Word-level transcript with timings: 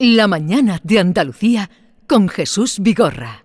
La 0.00 0.28
mañana 0.28 0.78
de 0.84 1.00
Andalucía 1.00 1.70
con 2.06 2.28
Jesús 2.28 2.78
Vigorra. 2.78 3.44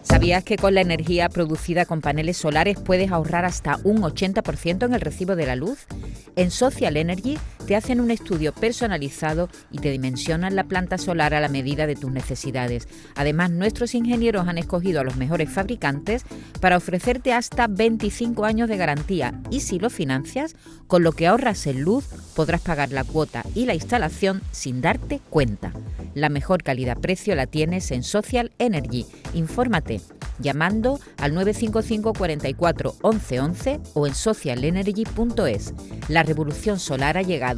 ¿Sabías 0.00 0.42
que 0.42 0.56
con 0.56 0.74
la 0.74 0.80
energía 0.80 1.28
producida 1.28 1.84
con 1.84 2.00
paneles 2.00 2.38
solares 2.38 2.80
puedes 2.80 3.12
ahorrar 3.12 3.44
hasta 3.44 3.78
un 3.84 3.98
80% 3.98 4.86
en 4.86 4.94
el 4.94 5.02
recibo 5.02 5.36
de 5.36 5.44
la 5.44 5.56
luz? 5.56 5.86
En 6.34 6.50
Social 6.50 6.96
Energy 6.96 7.36
te 7.68 7.76
hacen 7.76 8.00
un 8.00 8.10
estudio 8.10 8.54
personalizado 8.54 9.50
y 9.70 9.76
te 9.80 9.90
dimensionan 9.90 10.56
la 10.56 10.64
planta 10.64 10.96
solar 10.96 11.34
a 11.34 11.40
la 11.40 11.50
medida 11.50 11.86
de 11.86 11.96
tus 11.96 12.10
necesidades. 12.10 12.88
Además, 13.14 13.50
nuestros 13.50 13.94
ingenieros 13.94 14.48
han 14.48 14.56
escogido 14.56 15.02
a 15.02 15.04
los 15.04 15.16
mejores 15.16 15.50
fabricantes 15.50 16.24
para 16.62 16.78
ofrecerte 16.78 17.34
hasta 17.34 17.66
25 17.66 18.46
años 18.46 18.70
de 18.70 18.78
garantía 18.78 19.38
y 19.50 19.60
si 19.60 19.78
lo 19.78 19.90
financias, 19.90 20.56
con 20.86 21.02
lo 21.02 21.12
que 21.12 21.26
ahorras 21.26 21.66
en 21.66 21.82
luz 21.82 22.06
podrás 22.34 22.62
pagar 22.62 22.90
la 22.90 23.04
cuota 23.04 23.44
y 23.54 23.66
la 23.66 23.74
instalación 23.74 24.40
sin 24.50 24.80
darte 24.80 25.20
cuenta. 25.28 25.74
La 26.14 26.30
mejor 26.30 26.62
calidad-precio 26.62 27.34
la 27.34 27.46
tienes 27.46 27.90
en 27.90 28.02
Social 28.02 28.50
Energy. 28.58 29.04
Infórmate 29.34 30.00
llamando 30.38 31.00
al 31.18 31.34
955 31.34 32.12
44 32.12 32.94
11 33.02 33.80
o 33.94 34.06
en 34.06 34.14
socialenergy.es. 34.14 35.74
La 36.08 36.22
revolución 36.22 36.78
solar 36.78 37.18
ha 37.18 37.22
llegado 37.22 37.57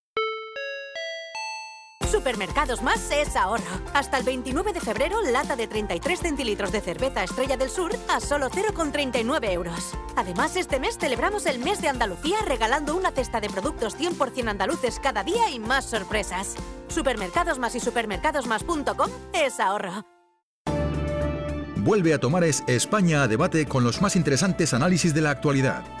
Supermercados 2.11 2.81
Más 2.81 3.09
es 3.09 3.37
ahorro. 3.37 3.63
Hasta 3.93 4.17
el 4.17 4.25
29 4.25 4.73
de 4.73 4.81
febrero, 4.81 5.21
lata 5.21 5.55
de 5.55 5.67
33 5.67 6.19
centilitros 6.19 6.71
de 6.73 6.81
cerveza 6.81 7.23
Estrella 7.23 7.55
del 7.55 7.69
Sur 7.69 7.91
a 8.09 8.19
solo 8.19 8.49
0,39 8.49 9.49
euros. 9.51 9.93
Además, 10.17 10.57
este 10.57 10.77
mes 10.77 10.97
celebramos 10.97 11.45
el 11.45 11.59
mes 11.59 11.81
de 11.81 11.87
Andalucía 11.87 12.39
regalando 12.45 12.97
una 12.97 13.11
cesta 13.11 13.39
de 13.39 13.49
productos 13.49 13.97
100% 13.97 14.49
andaluces 14.49 14.99
cada 14.99 15.23
día 15.23 15.49
y 15.51 15.59
más 15.59 15.85
sorpresas. 15.85 16.55
Supermercados 16.89 17.59
Más 17.59 17.75
y 17.75 17.79
supermercadosmás.com 17.79 19.09
es 19.33 19.61
ahorro. 19.61 20.05
Vuelve 21.77 22.13
a 22.13 22.19
Tomares 22.19 22.63
España 22.67 23.23
a 23.23 23.27
debate 23.29 23.65
con 23.65 23.85
los 23.85 24.01
más 24.01 24.17
interesantes 24.17 24.73
análisis 24.73 25.13
de 25.13 25.21
la 25.21 25.31
actualidad. 25.31 26.00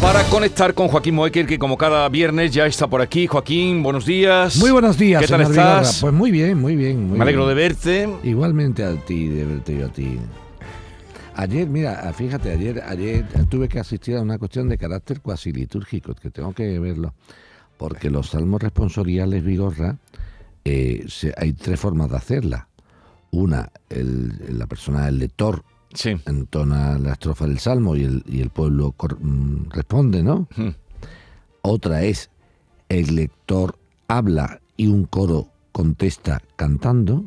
Para 0.00 0.22
conectar 0.24 0.72
con 0.72 0.88
Joaquín 0.88 1.14
Moecker, 1.14 1.46
que 1.46 1.58
como 1.58 1.76
cada 1.76 2.08
viernes 2.08 2.52
ya 2.52 2.64
está 2.66 2.88
por 2.88 3.02
aquí. 3.02 3.26
Joaquín, 3.26 3.82
buenos 3.82 4.06
días. 4.06 4.56
Muy 4.56 4.70
buenos 4.70 4.96
días, 4.96 5.20
¿Qué 5.20 5.28
tal 5.28 5.40
señor 5.40 5.50
estás? 5.52 5.80
Vigorra. 5.88 6.00
Pues 6.00 6.12
muy 6.14 6.30
bien, 6.30 6.58
muy 6.58 6.74
bien. 6.76 7.08
muy 7.08 7.18
Me 7.18 7.22
alegro 7.24 7.44
bien. 7.46 7.56
de 7.56 7.62
verte. 7.62 8.08
Igualmente 8.24 8.82
a 8.82 8.94
ti, 8.96 9.28
de 9.28 9.44
verte 9.44 9.76
yo 9.76 9.86
a 9.86 9.88
ti. 9.90 10.18
Ayer, 11.34 11.68
mira, 11.68 12.12
fíjate, 12.14 12.50
ayer, 12.50 12.82
ayer 12.86 13.26
tuve 13.50 13.68
que 13.68 13.78
asistir 13.78 14.16
a 14.16 14.22
una 14.22 14.38
cuestión 14.38 14.68
de 14.68 14.78
carácter 14.78 15.20
cuasi 15.20 15.52
litúrgico, 15.52 16.14
que 16.14 16.30
tengo 16.30 16.52
que 16.54 16.78
verlo, 16.78 17.14
porque 17.76 18.10
los 18.10 18.30
salmos 18.30 18.62
responsoriales 18.62 19.44
Vigorra, 19.44 19.96
eh, 20.64 21.04
se- 21.08 21.34
hay 21.36 21.52
tres 21.52 21.78
formas 21.78 22.10
de 22.10 22.16
hacerla. 22.16 22.68
Una, 23.30 23.70
el- 23.90 24.58
la 24.58 24.66
persona, 24.66 25.08
el 25.08 25.18
lector, 25.18 25.62
entona 26.26 26.98
la 26.98 27.12
estrofa 27.12 27.46
del 27.46 27.58
salmo 27.58 27.96
y 27.96 28.04
el, 28.04 28.22
y 28.26 28.40
el 28.40 28.50
pueblo 28.50 28.94
mm, 29.20 29.70
responde, 29.70 30.22
¿no? 30.22 30.48
Otra 31.62 32.02
es 32.02 32.30
el 32.88 33.14
lector 33.14 33.76
habla 34.08 34.60
y 34.76 34.86
un 34.88 35.04
coro 35.04 35.48
contesta 35.72 36.42
cantando. 36.56 37.24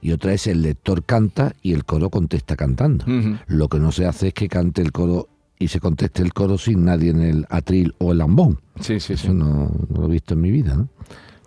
Y 0.00 0.12
otra 0.12 0.32
es 0.32 0.46
el 0.46 0.62
lector 0.62 1.04
canta 1.04 1.54
y 1.60 1.72
el 1.72 1.84
coro 1.84 2.08
contesta 2.08 2.56
cantando. 2.56 3.04
Lo 3.46 3.68
que 3.68 3.80
no 3.80 3.90
se 3.90 4.06
hace 4.06 4.28
es 4.28 4.34
que 4.34 4.48
cante 4.48 4.80
el 4.80 4.92
coro 4.92 5.28
y 5.58 5.68
se 5.68 5.80
conteste 5.80 6.22
el 6.22 6.32
coro 6.32 6.56
sin 6.56 6.84
nadie 6.84 7.10
en 7.10 7.20
el 7.20 7.46
atril 7.50 7.94
o 7.98 8.12
el 8.12 8.18
lambón. 8.18 8.60
Sí, 8.80 9.00
sí, 9.00 9.14
Eso 9.14 9.34
no, 9.34 9.72
no 9.88 10.02
lo 10.02 10.06
he 10.06 10.10
visto 10.10 10.34
en 10.34 10.40
mi 10.40 10.52
vida, 10.52 10.76
¿no? 10.76 10.88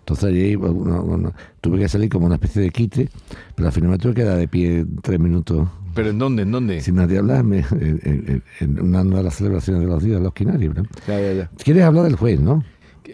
Entonces 0.02 0.24
allí, 0.24 0.56
bueno, 0.56 1.02
bueno, 1.02 1.32
tuve 1.60 1.78
que 1.78 1.88
salir 1.88 2.08
como 2.10 2.26
una 2.26 2.34
especie 2.34 2.60
de 2.60 2.70
quite, 2.70 3.08
pero 3.54 3.68
al 3.68 3.72
final 3.72 3.90
me 3.90 3.98
tuve 3.98 4.14
que 4.14 4.22
quedar 4.22 4.36
de 4.36 4.48
pie 4.48 4.84
tres 5.00 5.20
minutos. 5.20 5.68
¿Pero 5.94 6.10
en 6.10 6.18
dónde? 6.18 6.42
¿En 6.42 6.50
dónde? 6.52 6.80
Sin 6.80 6.96
nadie 6.96 7.18
hablarme, 7.18 7.58
en, 7.72 8.00
en- 8.04 8.42
en 8.60 8.80
una 8.80 9.04
de 9.04 9.22
las 9.22 9.34
celebraciones 9.36 9.82
de 9.82 9.88
los 9.88 10.02
días 10.02 10.18
de 10.18 10.24
los 10.24 10.34
quinarios. 10.34 10.74
¿no? 10.74 10.82
Ya, 11.06 11.20
ya, 11.20 11.32
ya. 11.32 11.50
¿Quieres 11.62 11.84
hablar 11.84 12.04
del 12.04 12.16
juez, 12.16 12.40
no? 12.40 12.64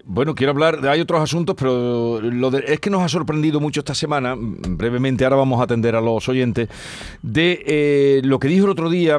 Bueno, 0.05 0.35
quiero 0.35 0.53
hablar, 0.53 0.87
hay 0.87 1.01
otros 1.01 1.21
asuntos, 1.21 1.55
pero 1.59 2.21
lo 2.23 2.51
de- 2.51 2.65
es 2.67 2.81
que 2.81 2.89
nos 2.89 3.03
ha 3.03 3.09
sorprendido 3.09 3.61
mucho 3.61 3.81
esta 3.81 3.95
semana, 3.95 4.35
brevemente, 4.39 5.25
ahora 5.25 5.37
vamos 5.37 5.61
a 5.61 5.65
atender 5.65 5.95
a 5.95 6.01
los 6.01 6.27
oyentes, 6.29 6.69
de 7.23 7.63
eh, 7.67 8.21
lo 8.25 8.39
que 8.39 8.49
dijo 8.49 8.65
el 8.65 8.71
otro 8.71 8.89
día 8.89 9.19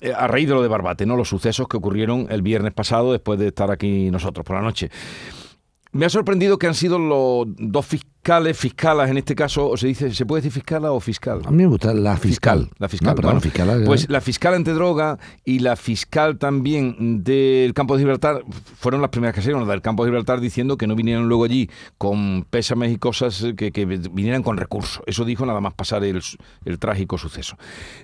eh, 0.00 0.12
a 0.16 0.26
raíz 0.28 0.48
de 0.48 0.54
lo 0.54 0.62
de 0.62 0.68
Barbate, 0.68 1.04
¿no? 1.06 1.16
Los 1.16 1.28
sucesos 1.28 1.68
que 1.68 1.76
ocurrieron 1.76 2.26
el 2.30 2.40
viernes 2.40 2.72
pasado 2.72 3.12
después 3.12 3.38
de 3.38 3.48
estar 3.48 3.70
aquí 3.70 4.10
nosotros 4.10 4.44
por 4.46 4.56
la 4.56 4.62
noche. 4.62 4.90
Me 5.92 6.06
ha 6.06 6.10
sorprendido 6.10 6.58
que 6.58 6.66
han 6.66 6.74
sido 6.74 6.98
los 6.98 7.46
dos 7.58 7.86
fiscales, 7.86 8.11
fiscalas 8.54 9.10
en 9.10 9.18
este 9.18 9.34
caso, 9.34 9.68
o 9.68 9.76
se 9.76 9.88
dice, 9.88 10.14
¿se 10.14 10.24
puede 10.26 10.42
decir 10.42 10.52
fiscala 10.52 10.92
o 10.92 11.00
fiscal? 11.00 11.40
A 11.44 11.50
mí 11.50 11.56
me 11.58 11.66
gusta 11.66 11.92
la 11.92 12.16
fiscal. 12.16 12.70
La 12.78 12.88
fiscal, 12.88 13.10
No, 13.10 13.14
pero 13.16 13.28
bueno, 13.28 13.40
fiscal, 13.40 13.82
pues 13.84 14.08
la 14.08 14.20
fiscal 14.20 14.54
antidroga 14.54 15.18
y 15.44 15.58
la 15.58 15.74
fiscal 15.74 16.38
también 16.38 17.24
del 17.24 17.74
campo 17.74 17.96
de 17.96 18.02
Gibraltar 18.02 18.44
fueron 18.78 19.00
las 19.00 19.10
primeras 19.10 19.34
que 19.34 19.40
salieron 19.42 19.66
del 19.66 19.82
campo 19.82 20.04
de 20.04 20.10
Gibraltar 20.10 20.40
diciendo 20.40 20.76
que 20.76 20.86
no 20.86 20.94
vinieran 20.94 21.28
luego 21.28 21.44
allí 21.44 21.68
con 21.98 22.44
pésames 22.48 22.92
y 22.92 22.98
cosas 22.98 23.44
que, 23.56 23.72
que 23.72 23.84
vinieran 23.86 24.42
con 24.42 24.56
recursos. 24.56 25.02
Eso 25.06 25.24
dijo 25.24 25.44
nada 25.44 25.60
más 25.60 25.74
pasar 25.74 26.04
el, 26.04 26.22
el 26.64 26.78
trágico 26.78 27.18
suceso. 27.18 27.56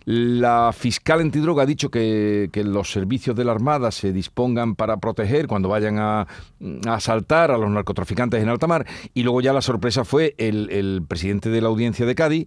La 0.05 0.73
fiscal 0.73 1.20
antidroga 1.20 1.62
ha 1.62 1.67
dicho 1.67 1.91
que, 1.91 2.49
que 2.53 2.65
los 2.65 2.91
servicios 2.91 3.37
de 3.37 3.44
la 3.44 3.53
Armada 3.53 3.93
se 3.93 4.12
dispongan 4.12 4.75
para 4.75 4.97
proteger 4.97 5.47
cuando 5.47 5.69
vayan 5.69 5.99
a, 5.99 6.23
a 6.23 6.94
asaltar 6.94 7.50
a 7.53 7.59
los 7.59 7.70
narcotraficantes 7.70 8.43
en 8.43 8.49
alta 8.49 8.67
mar 8.67 8.85
y 9.15 9.23
luego 9.23 9.41
ya 9.41 9.53
la 9.53 9.62
sorpresa 9.62 10.05
fue 10.08 10.34
el, 10.38 11.02
presidente 11.06 11.50
de 11.50 11.60
la 11.60 11.69
audiencia 11.69 12.06
de 12.06 12.14
Cádiz, 12.14 12.46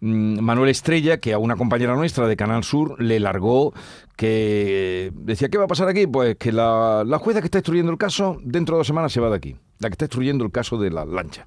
mm, 0.00 0.40
Manuel 0.40 0.68
Estrella, 0.70 1.18
que 1.18 1.32
a 1.32 1.38
una 1.38 1.56
compañera 1.56 1.94
nuestra 1.94 2.26
de 2.26 2.36
Canal 2.36 2.64
Sur 2.64 3.00
le 3.00 3.20
largó 3.20 3.72
que 4.16 5.12
decía, 5.14 5.48
¿qué 5.48 5.58
va 5.58 5.64
a 5.64 5.68
pasar 5.68 5.88
aquí? 5.88 6.06
Pues 6.06 6.36
que 6.36 6.50
la, 6.50 7.04
la 7.06 7.18
jueza 7.18 7.40
que 7.40 7.46
está 7.46 7.58
instruyendo 7.58 7.92
el 7.92 7.98
caso, 7.98 8.38
dentro 8.42 8.74
de 8.76 8.80
dos 8.80 8.86
semanas 8.86 9.12
se 9.12 9.20
va 9.20 9.30
de 9.30 9.36
aquí. 9.36 9.56
La 9.78 9.90
que 9.90 9.92
está 9.92 10.06
instruyendo 10.06 10.42
el 10.42 10.50
caso 10.50 10.78
de 10.78 10.90
la 10.90 11.04
lancha. 11.04 11.44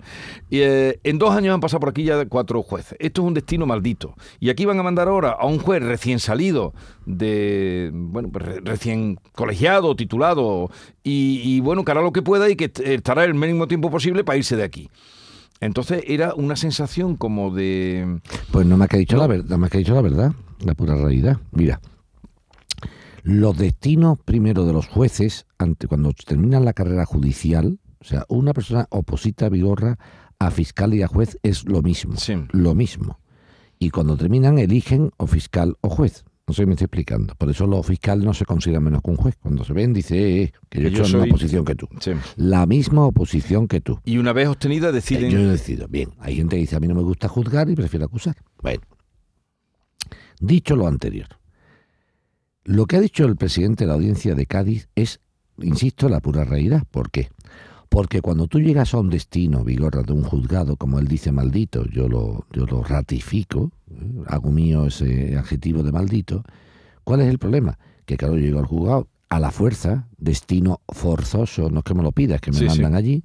Y, 0.52 0.60
eh, 0.60 1.00
en 1.04 1.18
dos 1.18 1.32
años 1.32 1.52
han 1.56 1.62
pasado 1.62 1.80
por 1.80 1.90
aquí 1.90 2.04
ya 2.04 2.24
cuatro 2.28 2.62
jueces. 2.62 2.96
Esto 3.00 3.22
es 3.24 3.28
un 3.28 3.34
destino 3.34 3.66
maldito. 3.66 4.14
Y 4.40 4.52
aquí 4.52 4.66
van 4.66 4.80
a 4.80 4.84
mandar 4.84 5.08
ahora 5.08 5.32
a 5.32 5.48
un 5.48 5.58
juez 5.58 5.82
recién 5.82 6.20
salido, 6.20 6.76
de 7.08 7.90
bueno, 7.92 8.30
pues 8.32 8.46
re- 8.46 8.62
recién 8.64 9.20
colegiado, 9.34 9.96
titulado, 9.96 10.70
y, 11.04 11.42
y, 11.44 11.60
bueno, 11.60 11.84
que 11.84 11.90
hará 11.92 12.02
lo 12.04 12.14
que 12.14 12.22
pueda 12.22 12.48
y 12.50 12.56
que 12.56 12.72
estará 12.84 13.24
el 13.24 13.34
mínimo 13.34 13.68
tiempo 13.68 13.90
posible 13.90 14.24
para 14.24 14.38
irse 14.38 14.56
de 14.56 14.64
aquí. 14.64 14.92
Entonces 15.62 16.04
era 16.08 16.34
una 16.34 16.56
sensación 16.56 17.16
como 17.16 17.54
de... 17.54 18.22
Pues 18.52 18.66
no 18.66 18.78
me 18.78 18.86
ha 18.86 18.98
dicho 18.98 19.18
la 19.18 19.28
verdad, 19.28 19.58
me 19.58 19.68
ha 19.68 19.78
dicho 19.78 19.94
la 19.94 20.02
verdad, 20.02 20.32
la 20.64 20.74
pura 20.74 20.96
realidad. 20.96 21.38
Mira, 21.52 21.82
los 23.24 23.58
destinos 23.58 24.18
primero 24.24 24.66
de 24.66 24.74
los 24.74 24.88
jueces, 24.88 25.46
ante, 25.58 25.88
cuando 25.88 26.14
terminan 26.14 26.64
la 26.64 26.74
carrera 26.74 27.06
judicial, 27.06 27.80
o 28.00 28.06
sea, 28.06 28.26
una 28.30 28.54
persona 28.54 28.88
oposita 28.90 29.48
a 29.48 29.50
Vigorra 29.50 29.98
a 30.40 30.52
fiscal 30.52 30.94
y 30.94 31.04
a 31.04 31.08
juez 31.08 31.38
es 31.44 31.66
lo 31.66 31.82
mismo, 31.82 32.16
lo 32.52 32.74
mismo. 32.74 33.20
Y 33.78 33.90
cuando 33.90 34.16
terminan 34.16 34.58
eligen 34.58 35.12
o 35.18 35.28
fiscal 35.28 35.78
o 35.82 35.90
juez. 35.90 36.24
No 36.50 36.54
sé 36.54 36.64
si 36.64 36.66
me 36.66 36.74
estoy 36.74 36.86
explicando. 36.86 37.36
Por 37.36 37.48
eso 37.52 37.68
los 37.68 37.86
fiscales 37.86 38.26
no 38.26 38.34
se 38.34 38.44
consideran 38.44 38.84
menos 38.84 39.04
que 39.04 39.12
un 39.12 39.18
juez. 39.18 39.36
Cuando 39.40 39.64
se 39.64 39.72
ven, 39.72 39.94
dice 39.94 40.42
eh, 40.42 40.54
que 40.68 40.82
yo 40.82 40.88
he 40.88 40.90
hecho 40.90 41.04
la 41.04 41.08
soy- 41.08 41.22
misma 41.22 41.34
posición 41.36 41.64
que 41.64 41.76
tú. 41.76 41.88
La 42.38 42.66
misma 42.66 43.06
oposición 43.06 43.68
que 43.68 43.82
tú. 43.82 44.00
Y 44.04 44.18
una 44.18 44.34
vez 44.34 44.48
obtenida 44.48 44.92
deciden... 44.92 45.26
Eh, 45.28 45.32
Yo 45.32 45.48
decido. 45.48 45.88
Bien, 45.88 46.10
hay 46.18 46.38
gente 46.38 46.56
que 46.56 46.62
dice 46.62 46.76
a 46.76 46.80
mí 46.80 46.88
no 46.88 46.96
me 46.96 47.04
gusta 47.04 47.28
juzgar 47.28 47.70
y 47.70 47.76
prefiero 47.76 48.06
acusar. 48.08 48.36
Bueno, 48.64 48.82
dicho 50.40 50.76
lo 50.76 50.88
anterior, 50.88 51.28
lo 52.64 52.88
que 52.88 52.96
ha 52.98 53.00
dicho 53.02 53.26
el 53.26 53.36
presidente 53.36 53.84
de 53.84 53.90
la 53.90 53.94
audiencia 53.94 54.34
de 54.34 54.48
Cádiz 54.48 54.90
es, 54.96 55.20
insisto, 55.62 56.10
la 56.10 56.20
pura 56.20 56.46
realidad. 56.46 56.82
¿Por 56.90 57.12
qué? 57.12 57.30
Porque 57.90 58.22
cuando 58.22 58.48
tú 58.48 58.60
llegas 58.60 58.94
a 58.94 59.00
un 59.00 59.10
destino, 59.10 59.64
Vigorra, 59.64 60.04
de 60.04 60.14
un 60.14 60.24
juzgado, 60.24 60.76
como 60.78 61.00
él 61.00 61.08
dice 61.08 61.32
maldito, 61.32 61.86
yo 61.86 62.08
lo, 62.08 62.46
yo 62.54 62.66
lo 62.68 62.84
ratifico, 62.84 63.72
¿eh? 63.92 64.24
hago 64.28 64.52
mío 64.52 64.86
ese 64.86 65.36
adjetivo 65.38 65.82
de 65.82 65.92
maldito, 65.92 66.44
¿cuál 67.04 67.22
es 67.22 67.28
el 67.28 67.40
problema? 67.40 67.80
Que 68.06 68.16
claro, 68.16 68.36
yo 68.36 68.42
llego 68.42 68.60
al 68.60 68.66
juzgado 68.68 69.08
a 69.30 69.40
la 69.40 69.52
fuerza, 69.52 70.08
destino 70.18 70.82
forzoso, 70.88 71.70
no 71.70 71.80
es 71.80 71.84
que 71.84 71.94
me 71.96 72.04
lo 72.04 72.12
pida, 72.12 72.36
es 72.36 72.42
que 72.42 72.52
me 72.52 72.58
Sí, 72.58 72.64
sí. 72.70 72.82
mandan 72.82 72.96
allí, 72.96 73.24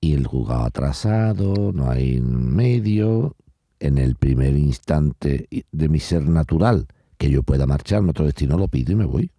y 0.00 0.14
el 0.14 0.26
juzgado 0.26 0.64
atrasado, 0.64 1.72
no 1.72 1.90
hay 1.90 2.20
medio, 2.20 3.34
en 3.80 3.98
el 3.98 4.14
primer 4.16 4.56
instante 4.56 5.48
de 5.70 5.88
mi 5.88 6.00
ser 6.00 6.22
natural, 6.28 6.86
que 7.16 7.30
yo 7.30 7.42
pueda 7.42 7.66
marcharme 7.66 8.08
a 8.08 8.10
otro 8.10 8.24
destino, 8.24 8.56
lo 8.58 8.68
pido 8.68 8.92
y 8.92 8.96
me 8.96 9.04
voy. 9.04 9.30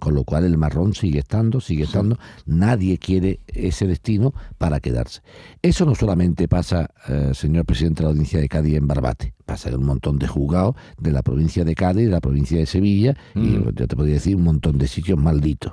Con 0.00 0.14
lo 0.14 0.24
cual 0.24 0.44
el 0.44 0.56
marrón 0.58 0.94
sigue 0.94 1.20
estando, 1.20 1.60
sigue 1.60 1.84
estando. 1.84 2.18
Nadie 2.46 2.98
quiere 2.98 3.38
ese 3.46 3.86
destino 3.86 4.32
para 4.58 4.80
quedarse. 4.80 5.20
Eso 5.62 5.84
no 5.84 5.94
solamente 5.94 6.48
pasa, 6.48 6.90
eh, 7.08 7.30
señor 7.34 7.66
presidente 7.66 8.02
de 8.02 8.04
la 8.04 8.10
audiencia 8.10 8.40
de 8.40 8.48
Cádiz, 8.48 8.76
en 8.76 8.86
Barbate. 8.88 9.34
Pasa 9.46 9.68
en 9.68 9.76
un 9.76 9.84
montón 9.84 10.18
de 10.18 10.26
juzgados 10.26 10.74
de 10.98 11.12
la 11.12 11.22
provincia 11.22 11.64
de 11.64 11.74
Cádiz, 11.74 12.06
de 12.06 12.10
la 12.12 12.20
provincia 12.20 12.58
de 12.58 12.66
Sevilla, 12.66 13.14
y 13.34 13.38
Mm. 13.40 13.74
yo 13.76 13.86
te 13.86 13.94
podría 13.94 14.14
decir 14.14 14.34
un 14.36 14.42
montón 14.44 14.78
de 14.78 14.88
sitios 14.88 15.18
malditos. 15.18 15.72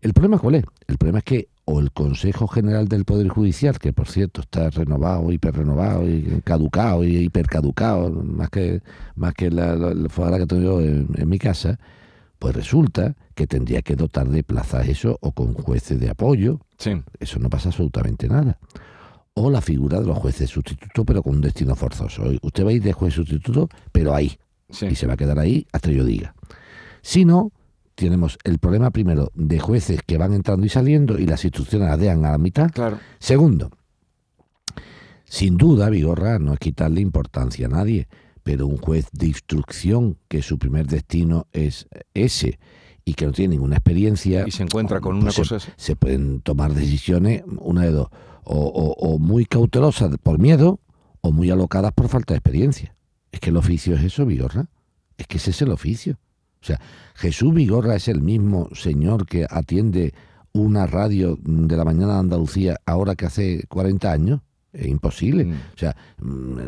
El 0.00 0.12
problema 0.12 0.38
cuál 0.38 0.56
es? 0.56 0.64
El 0.86 0.98
problema 0.98 1.18
es 1.18 1.24
que 1.24 1.48
o 1.64 1.80
el 1.80 1.90
Consejo 1.90 2.46
General 2.46 2.86
del 2.86 3.04
Poder 3.04 3.26
Judicial, 3.28 3.78
que 3.80 3.92
por 3.92 4.06
cierto 4.06 4.42
está 4.42 4.70
renovado, 4.70 5.32
hiperrenovado, 5.32 6.08
y 6.08 6.40
caducado 6.44 7.02
y 7.02 7.16
hipercaducado, 7.16 8.10
más 8.10 8.50
que, 8.50 8.82
más 9.16 9.34
que 9.34 9.50
la, 9.50 9.74
la, 9.74 10.38
que 10.38 10.46
tengo 10.46 10.62
yo 10.62 10.80
en, 10.80 11.08
en 11.16 11.28
mi 11.28 11.38
casa, 11.40 11.80
pues 12.38 12.54
resulta 12.54 13.14
que 13.34 13.46
tendría 13.46 13.82
que 13.82 13.96
dotar 13.96 14.28
de 14.28 14.42
plazas 14.42 14.88
eso 14.88 15.18
o 15.20 15.32
con 15.32 15.54
jueces 15.54 15.98
de 16.00 16.10
apoyo. 16.10 16.60
Eso 17.18 17.38
no 17.38 17.50
pasa 17.50 17.68
absolutamente 17.68 18.28
nada. 18.28 18.58
O 19.34 19.50
la 19.50 19.60
figura 19.60 20.00
de 20.00 20.06
los 20.06 20.18
jueces 20.18 20.50
sustitutos, 20.50 21.04
pero 21.06 21.22
con 21.22 21.36
un 21.36 21.40
destino 21.40 21.74
forzoso. 21.74 22.24
Usted 22.42 22.64
va 22.64 22.70
a 22.70 22.72
ir 22.72 22.82
de 22.82 22.92
juez 22.92 23.14
sustituto, 23.14 23.68
pero 23.92 24.14
ahí. 24.14 24.38
Y 24.90 24.94
se 24.94 25.06
va 25.06 25.14
a 25.14 25.16
quedar 25.16 25.38
ahí 25.38 25.66
hasta 25.72 25.90
yo 25.90 26.04
diga. 26.04 26.34
Si 27.02 27.24
no, 27.24 27.52
tenemos 27.94 28.38
el 28.44 28.58
problema 28.58 28.90
primero 28.90 29.30
de 29.34 29.58
jueces 29.58 30.00
que 30.06 30.18
van 30.18 30.32
entrando 30.32 30.66
y 30.66 30.68
saliendo 30.68 31.18
y 31.18 31.26
las 31.26 31.44
instrucciones 31.44 31.88
las 31.88 31.98
dejan 31.98 32.24
a 32.24 32.32
la 32.32 32.38
mitad. 32.38 32.70
Segundo, 33.18 33.70
sin 35.24 35.56
duda, 35.56 35.90
Vigorra 35.90 36.38
no 36.38 36.52
es 36.52 36.58
quitarle 36.58 37.00
importancia 37.00 37.66
a 37.66 37.70
nadie, 37.70 38.06
pero 38.46 38.68
un 38.68 38.76
juez 38.76 39.08
de 39.10 39.26
instrucción 39.26 40.18
que 40.28 40.40
su 40.40 40.56
primer 40.56 40.86
destino 40.86 41.48
es 41.52 41.88
ese 42.14 42.60
y 43.04 43.14
que 43.14 43.26
no 43.26 43.32
tiene 43.32 43.54
ninguna 43.56 43.74
experiencia 43.74 44.44
Y 44.46 44.52
se 44.52 44.62
encuentra 44.62 45.00
con 45.00 45.16
una 45.16 45.24
pues 45.24 45.34
se- 45.34 45.40
cosa 45.42 45.56
así. 45.56 45.72
se 45.76 45.96
pueden 45.96 46.40
tomar 46.42 46.72
decisiones, 46.72 47.42
una 47.58 47.82
de 47.82 47.90
dos, 47.90 48.08
o, 48.44 48.56
o- 48.56 48.92
o 49.14 49.18
muy 49.18 49.46
cautelosas 49.46 50.14
por 50.22 50.38
miedo 50.38 50.78
o 51.22 51.32
muy 51.32 51.50
alocadas 51.50 51.90
por 51.92 52.08
falta 52.08 52.34
de 52.34 52.38
experiencia. 52.38 52.94
Es 53.32 53.40
que 53.40 53.50
el 53.50 53.56
oficio 53.56 53.96
es 53.96 54.04
eso, 54.04 54.24
Vigorra. 54.24 54.68
Es 55.18 55.26
que 55.26 55.38
ese 55.38 55.50
es 55.50 55.60
el 55.62 55.72
oficio. 55.72 56.16
O 56.62 56.66
sea, 56.66 56.80
Jesús 57.16 57.52
Vigorra 57.52 57.96
es 57.96 58.06
el 58.06 58.22
mismo 58.22 58.68
señor 58.74 59.26
que 59.26 59.44
atiende 59.50 60.14
una 60.52 60.86
radio 60.86 61.36
de 61.42 61.76
la 61.76 61.84
mañana 61.84 62.12
de 62.14 62.20
Andalucía 62.20 62.76
ahora 62.86 63.16
que 63.16 63.26
hace 63.26 63.64
40 63.68 64.12
años. 64.12 64.40
Es 64.72 64.86
imposible. 64.86 65.54
O 65.74 65.78
sea, 65.78 65.96
mm, 66.18 66.58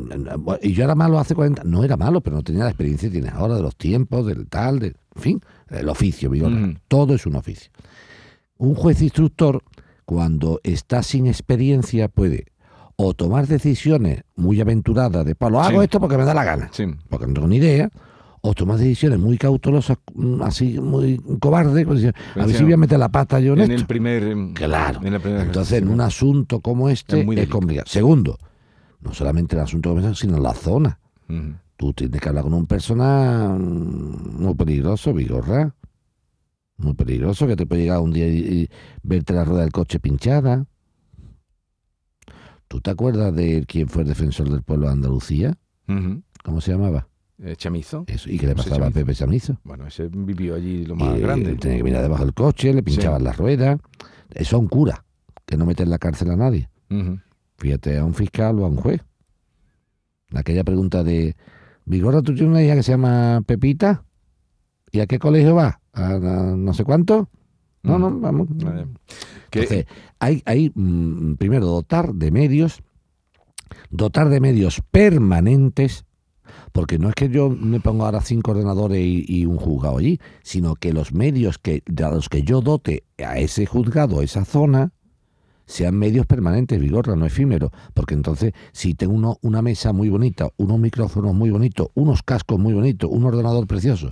y 0.62 0.72
yo 0.72 0.84
era 0.84 0.94
malo 0.94 1.18
hace 1.18 1.34
40 1.34 1.62
No 1.64 1.84
era 1.84 1.96
malo, 1.96 2.20
pero 2.20 2.36
no 2.36 2.42
tenía 2.42 2.64
la 2.64 2.70
experiencia 2.70 3.08
que 3.08 3.14
tienes 3.20 3.32
ahora 3.32 3.56
de 3.56 3.62
los 3.62 3.76
tiempos, 3.76 4.26
del 4.26 4.46
tal, 4.48 4.78
de, 4.78 4.86
en 5.16 5.22
fin, 5.22 5.40
el 5.68 5.88
oficio. 5.88 6.30
Mm. 6.30 6.76
Todo 6.88 7.14
es 7.14 7.26
un 7.26 7.36
oficio. 7.36 7.70
Un 8.56 8.74
juez 8.74 9.02
instructor, 9.02 9.62
cuando 10.04 10.60
está 10.62 11.02
sin 11.02 11.26
experiencia, 11.26 12.08
puede 12.08 12.46
o 12.96 13.14
tomar 13.14 13.46
decisiones 13.46 14.22
muy 14.34 14.60
aventuradas 14.60 15.24
de 15.24 15.34
palo, 15.36 15.60
hago 15.60 15.78
Sí. 15.78 15.84
esto 15.84 16.00
porque 16.00 16.16
me 16.18 16.24
da 16.24 16.34
la 16.34 16.42
gana, 16.44 16.70
porque 17.08 17.26
no 17.28 17.34
tengo 17.34 17.46
ni 17.46 17.56
idea, 17.58 17.90
o 18.40 18.54
tomar 18.54 18.78
decisiones 18.78 19.18
muy 19.18 19.36
cautelosas, 19.38 19.98
mm, 20.14 20.42
así 20.42 20.78
muy 20.80 21.18
cobardes, 21.40 21.74
diciendo, 21.88 22.18
a 22.36 22.46
ver 22.46 22.54
si 22.56 22.62
voy 22.64 22.72
a 22.72 22.76
meter 22.76 22.98
la 22.98 23.08
pata 23.10 23.40
yo 23.40 23.52
en, 23.54 23.60
en 23.60 23.70
esto. 23.72 23.80
el 23.82 23.86
primer... 23.86 24.22
em, 24.22 24.54
Claro. 24.54 25.00
en 25.04 25.14
Entonces, 25.14 25.78
en 25.82 25.88
un 25.88 26.00
asunto 26.00 26.60
como 26.60 26.88
este 26.88 27.20
Es 27.20 27.26
muy 27.26 27.34
es, 27.34 27.40
delicado. 27.40 27.58
complicado. 27.60 27.86
Segundo, 27.88 28.38
no 29.00 29.12
solamente 29.14 29.56
el 29.56 29.62
asunto 29.62 29.90
como 29.90 30.00
este, 30.06 30.14
sino 30.26 30.38
la 30.38 30.54
zona. 30.54 30.98
Tú 31.76 31.92
tienes 31.92 32.20
que 32.20 32.28
hablar 32.28 32.44
con 32.44 32.54
un 32.54 32.66
persona 32.66 33.54
mm, 33.58 34.42
muy 34.42 34.54
peligroso, 34.54 35.12
Vigorra. 35.12 35.74
Muy 36.78 36.94
peligroso, 36.94 37.46
que 37.48 37.56
te 37.56 37.66
puede 37.66 37.82
llegar 37.82 37.98
un 38.00 38.12
día 38.12 38.28
y, 38.28 38.38
y 38.38 38.68
verte 39.02 39.32
la 39.32 39.44
rueda 39.44 39.62
del 39.62 39.72
coche 39.72 39.98
pinchada. 39.98 40.64
¿Tú 42.68 42.80
te 42.80 42.90
acuerdas 42.90 43.34
de 43.34 43.64
quién 43.66 43.88
fue 43.88 44.02
el 44.02 44.08
defensor 44.08 44.50
del 44.50 44.62
pueblo 44.62 44.86
de 44.86 44.92
Andalucía? 44.92 45.56
Ujú. 45.88 46.22
¿Cómo 46.44 46.60
se 46.60 46.72
llamaba? 46.72 47.08
Eh, 47.40 47.54
Chamizo. 47.56 48.04
Eso, 48.08 48.28
¿Y 48.30 48.38
qué 48.38 48.46
le 48.48 48.54
pasaba 48.56 48.88
a. 48.88 48.90
Pepe 48.90 49.14
Chamizo? 49.14 49.58
Bueno, 49.64 49.86
ese 49.86 50.08
vivió 50.10 50.56
allí 50.56 50.84
lo 50.84 50.96
más 50.96 51.16
Y, 51.16 51.20
grande. 51.20 51.54
Tenía 51.56 51.76
que 51.78 51.84
mirar 51.84 52.02
debajo 52.02 52.24
del 52.24 52.34
coche, 52.34 52.72
le 52.72 52.82
pinchaban 52.82 53.20
Sí. 53.20 53.24
las 53.24 53.36
ruedas. 53.36 53.78
Eso 54.30 54.56
a 54.56 54.58
un 54.58 54.68
cura, 54.68 55.04
que 55.46 55.56
no 55.56 55.64
mete 55.64 55.82
en 55.84 55.90
la 55.90 55.98
cárcel 55.98 56.30
a 56.30 56.36
nadie. 56.36 56.68
Fíjate, 57.58 57.98
a 57.98 58.04
un 58.04 58.14
fiscal 58.14 58.58
o 58.58 58.64
a 58.64 58.68
un 58.68 58.76
juez. 58.76 59.02
Aquella 60.34 60.64
pregunta 60.64 61.02
de, 61.04 61.36
Vigorra, 61.84 62.22
¿tú 62.22 62.34
tienes 62.34 62.50
una 62.50 62.62
hija 62.62 62.74
que 62.74 62.82
se 62.82 62.92
llama 62.92 63.40
Pepita? 63.46 64.04
¿Y 64.90 65.00
a 65.00 65.06
qué 65.06 65.18
colegio 65.18 65.54
va? 65.54 65.80
¿A, 65.92 66.06
a 66.14 66.18
no 66.56 66.74
sé 66.74 66.84
cuánto? 66.84 67.30
No, 67.82 67.98
no, 67.98 68.10
vamos. 68.18 68.48
Entonces, 69.50 69.86
hay, 70.18 70.42
hay 70.44 70.70
mm, 70.74 71.34
primero 71.34 71.66
dotar 71.66 72.12
de 72.14 72.30
medios, 72.30 72.82
dotar 73.90 74.28
de 74.28 74.40
medios 74.40 74.82
permanentes, 74.90 76.04
porque 76.72 76.98
no 76.98 77.08
es 77.08 77.14
que 77.14 77.28
yo 77.28 77.50
me 77.50 77.80
ponga 77.80 78.06
ahora 78.06 78.20
cinco 78.20 78.50
ordenadores 78.52 79.00
y, 79.00 79.24
y 79.26 79.46
un 79.46 79.56
juzgado 79.56 79.98
allí, 79.98 80.20
sino 80.42 80.74
que 80.74 80.92
los 80.92 81.12
medios 81.12 81.58
que, 81.58 81.82
de 81.86 82.04
a 82.04 82.10
los 82.10 82.28
que 82.28 82.42
yo 82.42 82.60
dote 82.60 83.04
a 83.24 83.38
ese 83.38 83.66
juzgado, 83.66 84.20
a 84.20 84.24
esa 84.24 84.44
zona, 84.44 84.92
sean 85.66 85.96
medios 85.98 86.24
permanentes, 86.26 86.80
Vigorra, 86.80 87.14
no 87.14 87.26
efímeros, 87.26 87.70
porque 87.92 88.14
entonces 88.14 88.52
si 88.72 88.94
tengo 88.94 89.12
uno, 89.12 89.36
una 89.42 89.60
mesa 89.60 89.92
muy 89.92 90.08
bonita, 90.08 90.48
unos 90.56 90.78
micrófonos 90.78 91.34
muy 91.34 91.50
bonitos, 91.50 91.88
unos 91.94 92.22
cascos 92.22 92.58
muy 92.58 92.72
bonitos, 92.72 93.10
un 93.12 93.24
ordenador 93.24 93.66
precioso, 93.66 94.08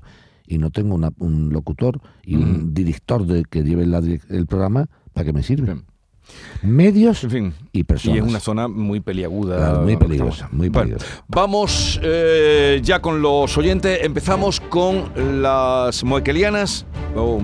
y 0.46 0.58
no 0.58 0.70
tengo 0.70 0.94
una- 0.94 1.12
un 1.18 1.48
locutor 1.52 2.00
y 2.25 2.36
un 2.36 2.75
director 2.75 3.26
de, 3.26 3.44
que 3.44 3.62
lleve 3.64 3.86
la 3.86 3.98
el 3.98 4.46
programa, 4.46 4.88
¿para 5.14 5.25
qué 5.25 5.32
me 5.32 5.42
sirve? 5.42 5.82
Medios 6.62 7.26
y 7.73 7.85
personas. 7.85 8.16
Y 8.16 8.18
es 8.21 8.25
una 8.26 8.40
zona 8.40 8.68
muy 8.68 9.00
peliaguda. 9.00 9.56
Claro, 9.56 9.83
muy 9.83 9.97
peligrosa, 9.97 10.49
muy 10.52 10.68
Bueno, 10.68 10.97
peligrosa. 10.97 11.25
vamos 11.28 12.00
eh, 12.02 12.80
ya 12.83 13.00
con 13.00 13.23
los 13.23 13.56
oyentes. 13.59 14.00
Empezamos 14.02 14.61
con 14.61 15.42
las 15.42 16.02
moequelianas. 16.04 16.87
Oh, 17.14 17.40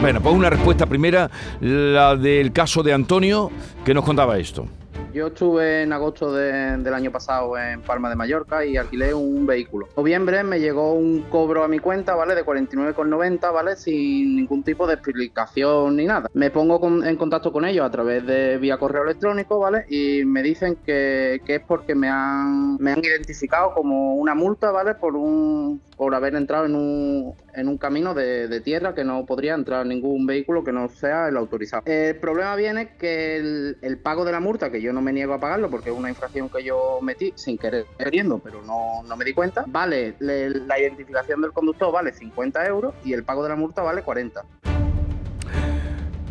bueno, 0.00 0.20
pues 0.20 0.34
una 0.34 0.48
respuesta 0.50 0.86
primera, 0.86 1.30
la 1.60 2.14
del 2.16 2.52
caso 2.52 2.82
de 2.82 2.92
Antonio, 2.92 3.50
que 3.84 3.92
nos 3.94 4.04
contaba 4.04 4.38
esto. 4.38 4.66
Yo 5.12 5.28
estuve 5.28 5.82
en 5.82 5.92
agosto 5.92 6.32
de- 6.32 6.76
del 6.76 6.94
año 6.94 7.10
pasado 7.10 7.56
en 7.58 7.80
Palma 7.80 8.10
de 8.10 8.14
Mallorca 8.16 8.64
y 8.64 8.76
alquilé 8.76 9.14
un 9.14 9.46
vehículo. 9.46 9.88
Noviembre 9.96 10.44
me 10.44 10.60
llegó 10.60 10.92
un 10.92 11.22
cobro 11.22 11.64
a 11.64 11.68
mi 11.68 11.78
cuenta, 11.78 12.14
¿vale? 12.14 12.34
De 12.34 12.44
49,90, 12.44 13.50
¿vale? 13.50 13.74
Sin 13.76 14.36
ningún 14.36 14.62
tipo 14.62 14.86
de 14.86 14.94
explicación 14.94 15.96
ni 15.96 16.04
nada. 16.04 16.28
Me 16.34 16.50
pongo 16.50 16.80
en 17.04 17.16
contacto 17.16 17.50
con 17.52 17.64
ellos 17.64 17.86
a 17.86 17.90
través 17.90 18.24
de 18.26 18.58
vía 18.58 18.76
correo 18.76 19.02
electrónico, 19.02 19.58
¿vale? 19.58 19.86
Y 19.88 20.24
me 20.24 20.42
dicen 20.42 20.76
que, 20.84 21.40
que 21.44 21.56
es 21.56 21.62
porque 21.66 21.94
me 21.94 22.08
han, 22.08 22.76
me 22.76 22.92
han 22.92 23.02
identificado 23.02 23.72
como 23.74 24.14
una 24.16 24.34
multa, 24.34 24.70
¿vale? 24.70 24.94
Por 24.94 25.16
un 25.16 25.80
por 25.98 26.14
haber 26.14 26.36
entrado 26.36 26.64
en 26.64 26.76
un, 26.76 27.34
en 27.54 27.68
un 27.68 27.76
camino 27.76 28.14
de, 28.14 28.46
de, 28.46 28.60
tierra 28.60 28.94
que 28.94 29.02
no 29.02 29.26
podría 29.26 29.54
entrar 29.54 29.84
ningún 29.84 30.26
vehículo 30.26 30.62
que 30.62 30.70
no 30.70 30.88
sea 30.88 31.26
el 31.26 31.36
autorizado. 31.36 31.82
El 31.86 32.14
problema 32.16 32.54
viene 32.54 32.96
que 32.96 33.36
el, 33.36 33.98
pago 33.98 34.24
de 34.24 34.30
la 34.30 34.38
multa, 34.38 34.70
que 34.70 34.80
yo 34.80 34.92
no 34.92 35.02
me 35.02 35.12
niego 35.12 35.34
a 35.34 35.40
pagarlo 35.40 35.68
porque 35.68 35.90
es 35.90 35.96
una 35.96 36.08
infracción 36.08 36.48
que 36.48 36.62
yo 36.62 37.00
metí 37.02 37.32
sin 37.34 37.58
querer, 37.58 37.84
queriendo, 37.98 38.38
pero 38.38 38.62
no, 38.62 39.02
no 39.08 39.16
me 39.16 39.24
di 39.24 39.34
cuenta, 39.34 39.64
vale, 39.66 40.14
la 40.20 40.78
identificación 40.78 41.42
del 41.42 41.52
conductor 41.52 41.92
vale 41.92 42.12
50 42.12 42.64
euros 42.66 42.94
y 43.04 43.12
el 43.12 43.24
pago 43.24 43.42
de 43.42 43.48
la 43.48 43.56
multa 43.56 43.82
vale 43.82 44.02
40. 44.02 44.40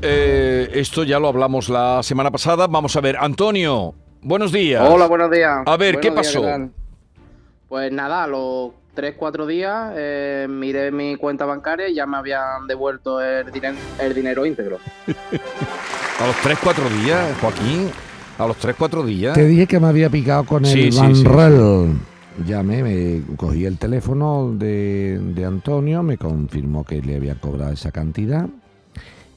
Eh, 0.01 0.69
esto 0.74 1.03
ya 1.03 1.19
lo 1.19 1.27
hablamos 1.27 1.67
la 1.67 2.01
semana 2.03 2.31
pasada. 2.31 2.67
Vamos 2.67 2.95
a 2.95 3.01
ver, 3.01 3.17
Antonio, 3.19 3.95
buenos 4.21 4.53
días. 4.53 4.88
Hola, 4.89 5.07
buenos 5.07 5.29
días. 5.29 5.57
A 5.65 5.75
ver, 5.75 6.00
¿qué 6.00 6.09
pasó? 6.09 6.41
pues 7.67 7.91
nada, 7.91 8.27
lo 8.27 8.74
3, 8.98 9.13
4 9.16 9.46
días, 9.46 9.94
eh, 9.96 10.48
miré 10.50 10.92
mi 10.92 11.18
cuenta 11.18 11.46
bancaria 11.46 11.88
y 11.88 11.94
ya 11.94 12.08
me 12.08 12.18
habían 12.18 12.66
devuelto 12.68 13.22
el, 13.22 13.51
din 13.51 13.62
el 14.00 14.16
dinero 14.16 14.44
íntegro. 14.44 14.80
a 16.20 16.25
los 16.25 16.36
3, 16.38 16.58
4 16.63 16.89
días, 17.04 17.38
Joaquín, 17.39 17.92
a 18.39 18.48
los 18.48 18.58
3, 18.58 18.75
4 18.75 19.06
días. 19.06 19.36
Te 19.36 19.46
dije 19.46 19.68
que 19.68 19.80
me 19.80 19.86
había 19.86 20.10
picado 20.10 20.46
con 20.46 20.66
el 20.66 20.92
sí, 20.92 21.24
Llamé, 22.44 22.82
me 22.82 23.36
cogí 23.36 23.66
el 23.66 23.77
teléfono 23.77 24.51
de, 24.56 25.20
de 25.22 25.46
Antonio, 25.46 26.01
me 26.01 26.18
confirmó 26.18 26.84
que 26.84 27.00
le 27.00 27.18
había 27.18 27.36
cobrado 27.36 27.74
esa 27.74 27.92
cantidad. 27.92 28.48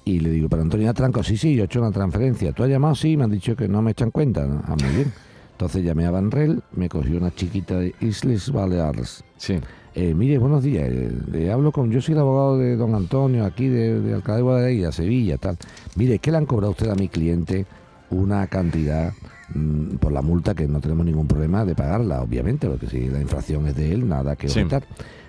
Y 0.07 0.21
le 0.21 0.31
digo, 0.31 0.49
pero 0.49 0.63
Antonio 0.63 0.95
Tranco, 0.95 1.23
sí, 1.23 1.37
sí, 1.37 1.55
yo 1.55 1.65
he 1.65 1.67
hecho 1.67 1.81
una 1.81 1.93
transferencia. 1.93 2.53
¿Tú 2.53 2.63
has 2.63 2.71
llamado? 2.71 2.95
Sí, 2.95 3.15
me 3.15 3.25
han 3.25 3.31
dicho 3.31 3.55
que 3.55 3.69
no 3.69 3.83
me 3.83 3.91
echan 3.91 4.11
cuenta. 4.11 4.47
Ah, 4.67 4.75
muy 4.81 4.97
bien. 4.97 5.13
Entonces 5.61 5.85
llamé 5.85 6.07
a 6.07 6.11
Van 6.11 6.31
Rel, 6.31 6.63
me 6.73 6.89
cogió 6.89 7.19
una 7.19 7.35
chiquita 7.35 7.79
de 7.79 7.95
Isles 8.01 8.51
Baleares. 8.51 9.23
Sí. 9.37 9.61
Eh, 9.95 10.15
mire, 10.15 10.39
buenos 10.39 10.63
días. 10.63 10.89
eh, 10.91 11.51
hablo 11.53 11.71
con. 11.71 11.91
Yo 11.91 12.01
soy 12.01 12.15
el 12.15 12.21
abogado 12.21 12.57
de 12.57 12.77
don 12.77 12.95
Antonio, 12.95 13.45
aquí 13.45 13.69
de, 13.69 14.01
de 14.01 14.15
Alcalá 14.15 14.37
de 14.37 14.43
Guadalajara, 14.43 14.91
Sevilla, 14.93 15.37
tal. 15.37 15.59
Mire, 15.97 16.19
¿qué 16.19 16.31
le 16.31 16.39
han 16.39 16.47
cobrado 16.47 16.71
usted 16.71 16.89
a 16.89 16.95
mi 16.95 17.09
cliente 17.09 17.67
una 18.09 18.47
cantidad 18.47 19.13
mm, 19.55 19.97
por 19.97 20.13
la 20.13 20.23
multa 20.23 20.55
que 20.55 20.67
no 20.67 20.81
tenemos 20.81 21.05
ningún 21.05 21.27
problema 21.29 21.67
de 21.67 21.75
pagarla, 21.75 22.23
obviamente, 22.23 22.67
porque 22.67 22.87
si 22.87 23.11
la 23.11 23.21
infracción 23.21 23.67
es 23.67 23.77
de 23.77 23.93
él, 23.93 24.09
nada 24.09 24.37
que 24.37 24.49
Sí. 24.49 24.61
objetar. 24.61 24.85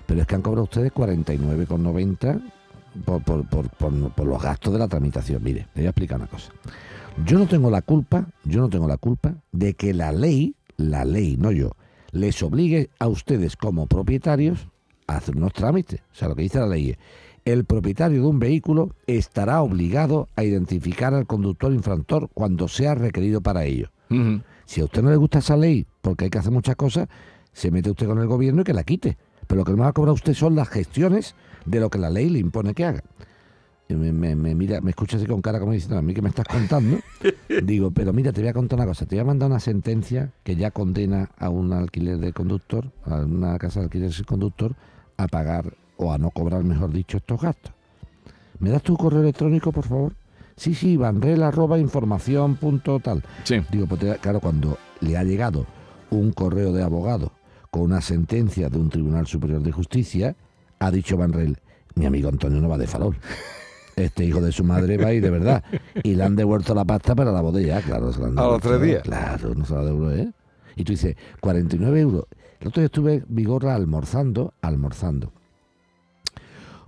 Pero 0.06 0.22
es 0.22 0.28
que 0.28 0.36
han 0.36 0.42
cobrado 0.44 0.64
ustedes 0.64 0.94
49,90 0.94 2.42
por, 3.04 3.22
por, 3.22 3.46
por, 3.50 3.70
por, 3.70 4.12
por 4.14 4.26
los 4.28 4.42
gastos 4.42 4.72
de 4.72 4.80
la 4.80 4.88
tramitación. 4.88 5.44
Mire, 5.44 5.68
le 5.76 5.82
voy 5.82 5.86
a 5.88 5.90
explicar 5.90 6.18
una 6.20 6.28
cosa. 6.28 6.54
Yo 7.26 7.38
no 7.38 7.48
tengo 7.48 7.70
la 7.70 7.82
culpa, 7.82 8.28
yo 8.44 8.62
no 8.62 8.70
tengo 8.70 8.88
la 8.88 8.98
culpa 8.98 9.36
de 9.52 9.74
que 9.74 9.94
la 9.94 10.12
ley, 10.12 10.56
la 10.78 11.06
ley, 11.06 11.38
no 11.38 11.52
yo, 11.52 11.72
les 12.12 12.42
obligue 12.42 12.90
a 13.00 13.08
ustedes 13.08 13.56
como 13.56 13.88
propietarios 13.88 14.68
a 15.08 15.18
hacer 15.18 15.38
unos 15.38 15.54
trámites. 15.54 16.02
O 16.12 16.16
sea, 16.16 16.28
lo 16.30 16.36
que 16.36 16.44
dice 16.44 16.60
la 16.60 16.68
ley 16.68 16.92
es, 16.92 16.98
el 17.46 17.66
propietario 17.66 18.22
de 18.22 18.28
un 18.28 18.40
vehículo 18.40 18.96
estará 19.08 19.62
obligado 19.62 20.28
a 20.36 20.44
identificar 20.44 21.14
al 21.14 21.26
conductor 21.28 21.74
infractor 21.74 22.30
cuando 22.34 22.68
sea 22.68 22.96
requerido 22.96 23.42
para 23.42 23.66
ello. 23.66 23.90
Si 24.66 24.82
a 24.82 24.86
usted 24.86 25.02
no 25.02 25.10
le 25.10 25.16
gusta 25.16 25.40
esa 25.40 25.56
ley, 25.56 25.88
porque 26.02 26.26
hay 26.26 26.30
que 26.30 26.38
hacer 26.38 26.52
muchas 26.52 26.76
cosas, 26.76 27.08
se 27.54 27.72
mete 27.72 27.92
usted 27.92 28.08
con 28.08 28.20
el 28.20 28.28
gobierno 28.28 28.62
y 28.62 28.64
que 28.64 28.74
la 28.74 28.84
quite. 28.84 29.18
Pero 29.48 29.60
lo 29.60 29.66
que 29.66 29.74
me 29.74 29.82
va 29.82 29.88
a 29.88 29.94
cobrar 29.94 30.14
usted 30.14 30.34
son 30.34 30.56
las 30.56 30.70
gestiones 30.70 31.36
de 31.66 31.80
lo 31.80 31.90
que 31.90 31.98
la 31.98 32.10
ley 32.10 32.30
le 32.30 32.40
impone 32.40 32.74
que 32.74 32.86
haga. 32.86 33.04
Me, 33.96 34.12
me- 34.12 34.36
me 34.36 34.56
mira, 34.56 34.82
me 34.82 34.92
escucha 34.92 35.18
así 35.18 35.26
con 35.26 35.42
cara 35.42 35.60
como 35.60 35.72
diciendo, 35.74 35.98
a 35.98 36.02
mí 36.02 36.14
que 36.14 36.22
me 36.22 36.30
estás 36.30 36.46
contando. 36.48 37.00
Digo, 37.64 37.92
pero 37.92 38.14
mira, 38.14 38.32
te 38.32 38.42
voy 38.42 38.50
a 38.50 38.54
contar 38.54 38.80
una 38.80 38.86
cosa. 38.88 39.06
Te 39.06 39.16
voy 39.16 39.22
a 39.22 39.26
mandar 39.26 39.50
una 39.50 39.60
sentencia 39.60 40.32
que 40.44 40.56
ya 40.56 40.72
condena 40.72 41.30
a 41.38 41.50
un 41.50 41.74
alquiler 41.74 42.18
de 42.18 42.34
conductor, 42.34 42.92
a 43.06 43.16
una 43.18 43.58
casa 43.60 43.80
de 43.80 43.86
alquiler 43.86 44.12
de 44.12 44.24
conductor, 44.24 44.76
a 45.18 45.28
pagar 45.28 45.74
o 45.98 46.12
a 46.12 46.18
no 46.18 46.32
cobrar, 46.32 46.64
mejor 46.64 46.92
dicho, 46.92 47.18
estos 47.18 47.42
gastos. 47.42 47.74
¿Me 48.60 48.70
das 48.70 48.82
tu 48.84 48.96
correo 48.98 49.22
electrónico, 49.22 49.72
por 49.72 49.86
favor? 49.86 50.14
Sí, 50.56 50.74
sí, 50.76 50.98
vanrel 50.98 51.42
arroba 51.44 51.80
información 51.80 52.56
punto 52.56 53.00
tal. 53.00 53.24
Digo, 53.72 53.88
pues 53.88 54.02
te- 54.02 54.16
claro, 54.18 54.40
cuando 54.40 54.78
le 55.00 55.18
ha 55.18 55.24
llegado 55.24 55.66
un 56.12 56.32
correo 56.32 56.72
de 56.74 56.84
abogado 56.84 57.32
con 57.72 57.84
una 57.84 58.02
sentencia 58.02 58.70
de 58.70 58.78
un 58.78 58.90
Tribunal 58.90 59.28
Superior 59.28 59.62
de 59.64 59.72
Justicia, 59.72 60.36
ha 60.80 60.92
dicho 60.92 61.18
Vanrel, 61.18 61.58
mi 61.96 62.06
amigo 62.06 62.30
Antonio 62.30 62.60
no 62.62 62.68
va 62.70 62.78
de 62.78 62.86
farol. 62.88 63.16
Este 64.06 64.26
hijo 64.26 64.42
de 64.42 64.52
su 64.52 64.64
madre 64.64 64.98
va 64.98 65.14
y 65.14 65.20
de 65.20 65.30
verdad. 65.30 65.64
Y 66.04 66.16
le 66.16 66.24
han 66.24 66.36
devuelto 66.36 66.74
la 66.74 66.86
pasta 66.86 67.16
para 67.16 67.32
la 67.32 67.42
botella, 67.42 67.82
claro. 67.82 68.12
se 68.12 68.20
la 68.20 68.28
han 68.28 68.40
A 68.40 68.44
los 68.44 68.62
tres 68.62 68.82
días. 68.82 69.04
Claro, 69.04 69.54
no 69.56 69.66
se 69.66 69.74
la 69.74 69.86
devuelve, 69.86 70.22
¿eh? 70.22 70.32
Y 70.76 70.84
tú 70.84 70.94
dices, 70.94 71.16
49 71.40 72.00
euros. 72.00 72.26
El 72.60 72.68
otro 72.68 72.82
día 72.82 72.86
estuve, 72.86 73.24
Vigorra, 73.28 73.76
almorzando, 73.76 74.54
almorzando, 74.62 75.32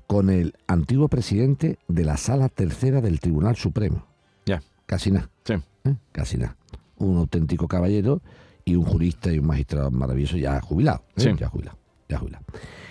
con 0.07 0.29
el 0.29 0.53
antiguo 0.67 1.07
presidente 1.07 1.79
de 1.87 2.05
la 2.05 2.17
Sala 2.17 2.49
Tercera 2.49 3.01
del 3.01 3.19
Tribunal 3.19 3.55
Supremo. 3.55 4.05
Ya. 4.45 4.61
Casi 4.85 5.11
nada. 5.11 5.29
Sí. 5.43 5.53
¿eh? 5.53 5.95
Casi 6.11 6.37
nada. 6.37 6.55
Un 6.97 7.17
auténtico 7.17 7.67
caballero 7.67 8.21
y 8.65 8.75
un 8.75 8.85
jurista 8.85 9.31
y 9.31 9.39
un 9.39 9.47
magistrado 9.47 9.91
maravilloso 9.91 10.37
ya 10.37 10.61
jubilado. 10.61 11.03
¿eh? 11.15 11.21
Sí. 11.21 11.29
Ya 11.37 11.49
jubilado. 11.49 11.77
Ya 12.07 12.17
jubilado. 12.19 12.45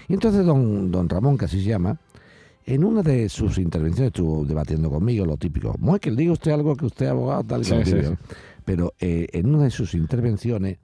Y 0.08 0.14
entonces 0.14 0.44
don, 0.44 0.90
don 0.90 1.08
Ramón, 1.08 1.38
que 1.38 1.44
así 1.44 1.62
se 1.62 1.68
llama, 1.68 1.98
en 2.64 2.84
una 2.84 3.02
de 3.02 3.28
sus 3.28 3.58
intervenciones 3.58 4.08
estuvo 4.08 4.44
debatiendo 4.44 4.90
conmigo 4.90 5.26
lo 5.26 5.36
típico. 5.36 5.74
No 5.80 5.94
es 5.94 6.00
que 6.00 6.10
le 6.10 6.16
diga 6.16 6.32
usted 6.32 6.52
algo 6.52 6.76
que 6.76 6.86
usted 6.86 7.06
es 7.06 7.12
abogado, 7.12 7.44
tal 7.44 7.62
y 7.62 7.64
Sí, 7.64 7.74
sí, 7.84 7.90
sí. 7.90 8.14
Pero 8.64 8.94
eh, 9.00 9.26
en 9.32 9.54
una 9.54 9.64
de 9.64 9.70
sus 9.70 9.94
intervenciones 9.94 10.78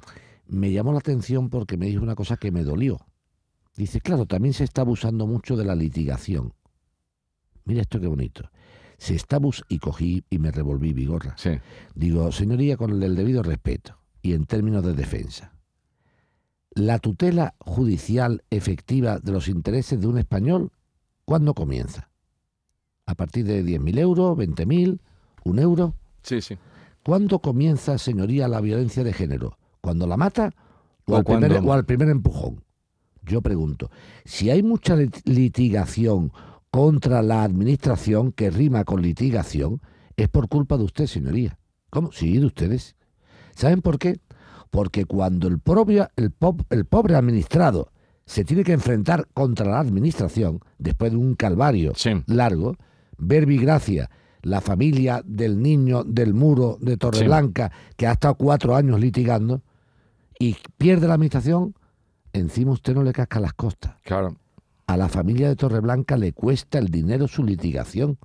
me 0.49 0.73
llamó 0.73 0.92
la 0.92 0.99
atención 0.99 1.50
porque 1.50 1.76
me 1.76 1.87
dijo 1.87 2.02
una 2.02 2.14
cosa 2.14 2.37
que 2.37 2.50
me 2.50 2.64
dolió. 2.64 2.99
Dice, 3.76 4.00
claro, 4.00 4.26
también 4.26 4.54
se 4.54 4.64
está 4.64 4.80
abusando 4.80 5.26
mucho 5.26 5.56
de 5.56 5.64
la 5.64 5.76
litigación. 5.76 6.52
Mira 7.64 7.82
esto 7.82 8.00
qué 8.00 8.08
bonito. 8.08 8.50
Se 8.97 9.14
está 9.14 9.37
abus 9.37 9.64
y 9.68 9.78
cogí 9.78 10.25
y 10.28 10.38
me 10.38 10.50
revolví 10.50 10.92
vigorra. 10.92 11.37
Digo, 11.94 12.32
señoría, 12.32 12.76
con 12.76 13.00
el 13.00 13.14
debido 13.14 13.44
respeto 13.44 13.99
y 14.20 14.32
en 14.32 14.47
términos 14.47 14.85
de 14.85 14.94
defensa. 14.94 15.52
La 16.70 16.99
tutela 16.99 17.54
judicial 17.58 18.42
efectiva 18.50 19.20
de 19.20 19.32
los 19.32 19.49
intereses 19.49 20.00
de 20.00 20.06
un 20.06 20.18
español, 20.18 20.73
¿cuándo 21.28 21.52
comienza? 21.52 22.08
¿A 23.04 23.14
partir 23.14 23.44
de 23.44 23.62
10.000 23.62 23.99
euros, 23.99 24.35
20.000, 24.38 24.99
un 25.44 25.58
euro? 25.58 25.92
Sí, 26.23 26.40
sí. 26.40 26.56
¿Cuándo 27.04 27.38
comienza, 27.40 27.99
señoría, 27.99 28.49
la 28.49 28.62
violencia 28.62 29.04
de 29.04 29.12
género? 29.12 29.58
¿Cuando 29.82 30.06
la 30.06 30.16
mata 30.16 30.54
o, 31.04 31.12
O 31.12 31.16
al, 31.16 31.25
primer, 31.25 31.50
cuando- 31.52 31.68
o 31.70 31.73
al 31.75 31.85
primer 31.85 32.08
empujón? 32.08 32.64
Yo 33.26 33.42
pregunto, 33.42 33.90
si 34.25 34.49
hay 34.49 34.62
mucha 34.62 34.97
lit- 34.97 35.20
litigación 35.26 36.32
contra 36.70 37.20
la 37.20 37.42
administración 37.42 38.32
que 38.32 38.49
rima 38.50 38.85
con 38.85 39.02
litigación, 39.02 39.82
es 40.16 40.28
por 40.30 40.49
culpa 40.49 40.78
de 40.78 40.85
usted, 40.85 41.06
señoría. 41.06 41.58
¿Cómo? 41.90 42.11
Sí, 42.11 42.38
de 42.38 42.47
ustedes. 42.47 42.97
¿Saben 43.54 43.82
por 43.82 43.99
qué? 43.99 44.18
Porque 44.70 45.04
cuando 45.04 45.47
el, 45.47 45.58
propio, 45.58 46.08
el, 46.16 46.30
pop- 46.30 46.62
el 46.70 46.87
pobre 46.87 47.16
administrado 47.16 47.92
se 48.28 48.44
tiene 48.44 48.62
que 48.62 48.73
enfrentar 48.75 49.26
contra 49.32 49.66
la 49.66 49.80
administración, 49.80 50.61
después 50.78 51.11
de 51.12 51.16
un 51.16 51.35
calvario 51.35 51.94
largo, 52.26 52.76
Verbigracia, 53.16 54.11
la 54.42 54.61
familia 54.61 55.23
del 55.25 55.61
niño 55.61 56.04
del 56.04 56.35
muro 56.35 56.76
de 56.80 56.97
Torreblanca, 56.97 57.73
que 57.97 58.06
ha 58.06 58.12
estado 58.12 58.35
cuatro 58.37 58.76
años 58.76 59.00
litigando, 59.00 59.62
y 60.38 60.56
pierde 60.76 61.08
la 61.08 61.14
administración, 61.14 61.75
encima 62.32 62.70
usted 62.73 62.94
no 62.94 63.02
le 63.02 63.12
casca 63.12 63.40
las 63.40 63.54
costas. 63.54 63.97
Claro. 64.04 64.37
A 64.87 64.97
la 64.97 65.08
familia 65.08 65.49
de 65.49 65.56
Torreblanca 65.56 66.16
le 66.16 66.32
cuesta 66.32 66.78
el 66.78 66.88
dinero 66.88 67.26
su 67.28 67.42
litigación 67.44 68.18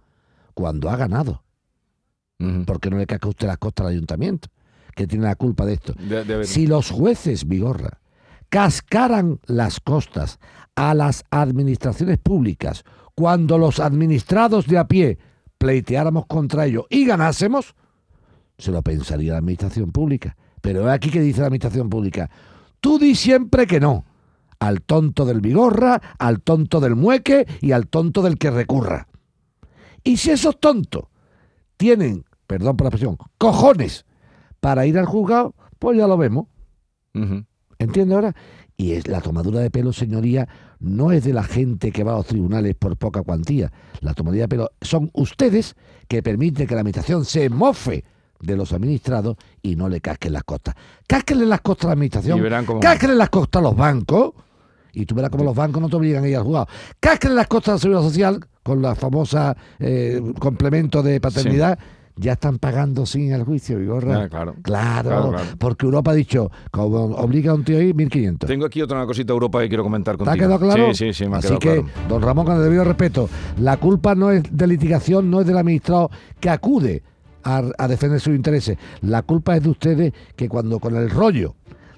cuando 0.53 0.89
ha 0.89 0.95
ganado. 0.97 1.43
¿Por 2.65 2.79
qué 2.81 2.89
no 2.89 2.97
le 2.97 3.05
casca 3.07 3.29
usted 3.29 3.47
las 3.47 3.57
costas 3.57 3.85
al 3.85 3.93
ayuntamiento? 3.93 4.49
Que 4.95 5.07
tiene 5.07 5.23
la 5.25 5.35
culpa 5.35 5.65
de 5.65 5.73
esto. 5.73 5.93
De- 5.93 6.23
de 6.25 6.33
haber- 6.33 6.45
Si 6.45 6.67
los 6.67 6.91
jueces, 6.91 7.47
Vigorra, 7.47 7.99
cascaran 8.53 9.39
las 9.47 9.79
costas 9.79 10.37
a 10.75 10.93
las 10.93 11.23
administraciones 11.31 12.19
públicas 12.19 12.83
cuando 13.15 13.57
los 13.57 13.79
administrados 13.79 14.67
de 14.67 14.77
a 14.77 14.87
pie 14.87 15.17
pleiteáramos 15.57 16.27
contra 16.27 16.67
ellos 16.67 16.85
y 16.91 17.03
ganásemos, 17.03 17.73
se 18.59 18.71
lo 18.71 18.83
pensaría 18.83 19.31
la 19.31 19.39
administración 19.39 19.91
pública. 19.91 20.37
Pero 20.61 20.87
aquí 20.91 21.09
que 21.09 21.19
dice 21.19 21.39
la 21.39 21.47
administración 21.47 21.89
pública, 21.89 22.29
tú 22.79 22.99
di 22.99 23.15
siempre 23.15 23.65
que 23.65 23.79
no. 23.79 24.05
Al 24.59 24.83
tonto 24.83 25.25
del 25.25 25.41
Vigorra, 25.41 25.99
al 26.19 26.43
tonto 26.43 26.79
del 26.79 26.95
mueque 26.95 27.47
y 27.59 27.71
al 27.71 27.87
tonto 27.87 28.21
del 28.21 28.37
que 28.37 28.51
recurra. 28.51 29.07
Y 30.03 30.17
si 30.17 30.29
esos 30.29 30.59
tontos 30.59 31.05
tienen, 31.75 32.23
perdón 32.45 32.77
por 32.77 32.85
la 32.85 32.89
expresión, 32.89 33.17
cojones 33.39 34.05
para 34.59 34.85
ir 34.85 34.99
al 34.99 35.07
juzgado, 35.07 35.55
pues 35.79 35.97
ya 35.97 36.05
lo 36.05 36.17
vemos. 36.17 36.45
¿Entiende 37.83 38.15
ahora? 38.15 38.35
Y 38.75 38.93
es 38.93 39.07
la 39.07 39.21
tomadura 39.21 39.59
de 39.59 39.69
pelo, 39.69 39.93
señoría, 39.93 40.47
no 40.79 41.11
es 41.11 41.23
de 41.23 41.33
la 41.33 41.43
gente 41.43 41.91
que 41.91 42.03
va 42.03 42.13
a 42.13 42.17
los 42.17 42.25
tribunales 42.25 42.75
por 42.75 42.97
poca 42.97 43.21
cuantía. 43.21 43.71
La 44.01 44.13
tomadura 44.13 44.41
de 44.43 44.47
pelo 44.47 44.71
son 44.81 45.09
ustedes 45.13 45.75
que 46.07 46.23
permiten 46.23 46.65
que 46.67 46.73
la 46.73 46.81
administración 46.81 47.23
se 47.25 47.49
mofe 47.49 48.03
de 48.41 48.57
los 48.57 48.73
administrados 48.73 49.37
y 49.61 49.75
no 49.75 49.87
le 49.87 50.01
casquen 50.01 50.33
las 50.33 50.43
costas. 50.43 50.75
Cásquenle 51.07 51.45
las 51.45 51.61
costas 51.61 51.85
a 51.85 51.87
la 51.89 51.93
administración, 51.93 52.37
cómo- 52.65 52.79
cásquenle 52.81 53.15
las 53.15 53.29
costas 53.29 53.59
a 53.59 53.63
los 53.63 53.75
bancos, 53.75 54.31
y 54.91 55.05
tú 55.05 55.15
verás 55.15 55.29
cómo 55.31 55.43
los 55.43 55.55
bancos 55.55 55.81
no 55.81 55.87
te 55.89 55.95
obligan 55.95 56.23
a 56.23 56.27
ir 56.27 56.35
al 56.35 56.43
juzgado. 56.43 56.67
Cásquenle 56.99 57.35
las 57.35 57.47
costas 57.47 57.69
a 57.69 57.71
la 57.75 57.79
seguridad 57.79 58.01
social 58.03 58.39
con 58.63 58.81
la 58.81 58.95
famosa 58.95 59.55
eh, 59.79 60.19
complemento 60.39 61.01
de 61.03 61.21
paternidad. 61.21 61.79
Ya 62.15 62.33
están 62.33 62.59
pagando 62.59 63.07
sin 63.07 63.31
el 63.31 63.43
juicio, 63.43 63.79
Vigorra. 63.79 64.23
Ah, 64.23 64.29
claro. 64.29 64.55
Claro, 64.61 65.09
Claro, 65.09 65.29
claro. 65.31 65.45
porque 65.57 65.85
Europa 65.85 66.11
ha 66.11 66.13
dicho, 66.13 66.51
como 66.69 67.05
obliga 67.15 67.51
a 67.51 67.55
un 67.55 67.63
tío 67.63 67.79
ahí, 67.79 67.91
1.500. 67.91 68.45
Tengo 68.45 68.65
aquí 68.67 68.81
otra 68.83 69.03
cosita 69.07 69.27
de 69.27 69.33
Europa 69.33 69.59
que 69.61 69.67
quiero 69.67 69.83
comentar 69.83 70.13
¿Te 70.15 70.23
contigo. 70.23 70.33
ha 70.33 70.37
quedado 70.47 70.59
claro? 70.59 70.93
Sí, 70.93 71.05
sí, 71.07 71.13
sí, 71.23 71.27
me 71.27 71.37
ha 71.37 71.39
Así 71.39 71.53
que, 71.57 71.81
claro. 71.81 71.85
don 72.07 72.21
Ramón, 72.21 72.45
con 72.45 72.55
el 72.57 72.61
debido 72.63 72.83
respeto, 72.83 73.29
la 73.59 73.77
culpa 73.77 74.13
no 74.13 74.29
es 74.29 74.43
de 74.51 74.67
litigación, 74.67 75.31
no 75.31 75.41
es 75.41 75.47
del 75.47 75.57
administrado 75.57 76.11
que 76.39 76.51
acude 76.51 77.01
a, 77.43 77.63
a 77.79 77.87
defender 77.87 78.19
sus 78.19 78.35
intereses. 78.35 78.77
La 79.01 79.23
culpa 79.23 79.55
es 79.57 79.63
de 79.63 79.69
ustedes 79.69 80.13
que 80.35 80.47
cuando 80.47 80.79
con 80.79 80.95
el 80.95 81.09
rollo 81.09 81.55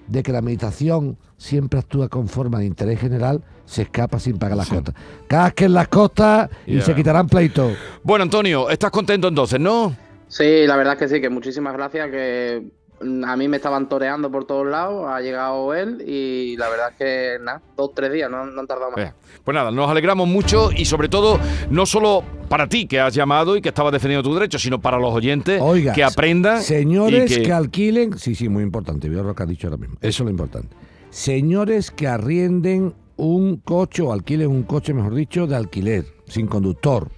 de 0.07 0.23
que 0.23 0.31
la 0.31 0.37
administración 0.39 1.17
siempre 1.37 1.79
actúa 1.79 2.07
conforme 2.07 2.55
al 2.57 2.63
interés 2.63 2.99
general, 3.01 3.43
se 3.65 3.81
escapa 3.81 4.17
sin 4.19 4.37
pagar 4.37 4.55
las 4.55 4.69
costas. 4.69 4.95
Casquen 5.27 5.73
las 5.73 5.89
costas 5.89 6.49
y 6.65 6.79
se 6.79 6.95
quitarán 6.95 7.27
pleito. 7.27 7.71
Bueno, 8.03 8.23
Antonio, 8.23 8.69
¿estás 8.69 8.91
contento 8.91 9.27
entonces, 9.27 9.59
no? 9.59 9.93
Sí, 10.27 10.65
la 10.67 10.75
verdad 10.75 10.93
es 10.93 10.99
que 10.99 11.07
sí, 11.07 11.21
que 11.21 11.29
muchísimas 11.29 11.73
gracias, 11.73 12.09
que 12.09 12.63
a 13.01 13.35
mí 13.35 13.47
me 13.47 13.57
estaban 13.57 13.89
toreando 13.89 14.31
por 14.31 14.45
todos 14.45 14.67
lados, 14.67 15.05
ha 15.07 15.19
llegado 15.19 15.73
él 15.73 16.01
y 16.07 16.55
la 16.57 16.69
verdad 16.69 16.89
es 16.91 16.95
que 16.97 17.37
nada, 17.43 17.61
dos, 17.75 17.91
tres 17.93 18.11
días, 18.11 18.29
no, 18.29 18.45
no 18.45 18.61
han 18.61 18.67
tardado 18.67 18.91
más. 18.91 18.99
Eh, 19.09 19.13
Pues 19.43 19.53
nada, 19.53 19.71
nos 19.71 19.89
alegramos 19.89 20.27
mucho 20.27 20.69
y 20.71 20.85
sobre 20.85 21.09
todo, 21.09 21.39
no 21.69 21.85
solo 21.85 22.23
para 22.49 22.67
ti 22.67 22.87
que 22.87 22.99
has 22.99 23.13
llamado 23.13 23.57
y 23.57 23.61
que 23.61 23.69
estabas 23.69 23.91
defendiendo 23.91 24.27
tu 24.27 24.33
derecho, 24.33 24.57
sino 24.59 24.79
para 24.79 24.97
los 24.97 25.13
oyentes 25.13 25.61
Oiga, 25.61 25.93
que 25.93 26.03
aprendan. 26.03 26.61
Señores 26.61 27.31
y 27.31 27.35
que... 27.35 27.43
que, 27.43 27.51
alquilen, 27.51 28.17
sí, 28.17 28.33
sí, 28.33 28.47
muy 28.49 28.63
importante, 28.63 29.09
veo 29.09 29.23
lo 29.23 29.35
que 29.35 29.43
has 29.43 29.49
dicho 29.49 29.67
ahora 29.67 29.77
mismo, 29.77 29.97
eso 30.01 30.23
es 30.23 30.25
lo 30.25 30.31
importante. 30.31 30.75
Señores 31.09 31.91
que 31.91 32.07
arrienden 32.07 32.93
un 33.17 33.57
coche 33.57 34.03
o 34.03 34.11
alquilen 34.11 34.47
un 34.47 34.63
coche, 34.63 34.93
mejor 34.93 35.15
dicho, 35.15 35.47
de 35.47 35.55
alquiler, 35.55 36.05
sin 36.27 36.47
conductor. 36.47 37.09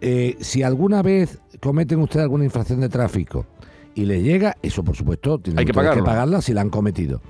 Eh, 0.00 0.36
si 0.40 0.62
alguna 0.62 1.02
vez 1.02 1.41
cometen 1.62 2.00
ustedes 2.00 2.24
alguna 2.24 2.44
infracción 2.44 2.80
de 2.80 2.88
tráfico 2.88 3.46
y 3.94 4.04
les 4.04 4.22
llega, 4.22 4.56
eso 4.62 4.82
por 4.82 4.96
supuesto 4.96 5.38
tienen 5.38 5.60
Hay 5.60 5.64
que 5.64 5.72
pagarlo. 5.72 6.04
pagarla 6.04 6.42
si 6.42 6.52
la 6.52 6.60
han 6.60 6.70
cometido. 6.70 7.20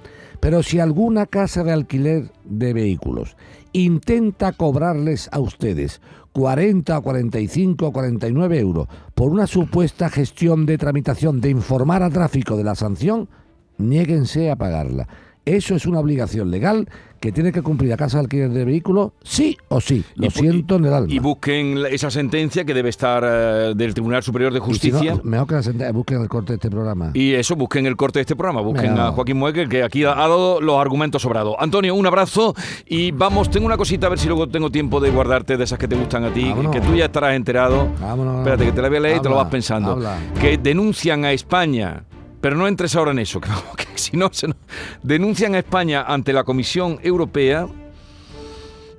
Pero 0.40 0.62
si 0.62 0.80
alguna 0.80 1.26
casa 1.26 1.62
de 1.62 1.73
alquiler 1.73 2.32
de 2.45 2.73
vehículos 2.73 3.36
intenta 3.73 4.52
cobrarles 4.52 5.28
a 5.32 5.38
ustedes 5.38 6.00
40, 6.32 6.99
45, 7.00 7.92
49 7.92 8.58
euros 8.58 8.88
por 9.14 9.30
una 9.30 9.47
supuesta 9.47 10.08
gestión 10.08 10.64
de 10.64 10.78
tramitación 10.78 11.40
de 11.40 11.50
informar 11.50 12.02
a 12.02 12.10
tráfico 12.10 12.56
de 12.56 12.64
la 12.64 12.75
sanción, 12.75 13.28
niéguense 13.76 14.50
a 14.50 14.56
pagarla. 14.56 15.08
Eso 15.45 15.75
es 15.75 15.87
una 15.87 15.99
obligación 15.99 16.50
legal 16.52 16.89
que 17.19 17.31
tiene 17.33 17.52
que 17.52 17.63
cumplir 17.63 17.91
la 17.91 17.97
casa 17.97 18.19
de 18.19 18.25
alquiler 18.25 18.50
de 18.50 18.65
vehículos, 18.65 19.13
sí 19.23 19.57
o 19.69 19.81
sí. 19.81 20.05
Lo 20.17 20.26
Y 20.26 20.31
siento 20.31 20.75
en 20.76 20.85
el 20.87 20.93
alma. 20.93 21.13
y 21.13 21.21
busquen 21.21 21.78
esa 21.91 22.11
sentencia 22.11 22.65
que 22.65 22.75
debe 22.75 22.89
estar 22.89 23.23
eh, 23.25 23.73
del 23.76 23.95
Tribunal 23.95 24.23
Superior 24.25 24.52
de 24.52 24.59
Y 24.59 24.61
si 24.61 24.65
no, 24.91 24.99
Justicia. 24.99 25.21
mejor 25.23 25.47
que 25.47 25.55
la 25.55 25.63
senten- 25.63 25.93
busquen 25.93 26.21
el 26.21 26.28
corte 26.28 26.52
de 26.52 26.55
este 26.57 26.69
programa. 26.71 27.11
Y 27.15 27.33
eso, 27.35 27.55
busquen 27.55 27.87
el 27.87 27.97
corte 27.97 28.19
de 28.19 28.23
este 28.23 28.35
programa, 28.37 28.61
busquen 28.61 28.99
a 28.99 29.13
Joaquín 29.13 29.37
Mueque, 29.37 29.69
que 29.69 29.85
aquí 29.85 30.02
ha 30.05 30.15
dado 30.15 30.61
los 30.61 30.81
argumentos 30.81 31.23
sobrados. 31.23 31.55
Antonio, 31.61 31.95
un 31.95 32.07
abrazo 32.07 32.55
y 32.87 33.13
vamos, 33.13 33.50
tengo 33.50 33.67
una 33.67 33.76
cosita, 33.76 34.07
a 34.09 34.11
ver 34.11 34.19
si 34.19 34.26
luego 34.26 34.49
tengo 34.49 34.71
tiempo 34.71 34.99
de 35.00 35.11
guardarte 35.11 35.57
de 35.57 35.63
esas 35.65 35.78
que 35.78 35.87
te 35.87 35.95
gustan 35.97 36.25
a 36.25 36.33
ti, 36.33 36.49
Vámonos. 36.49 36.73
que 36.73 36.81
tú 36.81 36.95
ya 36.97 37.05
estarás 37.05 37.35
enterado. 37.35 37.89
Vámonos. 38.00 38.39
Espérate, 38.39 38.65
que 38.65 38.73
te 38.73 38.83
la 38.83 38.89
voy 38.89 38.97
a 38.99 39.00
leer 39.00 39.17
y 39.19 39.21
te 39.21 39.28
lo 39.28 39.37
vas 39.37 39.49
pensando. 39.49 39.93
habla. 39.93 40.19
Que 40.41 40.59
denuncian 40.59 41.25
a 41.25 41.31
España, 41.33 42.02
pero 42.43 42.57
no 42.57 42.69
entres 42.69 42.95
ahora 42.95 43.13
en 43.13 43.21
eso, 43.21 43.41
que, 43.41 43.49
que 43.76 43.87
si 43.99 44.17
no, 44.19 44.28
se 44.33 44.49
nos- 44.49 44.57
denuncian 45.02 45.55
a 45.55 45.59
España 45.61 46.02
ante 46.07 46.35
la 46.35 46.45
Comisión 46.45 46.99
Europea 47.02 47.67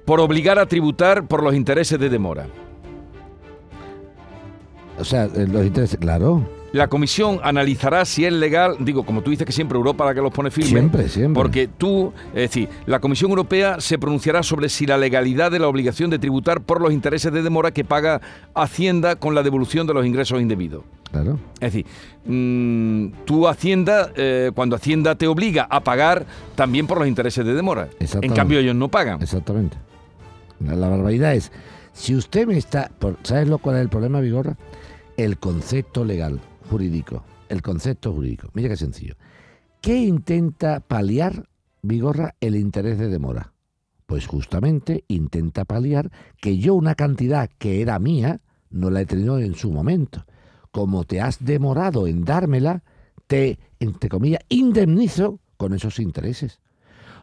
por 0.05 0.19
obligar 0.19 0.57
a 0.57 0.65
tributar 0.65 1.27
por 1.27 1.43
los 1.43 1.53
intereses 1.53 1.99
de 1.99 2.09
demora. 2.09 2.47
O 4.97 5.03
sea, 5.03 5.25
eh, 5.25 5.47
los 5.47 5.65
intereses, 5.65 5.97
claro. 5.99 6.47
La 6.73 6.87
comisión 6.87 7.39
analizará 7.43 8.03
si 8.03 8.25
es 8.25 8.33
legal, 8.33 8.75
digo, 8.79 9.05
como 9.05 9.21
tú 9.21 9.29
dices 9.29 9.45
que 9.45 9.53
siempre 9.53 9.77
Europa 9.77 10.03
la 10.05 10.13
que 10.13 10.21
los 10.21 10.33
pone 10.33 10.49
firme. 10.51 10.69
Siempre, 10.71 11.07
siempre. 11.07 11.35
Porque 11.39 11.67
tú, 11.67 12.11
es 12.29 12.49
decir, 12.49 12.67
la 12.87 12.99
Comisión 12.99 13.29
Europea 13.29 13.79
se 13.79 13.97
pronunciará 13.99 14.41
sobre 14.43 14.69
si 14.69 14.87
la 14.87 14.97
legalidad 14.97 15.51
de 15.51 15.59
la 15.59 15.67
obligación 15.67 16.09
de 16.09 16.17
tributar 16.17 16.61
por 16.61 16.81
los 16.81 16.91
intereses 16.91 17.31
de 17.31 17.43
demora 17.43 17.69
que 17.71 17.85
paga 17.85 18.19
Hacienda 18.55 19.15
con 19.15 19.35
la 19.35 19.43
devolución 19.43 19.85
de 19.85 19.93
los 19.93 20.03
ingresos 20.03 20.41
indebidos. 20.41 20.83
Claro. 21.11 21.39
Es 21.59 21.73
decir, 21.73 21.85
mm, 22.25 23.23
tú 23.25 23.47
Hacienda, 23.47 24.09
eh, 24.15 24.49
cuando 24.55 24.75
Hacienda 24.75 25.13
te 25.13 25.27
obliga 25.27 25.67
a 25.69 25.81
pagar 25.81 26.25
también 26.55 26.87
por 26.87 26.97
los 26.97 27.07
intereses 27.07 27.45
de 27.45 27.53
demora. 27.53 27.87
En 27.99 28.33
cambio 28.33 28.57
ellos 28.57 28.75
no 28.75 28.89
pagan. 28.89 29.21
Exactamente. 29.21 29.77
La, 30.59 30.75
la 30.75 30.89
barbaridad 30.89 31.35
es, 31.35 31.51
si 31.93 32.15
usted 32.15 32.47
me 32.47 32.57
está... 32.57 32.89
por- 32.97 33.17
¿Sabes 33.21 33.47
lo 33.47 33.59
cuál 33.59 33.75
es 33.75 33.83
el 33.83 33.89
problema, 33.89 34.19
Vigorra? 34.21 34.55
El 35.17 35.37
concepto 35.37 36.03
legal, 36.03 36.39
jurídico. 36.69 37.23
El 37.49 37.61
concepto 37.61 38.13
jurídico. 38.13 38.49
Mira 38.53 38.69
qué 38.69 38.77
sencillo. 38.77 39.15
¿Qué 39.81 39.97
intenta 39.97 40.79
paliar, 40.79 41.49
Vigorra, 41.81 42.35
el 42.39 42.55
interés 42.55 42.97
de 42.97 43.09
demora? 43.09 43.53
Pues 44.05 44.27
justamente 44.27 45.03
intenta 45.07 45.65
paliar 45.65 46.11
que 46.41 46.57
yo 46.57 46.75
una 46.75 46.95
cantidad 46.95 47.49
que 47.57 47.81
era 47.81 47.99
mía 47.99 48.41
no 48.69 48.89
la 48.89 49.01
he 49.01 49.05
tenido 49.05 49.39
en 49.39 49.55
su 49.55 49.71
momento. 49.71 50.25
Como 50.71 51.03
te 51.03 51.21
has 51.21 51.43
demorado 51.43 52.07
en 52.07 52.23
dármela, 52.23 52.83
te, 53.27 53.59
entre 53.79 54.09
comillas, 54.09 54.41
indemnizo 54.49 55.39
con 55.57 55.73
esos 55.73 55.99
intereses. 55.99 56.59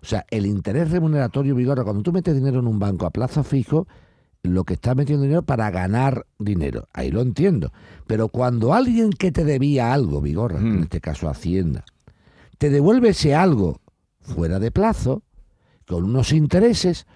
O 0.03 0.07
sea, 0.07 0.25
el 0.31 0.47
interés 0.47 0.91
remuneratorio, 0.91 1.55
Vigorra, 1.55 1.85
cuando 1.85 2.03
tú 2.03 2.13
metes 2.13 2.35
dinero 2.35 2.61
en 2.61 2.67
un 2.67 2.79
banco 2.79 3.07
a 3.07 3.11
plazo 3.11 3.43
fijo, 3.45 3.87
lo 4.43 4.65
que 4.65 4.75
estás 4.75 4.97
metiendo 4.97 5.25
dinero 5.25 5.43
para 5.43 5.71
ganar 5.71 6.27
dinero. 6.39 6.89
Ahí 6.93 7.11
lo 7.11 7.21
entiendo. 7.21 7.73
Pero 8.07 8.29
cuando 8.29 8.75
alguien 8.75 9.11
que 9.11 9.33
te 9.33 9.45
debía 9.45 9.93
algo, 9.93 10.21
Vigorra, 10.21 10.59
en 10.59 10.81
este 10.81 11.01
caso 11.01 11.29
Hacienda, 11.29 11.85
te 12.59 12.71
devuelve 12.71 13.11
ese 13.11 13.35
algo 13.35 13.81
fuera 14.21 14.59
de 14.59 14.71
plazo, 14.71 15.23
con 15.87 16.05
unos 16.05 16.33
intereses, 16.33 17.07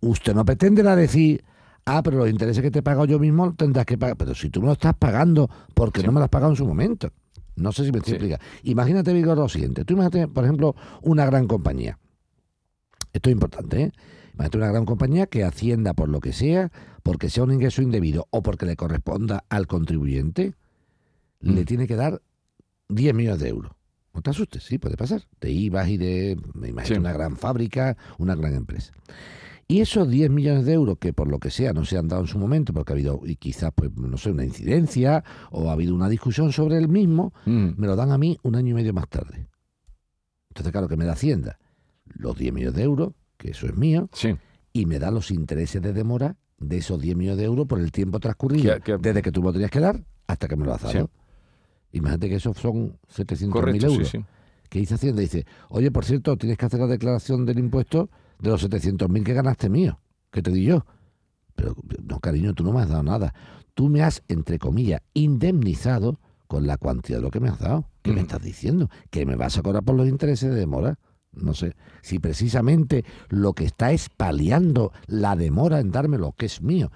usted 0.00 0.34
no 0.34 0.44
pretenderá 0.44 0.96
decir, 0.96 1.44
ah, 1.84 2.02
pero 2.02 2.18
los 2.18 2.28
intereses 2.28 2.62
que 2.62 2.70
te 2.70 2.80
he 2.80 2.82
pagado 2.82 3.06
yo 3.06 3.18
mismo 3.18 3.54
tendrás 3.54 3.86
que 3.86 3.96
pagar. 3.96 4.16
Pero 4.16 4.34
si 4.34 4.50
tú 4.50 4.60
me 4.60 4.66
lo 4.66 4.72
estás 4.72 4.94
pagando 4.94 5.48
porque 5.72 6.02
no 6.02 6.12
me 6.12 6.20
lo 6.20 6.24
has 6.24 6.30
pagado 6.30 6.52
en 6.52 6.56
su 6.56 6.66
momento. 6.66 7.10
No 7.56 7.70
sé 7.70 7.84
si 7.84 7.92
me 7.92 7.98
estoy 7.98 8.14
explicando. 8.14 8.44
Imagínate, 8.64 9.12
Vigorra, 9.12 9.42
lo 9.42 9.48
siguiente. 9.48 9.84
Tú 9.84 9.94
imagínate, 9.94 10.28
por 10.28 10.44
ejemplo, 10.44 10.74
una 11.02 11.24
gran 11.24 11.46
compañía. 11.46 11.98
Esto 13.12 13.30
es 13.30 13.32
importante, 13.32 13.82
¿eh? 13.82 13.92
Imagínate 14.34 14.58
una 14.58 14.68
gran 14.68 14.84
compañía 14.84 15.26
que 15.26 15.44
Hacienda, 15.44 15.94
por 15.94 16.08
lo 16.08 16.20
que 16.20 16.32
sea, 16.32 16.70
porque 17.02 17.30
sea 17.30 17.44
un 17.44 17.52
ingreso 17.52 17.82
indebido 17.82 18.26
o 18.30 18.42
porque 18.42 18.66
le 18.66 18.76
corresponda 18.76 19.44
al 19.48 19.66
contribuyente, 19.66 20.54
le 21.40 21.64
tiene 21.64 21.86
que 21.86 21.94
dar 21.96 22.20
10 22.88 23.14
millones 23.14 23.40
de 23.40 23.48
euros. 23.48 23.72
No 24.12 24.22
te 24.22 24.30
asustes, 24.30 24.62
sí, 24.64 24.78
puede 24.78 24.96
pasar. 24.96 25.22
De 25.40 25.50
IVA 25.50 25.88
y 25.88 25.96
de, 25.96 26.36
me 26.54 26.68
imagino, 26.68 26.96
Sí. 26.96 27.00
una 27.00 27.12
gran 27.12 27.36
fábrica, 27.36 27.96
una 28.18 28.34
gran 28.34 28.54
empresa. 28.54 28.92
Y 29.66 29.80
esos 29.80 30.08
10 30.08 30.30
millones 30.30 30.66
de 30.66 30.72
euros 30.74 30.98
que 30.98 31.12
por 31.12 31.28
lo 31.28 31.38
que 31.38 31.50
sea 31.50 31.72
no 31.72 31.84
se 31.84 31.96
han 31.96 32.08
dado 32.08 32.22
en 32.22 32.28
su 32.28 32.38
momento, 32.38 32.72
porque 32.72 32.92
ha 32.92 32.94
habido, 32.94 33.20
y 33.24 33.36
quizás, 33.36 33.72
pues, 33.74 33.92
no 33.96 34.16
sé, 34.18 34.30
una 34.30 34.44
incidencia 34.44 35.24
o 35.50 35.68
ha 35.70 35.72
habido 35.72 35.94
una 35.94 36.08
discusión 36.08 36.52
sobre 36.52 36.76
el 36.78 36.88
mismo, 36.88 37.32
Mm. 37.46 37.70
me 37.76 37.86
lo 37.86 37.96
dan 37.96 38.10
a 38.12 38.18
mí 38.18 38.38
un 38.42 38.56
año 38.56 38.70
y 38.70 38.74
medio 38.74 38.92
más 38.92 39.08
tarde. 39.08 39.46
Entonces, 40.50 40.70
claro, 40.72 40.86
que 40.88 40.96
me 40.96 41.04
da 41.06 41.12
Hacienda 41.12 41.58
los 42.06 42.36
10 42.36 42.52
millones 42.52 42.74
de 42.76 42.82
euros, 42.84 43.12
que 43.36 43.50
eso 43.50 43.66
es 43.66 43.76
mío, 43.76 44.08
y 44.72 44.86
me 44.86 44.98
da 44.98 45.10
los 45.10 45.30
intereses 45.30 45.80
de 45.82 45.92
demora 45.92 46.36
de 46.58 46.78
esos 46.78 47.00
10 47.00 47.16
millones 47.16 47.38
de 47.38 47.44
euros 47.44 47.66
por 47.66 47.80
el 47.80 47.92
tiempo 47.92 48.20
transcurrido, 48.20 48.74
Que- 48.76 48.80
que- 48.80 48.98
desde 48.98 49.22
que 49.22 49.32
tú 49.32 49.40
me 49.40 49.46
lo 49.48 49.52
tenías 49.52 49.70
que 49.70 49.80
dar 49.80 50.02
hasta 50.26 50.48
que 50.48 50.56
me 50.56 50.64
lo 50.64 50.74
has 50.74 50.82
dado. 50.82 50.92
Sí. 51.06 51.98
Imagínate 51.98 52.28
que 52.28 52.36
esos 52.36 52.56
son 52.56 52.98
700.000 53.08 53.50
Correcto, 53.52 53.88
sí, 53.88 53.94
euros. 53.94 54.08
sí. 54.08 54.24
¿Qué 54.68 54.78
dice 54.80 54.94
Hacienda? 54.94 55.20
Dice, 55.20 55.46
oye, 55.68 55.90
por 55.92 56.04
cierto, 56.04 56.36
tienes 56.36 56.58
que 56.58 56.66
hacer 56.66 56.80
la 56.80 56.86
declaración 56.86 57.44
del 57.46 57.58
impuesto 57.58 58.10
de 58.40 58.50
los 58.50 58.62
700.000 58.62 59.22
que 59.24 59.32
ganaste 59.34 59.68
mío, 59.68 60.00
que 60.32 60.42
te 60.42 60.50
di 60.50 60.64
yo. 60.64 60.84
Pero, 61.54 61.76
no, 62.02 62.18
cariño, 62.18 62.52
tú 62.54 62.64
no 62.64 62.72
me 62.72 62.80
has 62.80 62.88
dado 62.88 63.04
nada. 63.04 63.32
Tú 63.74 63.88
me 63.88 64.02
has, 64.02 64.22
entre 64.28 64.58
comillas, 64.58 65.02
indemnizado 65.12 66.18
con 66.48 66.66
la 66.66 66.76
cuantía 66.78 67.16
de 67.16 67.22
lo 67.22 67.30
que 67.30 67.40
me 67.40 67.48
has 67.48 67.58
dado. 67.60 67.88
¿Qué 68.02 68.12
me 68.12 68.20
estás 68.22 68.42
diciendo? 68.42 68.88
¿Que 69.10 69.24
me 69.26 69.36
vas 69.36 69.56
a 69.58 69.62
cobrar 69.62 69.82
por 69.84 69.94
los 69.94 70.08
intereses 70.08 70.50
de 70.50 70.56
demora? 70.56 70.98
No 71.36 71.54
sé. 71.54 71.74
Si 72.02 72.18
precisamente 72.18 73.04
lo 73.28 73.52
que 73.52 73.64
está 73.64 73.92
es 73.92 74.08
paliando 74.08 74.92
la 75.06 75.36
demora 75.36 75.80
en 75.80 75.90
darme 75.90 76.18
lo 76.18 76.32
que 76.32 76.46
es 76.46 76.62
mío. 76.62 76.90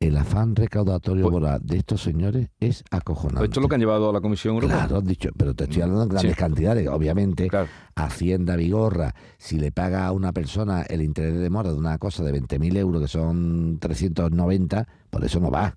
El 0.00 0.16
afán 0.16 0.54
recaudatorio 0.54 1.28
moral 1.28 1.60
de 1.64 1.78
estos 1.78 2.00
señores 2.02 2.50
es 2.60 2.84
acojonante. 2.92 3.46
Esto 3.46 3.58
es 3.58 3.62
lo 3.62 3.68
que 3.68 3.74
han 3.74 3.80
llevado 3.80 4.10
a 4.10 4.12
la 4.12 4.20
Comisión 4.20 4.54
Europea. 4.54 4.86
Claro, 4.86 5.00
dicho, 5.00 5.30
pero 5.36 5.54
te 5.54 5.64
estoy 5.64 5.82
hablando 5.82 6.04
de 6.04 6.10
grandes 6.10 6.32
Sí. 6.34 6.38
cantidades. 6.38 6.86
Obviamente, 6.86 7.50
Hacienda 7.96 8.54
Vigorra, 8.54 9.12
si 9.38 9.58
le 9.58 9.72
paga 9.72 10.06
a 10.06 10.12
una 10.12 10.32
persona 10.32 10.82
el 10.82 11.02
interés 11.02 11.34
de 11.34 11.40
demora 11.40 11.72
de 11.72 11.78
una 11.78 11.98
cosa 11.98 12.22
de 12.22 12.30
20.000 12.30 12.76
euros, 12.76 13.02
que 13.02 13.08
son 13.08 13.78
390, 13.80 14.86
por 15.10 15.24
eso 15.24 15.40
no 15.40 15.50
va. 15.50 15.76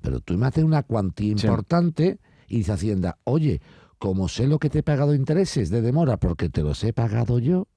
Pero 0.00 0.20
tú 0.20 0.38
me 0.38 0.46
haces 0.46 0.64
una 0.64 0.82
cuantía 0.82 1.32
importante 1.32 2.18
y 2.48 2.58
dice 2.58 2.72
Hacienda, 2.72 3.18
oye, 3.24 3.60
como 4.00 4.28
sé 4.28 4.48
lo 4.48 4.58
que 4.58 4.70
te 4.70 4.78
he 4.80 4.82
pagado 4.82 5.14
intereses 5.14 5.68
de 5.70 5.82
demora 5.82 6.16
porque 6.16 6.48
te 6.48 6.62
los 6.62 6.82
he 6.84 6.92
pagado 6.94 7.38
yo, 7.38 7.68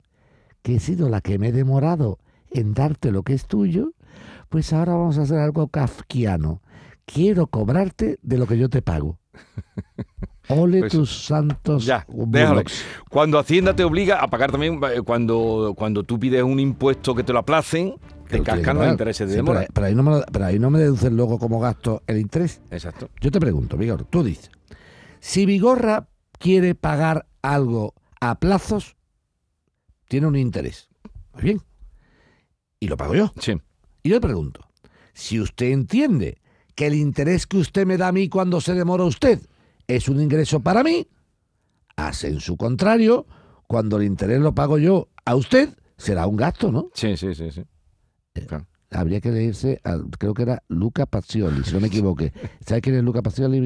que 0.63 0.75
he 0.75 0.79
sido 0.79 1.09
la 1.09 1.19
que 1.21 1.37
me 1.37 1.49
he 1.49 1.51
demorado 1.51 2.17
en 2.49 2.73
darte 2.73 3.11
lo 3.11 3.23
que 3.23 3.33
es 3.33 3.45
tuyo, 3.45 3.91
pues 4.49 4.71
ahora 4.73 4.93
vamos 4.93 5.17
a 5.17 5.23
hacer 5.23 5.37
algo 5.39 5.67
kafkiano. 5.67 6.61
Quiero 7.05 7.47
cobrarte 7.47 8.17
de 8.21 8.37
lo 8.37 8.47
que 8.47 8.57
yo 8.57 8.69
te 8.69 8.81
pago. 8.81 9.19
Ole 10.49 10.79
Pues, 10.79 10.91
tus 10.93 11.25
santos 11.25 11.85
Ya, 11.85 12.05
déjalo. 12.07 12.63
Cuando 13.09 13.37
Hacienda 13.39 13.75
te 13.75 13.83
obliga 13.83 14.19
a 14.21 14.27
pagar 14.29 14.51
también, 14.51 14.79
eh, 14.93 15.01
cuando, 15.01 15.73
cuando 15.77 16.03
tú 16.03 16.19
pides 16.19 16.43
un 16.43 16.59
impuesto 16.59 17.13
que 17.15 17.23
te 17.23 17.33
lo 17.33 17.39
aplacen, 17.39 17.95
te 18.29 18.41
cascan 18.41 18.77
los 18.77 18.87
intereses 18.87 19.27
de 19.27 19.33
Sí, 19.33 19.37
demora. 19.37 19.59
pero, 19.61 19.73
pero 19.73 19.87
ahí 19.87 19.95
no 19.95 20.03
me, 20.03 20.11
lo- 20.11 20.25
pero 20.31 20.45
ahí 20.45 20.59
no 20.59 20.69
me 20.69 20.79
deducen 20.79 21.15
luego 21.17 21.37
como 21.39 21.59
gasto 21.59 22.01
el 22.07 22.17
interés. 22.19 22.61
Exacto. 22.71 23.09
Yo 23.21 23.31
te 23.31 23.39
pregunto, 23.39 23.77
Vigor, 23.77 24.05
tú 24.05 24.23
dices, 24.23 24.49
si 25.19 25.45
Vigorra 25.45 26.07
quiere 26.43 26.75
pagar 26.75 27.25
algo 27.41 27.93
a 28.19 28.37
plazos, 28.37 28.97
tiene 30.09 30.27
un 30.27 30.35
interés. 30.35 30.89
Muy 31.33 31.43
bien. 31.43 31.61
Y 32.81 32.89
lo 32.89 32.97
pago 32.97 33.15
yo. 33.15 33.31
Sí. 33.39 33.53
Y 34.03 34.09
yo 34.09 34.15
le 34.15 34.21
pregunto, 34.21 34.59
si 35.13 35.39
usted 35.39 35.67
entiende 35.67 36.41
que 36.75 36.87
el 36.87 36.95
interés 36.95 37.47
que 37.47 37.55
usted 37.57 37.85
me 37.85 37.95
da 37.95 38.09
a 38.09 38.11
mí 38.11 38.27
cuando 38.27 38.59
se 38.59 38.73
demora 38.73 39.05
usted 39.05 39.39
es 39.87 40.09
un 40.09 40.19
ingreso 40.21 40.59
para 40.59 40.83
mí, 40.83 41.07
hace 41.95 42.27
en 42.27 42.41
su 42.41 42.57
contrario, 42.57 43.25
cuando 43.65 43.95
el 43.95 44.03
interés 44.03 44.41
lo 44.41 44.53
pago 44.53 44.77
yo 44.77 45.07
a 45.23 45.35
usted, 45.35 45.69
será 45.95 46.27
un 46.27 46.35
gasto, 46.35 46.73
¿no? 46.73 46.89
Sí, 46.93 47.15
sí, 47.15 47.33
sí, 47.35 47.51
sí. 47.51 47.63
Habría 48.91 49.21
que 49.21 49.31
leerse, 49.31 49.79
al- 49.85 50.09
creo 50.19 50.33
que 50.33 50.43
era 50.43 50.61
Luca 50.67 51.05
Pacioli, 51.05 51.63
si 51.63 51.71
no 51.73 51.79
me 51.79 51.87
equivoqué. 51.87 52.33
¿Sabe 52.67 52.81
quién 52.81 52.97
es 52.97 53.03
Luca 53.03 53.21
Pacioli? 53.21 53.59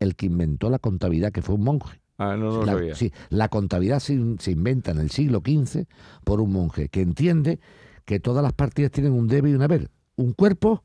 El 0.00 0.16
que 0.16 0.26
inventó 0.26 0.68
la 0.68 0.80
contabilidad, 0.80 1.30
que 1.30 1.40
fue 1.42 1.54
un 1.54 1.62
monje. 1.62 2.00
Ah, 2.18 2.36
no, 2.36 2.44
no 2.46 2.50
lo 2.60 2.64
la, 2.64 2.72
sabía. 2.74 2.94
sí, 2.94 3.12
la 3.30 3.48
contabilidad 3.48 3.98
se, 4.00 4.14
in- 4.14 4.38
se 4.38 4.52
inventa 4.52 4.92
en 4.92 4.98
el 4.98 5.10
siglo 5.10 5.42
XV 5.44 5.84
por 6.24 6.40
un 6.40 6.52
monje 6.52 6.88
que 6.88 7.00
entiende 7.02 7.58
que 8.04 8.20
todas 8.20 8.42
las 8.42 8.52
partidas 8.52 8.90
tienen 8.92 9.12
un 9.12 9.26
debe 9.26 9.50
y 9.50 9.54
un 9.54 9.62
haber, 9.62 9.90
un 10.16 10.32
cuerpo 10.32 10.84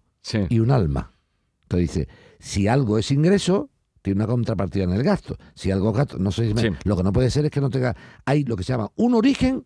y 0.49 0.59
un 0.59 0.71
alma. 0.71 1.13
Entonces 1.63 1.89
dice, 1.93 2.07
si 2.39 2.67
algo 2.67 2.97
es 2.97 3.11
ingreso, 3.11 3.69
tiene 4.01 4.17
una 4.23 4.27
contrapartida 4.27 4.85
en 4.85 4.91
el 4.93 5.03
gasto. 5.03 5.35
Si 5.53 5.69
algo 5.71 5.89
es 5.91 5.97
gasto, 5.97 6.17
no 6.17 6.31
sé 6.31 6.47
si 6.47 6.53
me- 6.53 6.61
Sí. 6.61 6.69
lo 6.85 6.95
que 6.97 7.03
no 7.03 7.11
puede 7.13 7.29
ser 7.29 7.45
es 7.45 7.51
que 7.51 7.61
no 7.61 7.69
tenga, 7.69 7.95
hay 8.25 8.43
lo 8.45 8.55
que 8.55 8.63
se 8.63 8.73
llama 8.73 8.89
un 8.95 9.13
origen 9.13 9.65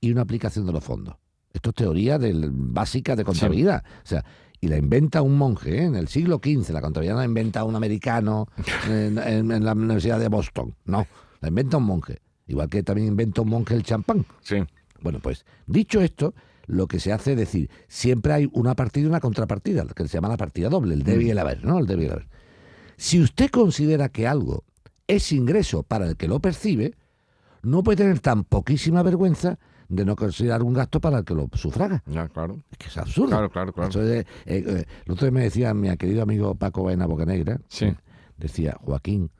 y 0.00 0.12
una 0.12 0.22
aplicación 0.22 0.64
de 0.64 0.72
los 0.72 0.82
fondos. 0.82 1.16
Esto 1.52 1.70
es 1.70 1.76
teoría 1.76 2.18
del, 2.18 2.50
básica 2.52 3.14
de 3.16 3.24
contabilidad. 3.24 3.84
O 4.02 4.06
sea, 4.06 4.24
y 4.62 4.68
la 4.68 4.78
inventa 4.78 5.20
un 5.22 5.36
monje 5.36 5.76
¿eh? 5.76 5.84
en 5.84 5.96
el 5.96 6.06
siglo 6.08 6.40
XV. 6.42 6.70
La 6.70 6.80
contabilidad 6.80 7.14
no 7.14 7.20
la 7.20 7.26
inventa 7.26 7.64
un 7.64 7.74
americano 7.76 8.46
en, 8.88 9.18
en- 9.18 9.50
en 9.52 9.64
la 9.64 9.72
Universidad 9.72 10.18
de 10.20 10.28
Boston. 10.28 10.74
No, 10.84 11.06
la 11.40 11.48
inventa 11.48 11.76
un 11.78 11.82
monje. 11.84 12.20
Igual 12.46 12.68
que 12.70 12.82
también 12.84 13.08
inventa 13.08 13.42
un 13.42 13.48
monje 13.48 13.74
el 13.74 13.82
champán. 13.82 14.24
Sí. 14.40 14.56
Bueno, 15.00 15.18
pues 15.20 15.44
dicho 15.66 16.00
esto, 16.00 16.32
lo 16.66 16.86
que 16.86 17.00
se 17.00 17.12
hace 17.12 17.32
es 17.32 17.38
decir, 17.38 17.70
siempre 17.88 18.32
hay 18.34 18.48
una 18.52 18.74
partida 18.76 19.04
y 19.04 19.08
una 19.08 19.18
contrapartida, 19.20 19.84
que 19.84 20.06
se 20.06 20.14
llama 20.14 20.28
la 20.28 20.36
partida 20.36 20.68
doble, 20.68 20.94
el 20.94 21.02
debe 21.02 21.24
y 21.24 21.30
el 21.30 21.38
haber, 21.38 21.64
¿no? 21.64 21.78
El 21.80 21.86
debe 21.86 22.02
y 22.04 22.06
el 22.06 22.12
haber. 22.12 22.28
Si 22.96 23.20
usted 23.20 23.50
considera 23.50 24.10
que 24.10 24.28
algo 24.28 24.62
es 25.08 25.32
ingreso 25.32 25.82
para 25.82 26.06
el 26.08 26.16
que 26.16 26.28
lo 26.28 26.38
percibe, 26.38 26.94
no 27.62 27.82
puede 27.82 27.96
tener 27.96 28.20
tan 28.20 28.44
poquísima 28.44 29.02
vergüenza 29.02 29.58
de 29.94 30.04
no 30.06 30.16
considerar 30.16 30.62
un 30.62 30.72
gasto 30.72 31.00
para 31.00 31.18
el 31.18 31.24
que 31.24 31.34
lo 31.34 31.48
sufraga. 31.52 32.02
Ya, 32.06 32.26
claro. 32.28 32.56
Es 32.70 32.78
que 32.78 32.86
es 32.88 32.96
absurdo. 32.96 33.28
Claro, 33.28 33.50
claro, 33.50 33.72
claro. 33.74 33.90
Eso 33.90 34.02
es, 34.02 34.20
eh, 34.20 34.26
eh, 34.46 34.84
el 35.04 35.12
otro 35.12 35.26
día 35.26 35.32
me 35.32 35.42
decía 35.42 35.74
mi 35.74 35.94
querido 35.98 36.22
amigo 36.22 36.54
Paco 36.54 36.82
Baena 36.84 37.06
Bocanegra, 37.06 37.60
Sí. 37.68 37.92
decía, 38.38 38.76
Joaquín, 38.80 39.30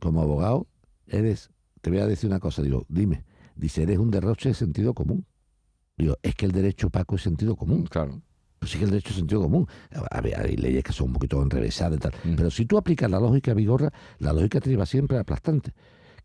como 0.00 0.20
abogado, 0.22 0.66
eres, 1.06 1.50
te 1.80 1.90
voy 1.90 2.00
a 2.00 2.06
decir 2.06 2.28
una 2.28 2.40
cosa, 2.40 2.62
digo, 2.62 2.84
dime, 2.88 3.24
dice, 3.54 3.84
eres 3.84 3.98
un 3.98 4.10
derroche 4.10 4.48
de 4.48 4.54
sentido 4.56 4.92
común. 4.92 5.24
Digo, 5.96 6.16
es 6.22 6.34
que 6.34 6.46
el 6.46 6.52
derecho, 6.52 6.90
Paco, 6.90 7.14
es 7.14 7.22
sentido 7.22 7.54
común. 7.54 7.84
Claro. 7.86 8.20
Pues 8.58 8.72
sí 8.72 8.78
que 8.78 8.84
el 8.84 8.90
derecho 8.90 9.10
es 9.10 9.16
sentido 9.16 9.42
común. 9.42 9.68
A 10.10 10.20
ver, 10.20 10.38
hay 10.40 10.56
leyes 10.56 10.82
que 10.82 10.92
son 10.92 11.08
un 11.08 11.12
poquito 11.14 11.40
enrevesadas 11.42 11.96
y 11.96 12.00
tal. 12.00 12.12
Mm. 12.24 12.34
Pero 12.36 12.50
si 12.50 12.64
tú 12.66 12.76
aplicas 12.78 13.08
la 13.10 13.20
lógica 13.20 13.54
vigorra, 13.54 13.92
la 14.18 14.32
lógica 14.32 14.60
te 14.60 14.70
lleva 14.70 14.86
siempre 14.86 15.18
aplastante. 15.18 15.72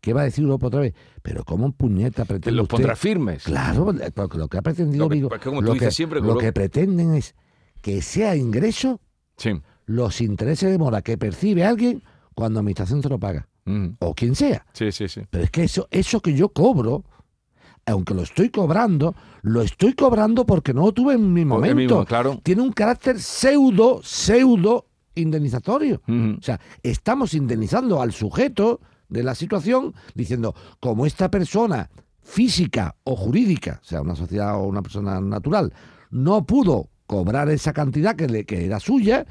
¿Qué 0.00 0.12
va 0.12 0.20
a 0.22 0.24
decir 0.24 0.44
Europa 0.44 0.68
otra 0.68 0.80
vez? 0.80 0.94
Pero 1.22 1.44
¿cómo 1.44 1.64
un 1.66 1.72
puñeta 1.72 2.24
pretende 2.24 2.56
los 2.56 2.64
usted- 2.64 2.76
pondrá 2.76 2.96
firmes. 2.96 3.44
Claro, 3.44 3.92
porque 4.14 4.38
lo 4.38 4.48
que 4.48 4.58
ha 4.58 4.62
pretendido 4.62 5.04
Lo 5.04 5.10
que- 5.10 5.20
tú 5.20 5.60
lo 5.62 5.72
dices 5.72 5.88
que- 5.88 5.94
siempre, 5.94 6.20
lo 6.20 6.26
con 6.26 6.34
lo- 6.36 6.40
que 6.40 6.52
pretenden 6.52 7.14
es 7.14 7.34
que 7.82 8.00
sea 8.02 8.36
ingreso 8.36 9.00
los 9.86 10.20
intereses 10.20 10.70
de 10.70 10.78
mora 10.78 11.02
que 11.02 11.16
percibe 11.18 11.64
alguien 11.64 12.02
cuando 12.34 12.60
administración 12.60 13.00
te 13.00 13.08
lo 13.08 13.18
paga. 13.18 13.48
O 13.98 14.14
quien 14.14 14.34
sea. 14.34 14.64
Sí, 14.72 14.90
sí, 14.92 15.08
sí. 15.08 15.22
Pero 15.28 15.44
es 15.44 15.50
que 15.50 15.64
eso, 15.64 15.88
eso 15.90 16.20
que 16.20 16.32
yo 16.34 16.48
cobro, 16.50 17.04
aunque 17.84 18.14
lo 18.14 18.22
estoy 18.22 18.48
cobrando, 18.50 19.14
lo 19.42 19.60
estoy 19.62 19.92
cobrando 19.94 20.46
porque 20.46 20.72
no 20.72 20.82
lo 20.86 20.92
tuve 20.92 21.14
en 21.14 21.32
mi 21.32 21.44
momento. 21.44 21.76
mismo, 21.76 22.04
claro. 22.06 22.40
Tiene 22.42 22.62
un 22.62 22.72
carácter 22.72 23.20
pseudo, 23.20 24.00
pseudo 24.02 24.86
indemnizatorio. 25.14 26.00
O 26.06 26.42
sea, 26.42 26.58
estamos 26.82 27.34
indemnizando 27.34 28.00
al 28.00 28.12
sujeto 28.12 28.80
de 29.08 29.22
la 29.22 29.34
situación 29.34 29.94
diciendo, 30.14 30.54
como 30.80 31.06
esta 31.06 31.30
persona 31.30 31.90
física 32.22 32.94
o 33.04 33.16
jurídica, 33.16 33.80
o 33.82 33.84
sea, 33.84 34.02
una 34.02 34.14
sociedad 34.14 34.56
o 34.56 34.64
una 34.64 34.82
persona 34.82 35.20
natural, 35.20 35.72
no 36.10 36.44
pudo 36.44 36.88
cobrar 37.06 37.48
esa 37.48 37.72
cantidad 37.72 38.14
que, 38.14 38.28
le, 38.28 38.44
que 38.44 38.66
era 38.66 38.80
suya, 38.80 39.26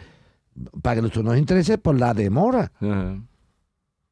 para 0.81 0.95
que 0.95 1.01
nuestros 1.01 1.37
intereses 1.37 1.77
por 1.77 1.99
la 1.99 2.13
demora. 2.13 2.71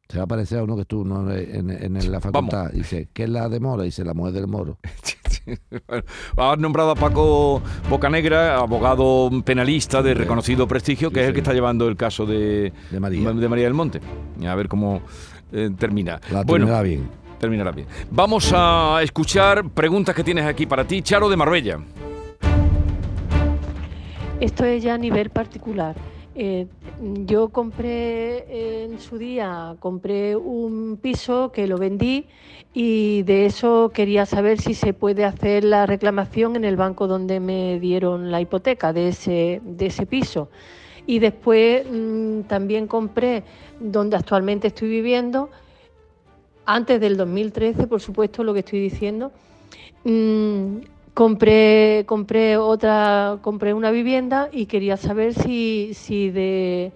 Se 0.08 0.20
va 0.20 0.26
a 0.26 0.28
parecer 0.28 0.60
a 0.60 0.64
uno 0.64 0.76
que 0.76 0.84
estuvo 0.84 1.04
¿no? 1.04 1.32
en, 1.34 1.72
en 1.72 2.12
la 2.12 2.22
facultad. 2.22 2.72
Dice, 2.72 3.10
¿qué 3.12 3.24
es 3.24 3.30
la 3.30 3.50
demora? 3.50 3.82
Dice, 3.84 4.06
la 4.06 4.14
mujer 4.14 4.34
del 4.34 4.48
moro. 4.48 4.78
Bueno, 5.88 6.04
has 6.38 6.58
nombrado 6.58 6.90
a 6.92 6.96
Paco 6.96 7.62
Bocanegra, 7.88 8.58
abogado 8.58 9.30
penalista 9.44 10.02
de 10.02 10.16
reconocido 10.16 10.68
prestigio, 10.68 11.12
que 11.12 11.22
es 11.22 11.28
el 11.28 11.34
que 11.34 11.42
está 11.42 11.54
llevando 11.54 11.88
el 11.88 11.96
caso 11.96 12.26
de, 12.26 12.74
de, 12.90 13.00
María. 13.00 13.32
del 13.32 13.74
Monte. 13.76 14.02
A 14.44 14.56
ver 14.56 14.68
cómo 14.68 15.02
eh, 15.52 15.70
termina. 15.78 16.20
La 16.32 16.44
bueno, 16.44 16.66
terminará 16.66 16.82
bien. 16.82 17.10
Terminará 17.40 17.72
bien. 17.72 17.88
Vamos 18.12 18.52
a 18.56 19.00
escuchar 19.04 19.70
preguntas 19.70 20.16
que 20.16 20.24
tienes 20.24 20.46
aquí 20.46 20.66
para 20.66 20.86
ti, 20.86 21.02
Charo 21.02 21.30
de 21.30 21.36
Marbella. 21.36 21.80
Esto 24.40 24.66
es 24.66 24.84
ya 24.84 24.96
a 24.96 24.98
nivel 24.98 25.30
particular. 25.30 25.96
Eh, 26.38 26.68
yo 27.26 27.50
compré 27.50 28.84
en 28.84 29.00
su 29.00 29.18
día, 29.18 29.76
compré 29.80 30.36
un 30.36 30.98
piso 31.02 31.52
que 31.54 31.66
lo 31.66 31.78
vendí 31.78 32.28
y 32.74 33.24
de 33.24 33.46
eso 33.46 33.92
quería 33.94 34.26
saber 34.26 34.60
si 34.60 34.74
se 34.74 34.94
puede 34.94 35.24
hacer 35.24 35.64
la 35.64 35.86
reclamación 35.86 36.58
en 36.58 36.66
el 36.66 36.76
banco 36.76 37.08
donde 37.08 37.40
me 37.40 37.80
dieron 37.80 38.32
la 38.32 38.42
hipoteca 38.42 38.92
de 38.92 39.10
ese, 39.10 39.62
de 39.64 39.86
ese 39.86 40.06
piso. 40.06 40.50
Y 41.08 41.20
después 41.20 41.86
mm, 41.90 42.42
también 42.42 42.88
compré 42.88 43.44
donde 43.80 44.16
actualmente 44.18 44.68
estoy 44.68 44.90
viviendo, 44.90 45.50
antes 46.66 47.00
del 47.00 47.16
2013, 47.18 47.88
por 47.88 48.02
supuesto, 48.02 48.44
lo 48.44 48.54
que 48.54 48.60
estoy 48.60 48.80
diciendo. 48.80 49.32
Mm, 50.04 50.78
compré 51.16 52.04
compré 52.06 52.58
otra 52.58 53.40
compré 53.42 53.74
una 53.74 53.90
vivienda 53.90 54.50
y 54.52 54.66
quería 54.66 54.98
saber 54.98 55.34
si 55.34 55.92
si 55.94 56.30
de 56.30 56.92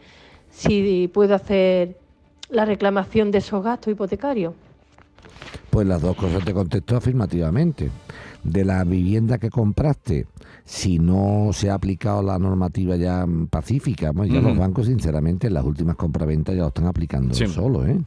si 0.51 1.09
puedo 1.13 1.33
hacer 1.33 1.95
la 2.49 2.65
reclamación 2.65 3.31
de 3.31 3.37
esos 3.37 3.63
gastos 3.63 3.93
hipotecarios 3.93 4.53
Pues 5.69 5.87
las 5.87 6.01
dos 6.01 6.15
cosas 6.17 6.43
te 6.43 6.53
contestó 6.53 6.97
afirmativamente. 6.97 7.89
De 8.43 8.65
la 8.65 8.83
vivienda 8.83 9.37
que 9.37 9.49
compraste, 9.49 10.25
si 10.71 10.99
no 10.99 11.49
se 11.51 11.71
ha 11.71 11.73
aplicado 11.73 12.21
la 12.21 12.37
normativa 12.37 12.95
ya 12.95 13.25
pacífica, 13.49 14.13
pues 14.13 14.29
ya 14.31 14.39
los 14.39 14.55
bancos, 14.55 14.85
sinceramente, 14.85 15.47
en 15.47 15.55
las 15.55 15.65
últimas 15.65 15.95
compraventas 15.95 16.53
ya 16.55 16.61
lo 16.61 16.67
están 16.67 16.85
aplicando 16.85 17.33
Sí. 17.33 17.47
solo, 17.47 17.87
¿eh? 17.87 17.99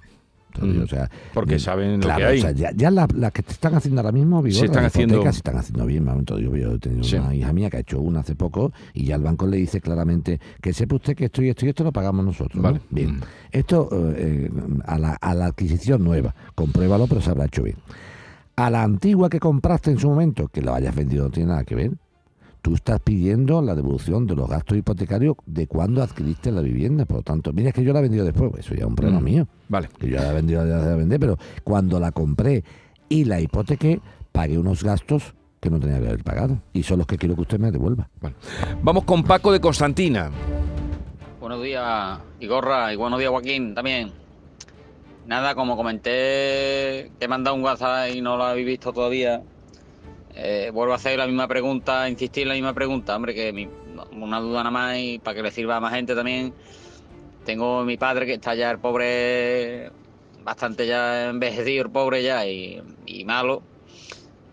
Entonces, 0.54 0.82
o 0.82 0.86
sea, 0.86 1.10
Porque 1.34 1.56
eh, 1.56 1.58
saben 1.58 2.00
lo 2.00 2.06
que 2.14 2.24
hay. 2.24 2.38
o 2.38 2.42
sea, 2.42 2.52
ya, 2.52 2.70
ya 2.72 2.90
la- 2.92 3.08
las 3.16 3.32
que 3.32 3.42
te 3.42 3.50
están 3.52 3.74
haciendo 3.74 4.00
ahora 4.00 4.12
mismo, 4.12 4.40
Vigor, 4.42 4.60
Se 4.60 4.66
están 4.66 4.84
haciendo- 4.84 5.22
se 5.22 5.28
están 5.30 5.56
haciendo 5.56 5.86
bien. 5.86 6.06
entonces 6.06 6.46
yo, 6.46 6.54
yo 6.54 6.72
he 6.74 6.78
tenido 6.78 7.02
Sí. 7.02 7.16
una 7.16 7.34
hija 7.34 7.52
mía 7.52 7.68
que 7.68 7.78
ha 7.78 7.80
hecho 7.80 7.98
una 8.00 8.20
hace 8.20 8.36
poco 8.36 8.70
y 8.94 9.06
ya 9.06 9.16
el 9.16 9.22
banco 9.22 9.46
le 9.48 9.56
dice 9.56 9.80
claramente 9.80 10.38
que 10.60 10.72
sepa 10.72 10.94
usted 10.96 11.16
que 11.16 11.24
esto 11.24 11.42
y 11.42 11.48
esto 11.48 11.66
y 11.66 11.70
esto 11.70 11.82
lo 11.82 11.90
pagamos 11.90 12.24
nosotros. 12.24 12.54
¿no? 12.56 12.62
Vale. 12.62 12.80
Bien. 12.90 13.18
Esto 13.50 13.88
eh, 13.92 14.14
eh, 14.18 14.50
a, 14.86 14.98
la, 14.98 15.14
a 15.14 15.34
la 15.34 15.46
adquisición 15.46 16.04
nueva, 16.04 16.32
compruébalo, 16.54 17.06
pero 17.08 17.20
se 17.22 17.30
habrá 17.30 17.46
hecho 17.46 17.62
bien. 17.64 17.76
A 18.54 18.68
la 18.70 18.82
antigua 18.84 19.30
que 19.30 19.40
compraste 19.40 19.90
en 19.90 19.98
su 19.98 20.08
momento, 20.10 20.46
que 20.48 20.60
la 20.62 20.76
hayas 20.76 20.94
vendido 20.94 21.24
no 21.24 21.30
tiene 21.30 21.48
nada 21.48 21.64
que 21.64 21.74
ver. 21.74 21.92
Tú 22.62 22.74
estás 22.76 23.00
pidiendo 23.00 23.60
la 23.60 23.74
devolución 23.74 24.24
de 24.28 24.36
los 24.36 24.48
gastos 24.48 24.78
hipotecarios 24.78 25.34
de 25.46 25.66
cuando 25.66 26.00
adquiriste 26.00 26.52
la 26.52 26.60
vivienda. 26.60 27.04
Por 27.04 27.16
lo 27.18 27.22
tanto, 27.24 27.52
mira 27.52 27.70
es 27.70 27.74
que 27.74 27.82
yo 27.82 27.92
la 27.92 27.98
he 27.98 28.02
vendido 28.02 28.24
después, 28.24 28.50
pues 28.52 28.64
eso 28.64 28.74
ya 28.74 28.82
es 28.82 28.86
un 28.86 28.94
problema 28.94 29.20
Mm. 29.20 29.24
mío. 29.24 29.48
Vale. 29.68 29.88
Que 29.98 30.08
yo 30.08 30.16
la 30.18 30.30
he 30.30 30.34
vendido, 30.34 30.64
ya 30.64 30.76
la 30.76 30.94
vendí, 30.94 31.18
pero 31.18 31.36
cuando 31.64 31.98
la 31.98 32.12
compré 32.12 32.62
y 33.08 33.24
la 33.24 33.40
hipotequé, 33.40 34.00
pagué 34.30 34.58
unos 34.58 34.84
gastos 34.84 35.34
que 35.60 35.70
no 35.70 35.80
tenía 35.80 35.98
que 36.00 36.06
haber 36.06 36.22
pagado. 36.22 36.58
Y 36.72 36.84
son 36.84 36.98
los 36.98 37.06
que 37.08 37.18
quiero 37.18 37.34
que 37.34 37.40
usted 37.42 37.58
me 37.58 37.72
devuelva. 37.72 38.08
Vamos 38.82 39.02
con 39.04 39.24
Paco 39.24 39.50
de 39.52 39.60
Constantina. 39.60 40.30
Buenos 41.40 41.62
días, 41.64 42.20
Igorra, 42.38 42.92
y 42.92 42.96
buenos 42.96 43.18
días, 43.18 43.30
Joaquín, 43.32 43.74
también. 43.74 44.12
Nada, 45.26 45.54
como 45.56 45.76
comenté 45.76 46.10
que 47.18 47.24
he 47.24 47.28
mandado 47.28 47.56
un 47.56 47.62
WhatsApp 47.64 48.10
y 48.14 48.20
no 48.20 48.36
lo 48.36 48.44
habéis 48.44 48.66
visto 48.66 48.92
todavía, 48.92 49.42
eh, 50.34 50.70
vuelvo 50.72 50.92
a 50.92 50.96
hacer 50.96 51.18
la 51.18 51.26
misma 51.26 51.46
pregunta, 51.46 52.08
insistir 52.08 52.42
en 52.44 52.48
la 52.48 52.54
misma 52.54 52.72
pregunta, 52.72 53.14
hombre, 53.14 53.34
que 53.34 53.52
mi- 53.52 53.68
una 54.12 54.40
duda 54.40 54.58
nada 54.58 54.70
más 54.70 54.98
y 54.98 55.18
para 55.18 55.36
que 55.36 55.42
le 55.42 55.50
sirva 55.50 55.76
a 55.76 55.80
más 55.80 55.94
gente 55.94 56.14
también. 56.14 56.52
Tengo 57.44 57.84
mi 57.84 57.96
padre 57.96 58.26
que 58.26 58.34
está 58.34 58.54
ya 58.54 58.70
el 58.70 58.78
pobre, 58.78 59.90
bastante 60.44 60.86
ya 60.86 61.28
envejecido, 61.28 61.84
el 61.84 61.90
pobre 61.90 62.22
ya 62.22 62.46
y, 62.46 62.82
malo. 63.24 63.62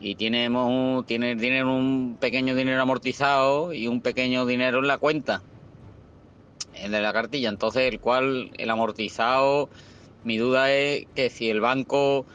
Y 0.01 0.15
tenemos 0.15 1.05
tiene 1.05 1.35
dinero, 1.35 1.73
un 1.73 2.17
pequeño 2.19 2.55
dinero 2.55 2.81
amortizado 2.81 3.73
y 3.73 3.87
un 3.87 4.01
pequeño 4.01 4.45
dinero 4.45 4.79
en 4.79 4.87
la 4.87 4.97
cuenta 4.97 5.41
de 6.73 7.01
la 7.01 7.13
cartilla. 7.13 7.49
Entonces, 7.49 7.91
el 7.91 7.99
cual, 7.99 8.51
el 8.57 8.69
amortizado, 8.69 9.69
mi 10.23 10.37
duda 10.37 10.71
es 10.71 11.05
que 11.15 11.29
si 11.29 11.49
el 11.49 11.59
banco 11.59 12.25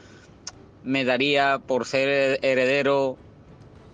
me 0.83 1.03
daría 1.03 1.59
por 1.59 1.85
ser 1.85 2.39
heredero 2.43 3.17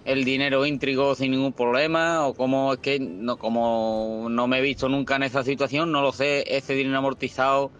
el 0.05 0.23
dinero 0.23 0.65
íntrigo 0.65 1.13
sin 1.15 1.31
ningún 1.31 1.53
problema 1.53 2.25
o 2.25 2.33
cómo 2.33 2.73
es 2.73 2.79
que 2.79 2.99
no, 2.99 3.37
como 3.37 4.27
no 4.29 4.47
me 4.47 4.57
he 4.59 4.61
visto 4.61 4.89
nunca 4.89 5.15
en 5.15 5.23
esa 5.23 5.43
situación, 5.43 5.91
no 5.91 6.01
lo 6.01 6.11
sé, 6.11 6.43
ese 6.47 6.73
dinero 6.73 6.97
amortizado, 6.97 7.71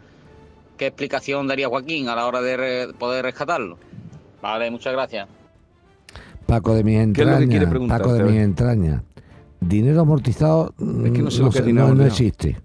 ¿qué 0.78 0.88
explicación 0.88 1.48
daría 1.48 1.68
Joaquín 1.68 2.08
a 2.10 2.16
la 2.16 2.28
hora 2.28 2.42
de 2.42 2.58
re- 2.58 2.94
poder 2.94 3.26
rescatarlo? 3.26 3.78
Vale, 4.42 4.70
muchas 4.72 4.94
gracias. 4.94 5.28
Paco 6.46 6.74
de 6.76 6.84
mis 6.84 7.14
¿Qué 7.14 7.22
es 7.22 7.28
lo 7.28 7.34
que 7.40 7.48
quiere 7.48 7.66
entrañas, 7.66 7.70
preguntarte? 7.70 8.04
Paco 8.04 8.14
de 8.16 8.20
A 8.20 8.24
ver. 8.24 8.32
mis 8.34 8.42
entrañas. 8.44 9.02
Dinero 9.60 10.02
amortizado 10.02 10.74
Es 10.78 11.12
que 11.12 11.22
no 11.22 11.32
sé 11.32 11.42
mm, 11.42 11.46
lo 11.46 11.52
que 11.52 11.58
es 11.60 11.64
sé, 11.64 11.68
dinero 11.68 11.88
no- 11.90 11.96
no 11.96 12.02
amortizado. 12.04 12.28
existe. 12.28 12.58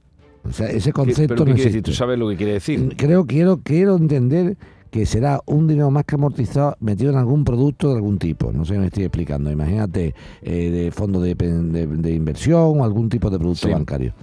O 0.48 0.52
sea, 0.52 0.68
ese 0.68 0.90
¿Qué- 0.90 0.92
concepto 0.92 1.34
¿Pero 1.34 1.44
qué 1.44 1.50
no 1.50 1.56
existe. 1.56 1.68
decir? 1.78 1.82
¿Tú 1.82 1.92
sabes 1.92 2.18
lo 2.18 2.28
que 2.28 2.36
quiere 2.36 2.52
decir? 2.54 2.94
Creo, 2.96 3.26
quiero, 3.26 3.60
quiero 3.62 3.96
entender 3.96 4.56
que 4.90 5.04
será 5.06 5.40
un 5.46 5.66
dinero 5.66 5.90
más 5.90 6.04
que 6.04 6.14
amortizado 6.14 6.76
metido 6.80 7.10
en 7.12 7.18
algún 7.18 7.44
producto 7.44 7.90
de 7.90 7.96
algún 7.96 8.18
tipo. 8.18 8.52
No 8.52 8.64
sé 8.64 8.74
si 8.74 8.80
me 8.80 8.86
estoy 8.86 9.04
explicando. 9.04 9.50
Imagínate 9.50 10.14
eh, 10.42 10.70
de 10.70 10.90
fondo 10.90 11.20
de, 11.20 11.34
de- 11.34 11.86
de 11.86 12.12
inversión 12.14 12.80
o 12.80 12.84
algún 12.84 13.08
tipo 13.08 13.28
de 13.30 13.38
producto 13.38 13.66
Sí. 13.68 13.72
bancario. 13.72 14.14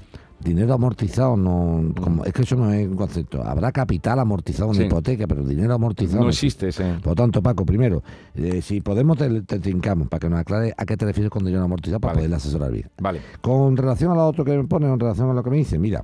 Dinero 0.43 0.73
amortizado 0.73 1.37
no, 1.37 1.93
como, 2.01 2.25
es 2.25 2.33
que 2.33 2.41
eso 2.41 2.57
no 2.57 2.69
es 2.73 2.85
un 2.85 2.97
concepto. 2.97 3.41
Habrá 3.43 3.71
capital 3.71 4.19
amortizado 4.19 4.71
en 4.71 4.75
Sí. 4.75 4.83
hipoteca, 4.83 5.25
pero 5.25 5.41
dinero 5.43 5.73
amortizado 5.73 6.23
No 6.23 6.29
existe 6.29 6.67
ese. 6.67 6.95
Por 6.95 7.07
lo 7.07 7.15
tanto, 7.15 7.41
Paco, 7.41 7.65
primero, 7.65 8.03
eh, 8.35 8.61
si 8.61 8.81
podemos 8.81 9.17
te, 9.17 9.41
te 9.43 9.59
trincamos 9.59 10.09
para 10.09 10.19
que 10.19 10.29
nos 10.29 10.39
aclare 10.39 10.73
a 10.75 10.85
qué 10.85 10.97
te 10.97 11.05
refieres 11.05 11.29
con 11.29 11.45
dinero 11.45 11.63
amortizado 11.63 12.01
para 12.01 12.11
Vale. 12.15 12.19
poderle 12.23 12.35
asesorar 12.35 12.71
bien. 12.73 12.89
Vale. 12.99 13.21
Con 13.41 13.77
relación 13.77 14.11
a 14.11 14.15
lo 14.15 14.27
otro 14.27 14.43
que 14.43 14.57
me 14.57 14.65
pone, 14.65 14.87
en 14.91 14.99
relación 14.99 15.29
a 15.29 15.33
lo 15.33 15.43
que 15.43 15.49
me 15.49 15.57
dice, 15.57 15.79
mira, 15.79 16.03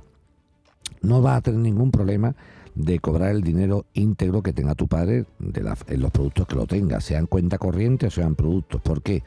no 1.02 1.20
vas 1.20 1.38
a 1.38 1.40
tener 1.42 1.60
ningún 1.60 1.90
problema 1.90 2.34
de 2.74 2.98
cobrar 3.00 3.30
el 3.30 3.42
dinero 3.42 3.86
íntegro 3.94 4.42
que 4.42 4.52
tenga 4.52 4.74
tu 4.74 4.86
padre 4.88 5.26
de 5.38 5.62
la- 5.62 5.76
en 5.88 6.00
los 6.00 6.10
productos 6.10 6.46
que 6.46 6.56
lo 6.56 6.66
tenga, 6.66 7.00
sean 7.00 7.26
cuenta 7.26 7.58
corriente 7.58 8.06
o 8.06 8.10
sean 8.10 8.34
productos. 8.34 8.80
¿Por 8.80 9.02
qué? 9.02 9.22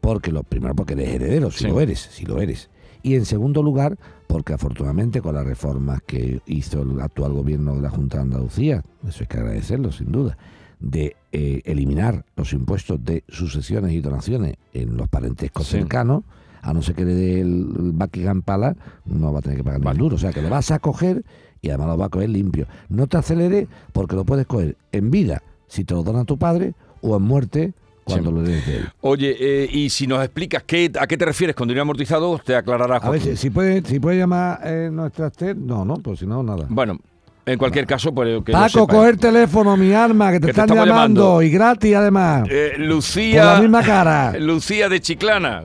Porque 0.00 0.32
lo 0.32 0.42
primero 0.42 0.74
porque 0.74 0.94
eres 0.94 1.08
heredero, 1.10 1.50
si 1.50 1.64
Sí. 1.64 1.66
lo 1.68 1.80
eres, 1.80 1.98
si 2.00 2.24
lo 2.26 2.40
eres. 2.40 2.70
Y 3.02 3.14
en 3.16 3.24
segundo 3.26 3.62
lugar, 3.62 3.98
porque 4.26 4.54
afortunadamente 4.54 5.20
con 5.20 5.34
las 5.34 5.44
reformas 5.46 6.00
que 6.06 6.40
hizo 6.46 6.82
el 6.82 7.00
actual 7.00 7.32
gobierno 7.32 7.74
de 7.74 7.82
la 7.82 7.90
Junta 7.90 8.16
de 8.18 8.22
Andalucía, 8.24 8.82
eso 9.06 9.18
hay 9.20 9.26
que 9.26 9.36
agradecerlo 9.38 9.92
sin 9.92 10.10
duda, 10.10 10.36
de 10.80 11.16
eh, 11.32 11.62
eliminar 11.64 12.24
los 12.36 12.52
impuestos 12.52 13.02
de 13.04 13.24
sucesiones 13.28 13.92
y 13.92 14.00
donaciones 14.00 14.54
en 14.72 14.96
los 14.96 15.08
parentescos 15.08 15.66
Sí. 15.66 15.78
cercanos, 15.78 16.24
a 16.62 16.72
no 16.72 16.80
ser 16.80 16.94
que 16.94 17.04
le 17.04 17.14
dé 17.14 17.40
el 17.40 17.66
Buckingham 17.92 18.40
Palace, 18.42 18.78
no 19.04 19.32
va 19.32 19.40
a 19.40 19.42
tener 19.42 19.58
que 19.58 19.64
pagar 19.64 19.86
un 19.86 19.96
duro. 19.98 20.16
O 20.16 20.18
sea, 20.18 20.32
que 20.32 20.40
lo 20.40 20.48
vas 20.48 20.70
a 20.70 20.78
coger 20.78 21.24
y 21.64 21.68
además 21.70 21.88
lo 21.88 21.96
vas 21.96 22.06
a 22.06 22.10
coger 22.10 22.30
limpio. 22.30 22.66
No 22.88 23.06
te 23.06 23.16
aceleres 23.16 23.66
porque 23.92 24.14
lo 24.16 24.24
puedes 24.24 24.46
coger 24.46 24.76
en 24.92 25.10
vida, 25.10 25.42
si 25.66 25.84
te 25.84 25.94
lo 25.94 26.02
dona 26.02 26.24
tu 26.24 26.36
padre, 26.38 26.74
o 27.00 27.16
en 27.16 27.22
muerte, 27.22 27.72
cuando 28.04 28.30
lo 28.30 28.42
heredes 28.42 28.66
de 28.66 28.76
él. 28.76 28.88
Oye, 29.00 29.36
eh, 29.38 29.68
y 29.72 29.88
si 29.90 30.06
nos 30.06 30.22
explicas 30.22 30.62
qué, 30.64 30.92
a 31.00 31.06
qué 31.06 31.16
te 31.16 31.24
refieres 31.24 31.56
con 31.56 31.66
dinero 31.68 31.82
amortizado, 31.82 32.38
te 32.44 32.54
aclarará 32.54 32.96
A 32.96 33.10
ver, 33.10 33.20
Joaquín. 33.20 33.36
si, 33.36 33.48
puede, 33.50 33.82
si 33.84 33.98
puede 33.98 34.18
llamar 34.18 34.60
eh, 34.64 34.90
nuestra 34.92 35.28
Esther, 35.28 35.56
no, 35.56 35.84
no, 35.84 35.94
pues 35.96 36.18
si 36.18 36.26
no, 36.26 36.42
nada. 36.42 36.66
Bueno, 36.68 36.98
en 37.46 37.58
cualquier 37.58 37.86
caso, 37.86 38.14
pues 38.14 38.42
que 38.44 38.52
Paco, 38.52 38.80
sepa. 38.80 38.86
coger 38.94 39.16
teléfono, 39.16 39.76
mi 39.76 39.92
alma, 39.92 40.32
que 40.32 40.40
te 40.40 40.46
Que 40.46 40.50
están 40.50 40.68
llamando, 40.68 40.92
llamando. 40.94 41.42
y 41.42 41.50
gratis 41.50 41.94
además. 41.94 42.46
Eh, 42.50 42.72
Por 42.76 42.84
Lucía. 42.86 43.44
la 43.54 43.60
misma 43.60 43.82
cara. 43.82 44.32
Lucía 44.38 44.88
de 44.90 45.00
Chiclana. 45.00 45.64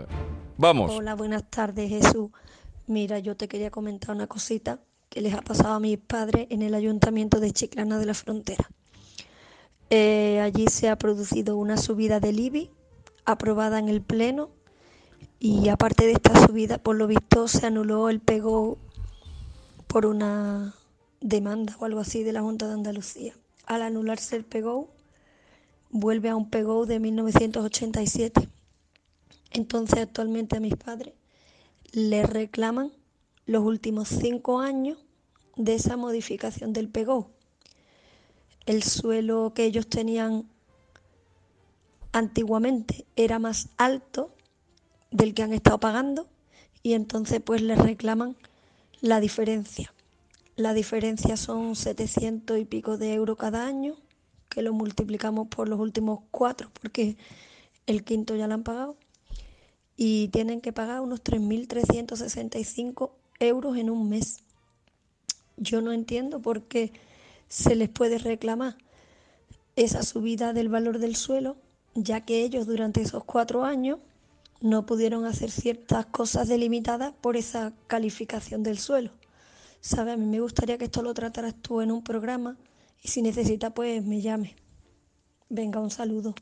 Vamos. 0.58 0.92
Hola, 0.94 1.16
buenas 1.16 1.44
tardes, 1.50 1.90
Jesús. 1.90 2.30
Mira, 2.88 3.20
yo 3.20 3.36
te 3.38 3.48
quería 3.48 3.70
comentar 3.70 4.16
una 4.16 4.28
cosita 4.28 4.80
que 5.10 5.22
les 5.22 5.34
ha 5.34 5.42
pasado 5.42 5.74
a 5.74 5.80
mis 5.80 5.98
padres 5.98 6.48
en 6.50 6.62
el 6.62 6.74
ayuntamiento 6.74 7.40
de 7.40 7.52
Chiclana 7.52 8.00
de 8.00 8.06
la 8.06 8.14
Frontera. 8.14 8.70
Eh, 9.90 10.40
allí 10.40 10.68
se 10.68 10.88
ha 10.88 10.98
producido 10.98 11.58
una 11.58 11.78
subida 11.78 12.20
del 12.20 12.40
IBI 12.40 12.70
aprobada 13.26 13.80
en 13.80 13.90
el 13.90 14.02
Pleno 14.02 14.52
y 15.40 15.70
aparte 15.70 16.06
de 16.06 16.14
esta 16.14 16.46
subida, 16.46 16.78
por 16.78 16.96
lo 16.96 17.08
visto, 17.08 17.48
se 17.48 17.66
anuló 17.66 18.10
el 18.10 18.20
pego 18.20 18.78
por 19.88 20.06
una 20.06 20.76
demanda 21.22 21.76
o 21.80 21.86
algo 21.86 22.02
así 22.02 22.24
de 22.24 22.34
la 22.34 22.42
Junta 22.42 22.68
de 22.68 22.74
Andalucía. 22.74 23.34
Al 23.66 23.82
anularse 23.82 24.36
el 24.36 24.46
pego, 24.46 24.90
vuelve 25.90 26.30
a 26.30 26.36
un 26.36 26.50
pego 26.50 26.86
de 26.86 27.00
1987. 27.00 28.48
Entonces 29.52 30.00
actualmente 30.00 30.58
a 30.58 30.60
mis 30.60 30.76
padres 30.76 31.14
les 31.92 32.30
reclaman 32.30 32.92
los 33.50 33.64
últimos 33.64 34.10
cinco 34.10 34.60
años 34.60 35.00
de 35.56 35.74
esa 35.74 35.98
modificación 35.98 36.72
del 36.72 36.88
PEGO. 36.88 37.32
El 38.68 38.84
suelo 38.84 39.54
que 39.56 39.66
ellos 39.66 39.88
tenían 39.88 40.48
antiguamente 42.12 43.08
era 43.16 43.40
más 43.40 43.70
alto 43.78 44.32
del 45.10 45.34
que 45.34 45.42
han 45.42 45.54
estado 45.54 45.80
pagando 45.80 46.28
y 46.84 46.94
entonces 46.94 47.42
pues 47.42 47.64
les 47.64 47.80
reclaman 47.80 48.38
la 49.02 49.20
diferencia. 49.20 49.96
La 50.56 50.76
diferencia 50.76 51.36
son 51.36 51.76
700 51.76 52.60
y 52.60 52.66
pico 52.66 53.00
de 53.00 53.16
euros 53.16 53.38
cada 53.38 53.66
año, 53.66 53.96
que 54.48 54.62
lo 54.62 54.74
multiplicamos 54.74 55.48
por 55.48 55.68
los 55.68 55.80
últimos 55.80 56.20
cuatro, 56.30 56.70
porque 56.80 57.18
el 57.88 58.04
quinto 58.04 58.36
ya 58.36 58.46
lo 58.46 58.54
han 58.54 58.64
pagado 58.64 58.96
y 59.98 60.28
tienen 60.28 60.62
que 60.62 60.72
pagar 60.72 61.02
unos 61.02 61.24
3.365 61.24 63.10
euros 63.40 63.78
en 63.78 63.90
un 63.90 64.10
mes. 64.10 64.44
Yo 65.58 65.82
no 65.82 65.92
entiendo 65.92 66.42
por 66.42 66.64
qué 66.64 66.92
se 67.48 67.76
les 67.76 67.90
puede 67.90 68.18
reclamar 68.18 68.78
esa 69.76 70.04
subida 70.04 70.54
del 70.54 70.70
valor 70.70 71.00
del 71.00 71.16
suelo, 71.16 71.58
ya 71.96 72.22
que 72.22 72.44
ellos 72.44 72.68
durante 72.68 73.02
esos 73.02 73.24
cuatro 73.24 73.64
años 73.64 74.00
no 74.62 74.86
pudieron 74.86 75.26
hacer 75.26 75.52
ciertas 75.52 76.06
cosas 76.08 76.48
delimitadas 76.48 77.14
por 77.22 77.38
esa 77.38 77.74
calificación 77.88 78.64
del 78.64 78.78
suelo. 78.78 79.12
¿Sabe? 79.82 80.12
A 80.12 80.18
mí 80.18 80.26
me 80.26 80.42
gustaría 80.42 80.78
que 80.78 80.86
esto 80.86 81.02
lo 81.02 81.14
trataras 81.14 81.56
tú 81.62 81.82
en 81.82 81.92
un 81.92 82.04
programa 82.04 82.58
y 83.02 83.08
si 83.08 83.22
necesita 83.22 83.74
pues 83.74 84.04
me 84.04 84.22
llame. 84.22 84.56
Venga, 85.50 85.80
un 85.80 85.92
saludo. 85.92 86.36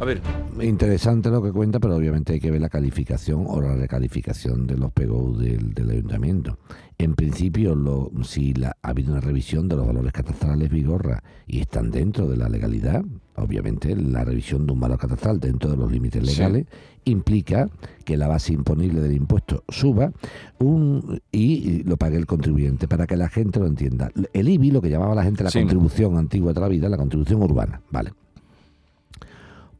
A 0.00 0.04
ver. 0.06 0.22
Interesante 0.62 1.28
lo 1.30 1.42
que 1.42 1.52
cuenta, 1.52 1.78
pero 1.78 1.94
obviamente 1.96 2.32
hay 2.32 2.40
que 2.40 2.50
ver 2.50 2.60
la 2.60 2.70
calificación 2.70 3.44
o 3.46 3.60
la 3.60 3.74
recalificación 3.76 4.66
de 4.66 4.76
los 4.78 4.90
PGO 4.92 5.32
del, 5.38 5.74
del 5.74 5.90
ayuntamiento. 5.90 6.58
En 6.98 7.14
principio, 7.14 7.74
lo, 7.74 8.10
si 8.24 8.54
la, 8.54 8.76
ha 8.82 8.88
habido 8.90 9.12
una 9.12 9.20
revisión 9.20 9.68
de 9.68 9.76
los 9.76 9.86
valores 9.86 10.12
catastrales 10.12 10.70
Vigorra 10.70 11.22
y 11.46 11.60
están 11.60 11.90
dentro 11.90 12.26
de 12.28 12.36
la 12.38 12.48
legalidad, 12.48 13.04
obviamente 13.36 13.94
la 13.94 14.24
revisión 14.24 14.66
de 14.66 14.72
un 14.72 14.80
valor 14.80 14.98
catastral 14.98 15.38
dentro 15.38 15.70
de 15.70 15.76
los 15.76 15.90
límites 15.92 16.26
Sí. 16.26 16.34
legales 16.36 16.66
implica 17.04 17.68
que 18.04 18.16
la 18.18 18.28
base 18.28 18.52
imponible 18.52 19.00
del 19.00 19.12
impuesto 19.14 19.64
suba 19.68 20.12
un, 20.58 21.20
y 21.32 21.82
lo 21.84 21.96
pague 21.96 22.16
el 22.16 22.26
contribuyente, 22.26 22.86
para 22.88 23.06
que 23.06 23.16
la 23.16 23.28
gente 23.28 23.60
lo 23.60 23.66
entienda. 23.66 24.10
El 24.32 24.48
IBI, 24.48 24.70
lo 24.70 24.80
que 24.82 24.90
llamaba 24.90 25.14
la 25.14 25.22
gente 25.24 25.44
la 25.44 25.50
Sí. 25.50 25.58
contribución 25.60 26.16
antigua 26.18 26.52
de 26.52 26.60
la 26.60 26.68
vida, 26.68 26.88
la 26.88 26.96
contribución 26.98 27.42
urbana, 27.42 27.80
¿vale? 27.90 28.12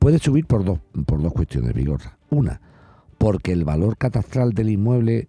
Puede 0.00 0.18
subir 0.18 0.46
por 0.46 0.64
dos, 0.64 0.80
por 1.04 1.22
dos 1.22 1.32
cuestiones, 1.34 1.74
Vigorra. 1.74 2.16
Una, 2.30 2.58
porque 3.18 3.52
el 3.52 3.64
valor 3.64 3.98
catastral 3.98 4.54
del 4.54 4.70
inmueble 4.70 5.28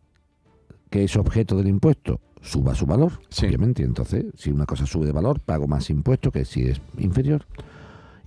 que 0.90 1.04
es 1.04 1.18
objeto 1.18 1.58
del 1.58 1.68
impuesto 1.68 2.22
suba 2.42 2.74
su 2.74 2.86
valor, 2.86 3.20
obviamente. 3.38 3.82
y 3.82 3.86
Entonces, 3.86 4.26
si 4.36 4.50
una 4.50 4.66
cosa 4.66 4.86
sube 4.86 5.06
de 5.06 5.12
valor, 5.12 5.42
pago 5.42 5.68
más 5.68 5.90
impuesto 5.90 6.32
que 6.32 6.46
si 6.46 6.64
es 6.64 6.80
inferior. 6.98 7.46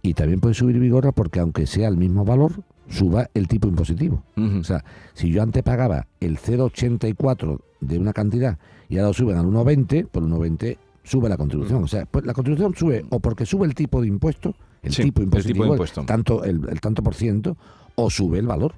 Y 0.03 0.13
también 0.13 0.41
puede 0.41 0.55
subir 0.55 0.79
Vigorra 0.79 1.13
porque 1.13 1.41
aunque 1.41 1.67
sea 1.67 1.89
el 1.89 1.97
mismo 1.97 2.27
valor, 2.27 2.63
suba 2.91 3.31
el 3.33 3.49
tipo 3.49 3.67
impositivo. 3.67 4.23
O 4.37 4.65
sea, 4.65 4.85
si 5.15 5.31
yo 5.31 5.43
antes 5.43 5.63
pagaba 5.63 6.09
el 6.21 6.37
0,84 6.37 7.59
de 7.81 7.99
una 7.99 8.13
cantidad 8.13 8.59
y 8.91 8.99
ahora 8.99 9.09
lo 9.09 9.15
suben 9.15 9.39
al 9.39 9.47
1,20, 9.47 10.09
por 10.09 10.23
1,20 10.23 10.77
sube 11.05 11.31
la 11.31 11.39
contribución. 11.39 11.83
O 11.85 11.89
sea, 11.89 12.05
pues 12.05 12.27
la 12.27 12.35
contribución 12.35 12.75
sube 12.75 13.07
o 13.09 13.19
porque 13.19 13.47
sube 13.47 13.67
el 13.67 13.75
tipo 13.75 14.03
de 14.03 14.09
impuesto, 14.09 14.55
el 14.85 14.93
Sí, 14.93 15.03
tipo 15.05 15.21
el 15.23 15.27
tipo 15.29 15.37
de 15.37 15.39
impositivo, 15.41 15.65
el 15.65 15.71
impuesto. 15.73 16.05
tanto, 16.05 16.45
el, 16.45 16.69
el 16.69 16.81
tanto 16.81 17.03
por 17.03 17.15
ciento, 17.15 17.57
o 17.95 18.11
sube 18.11 18.39
el 18.39 18.47
valor. 18.47 18.75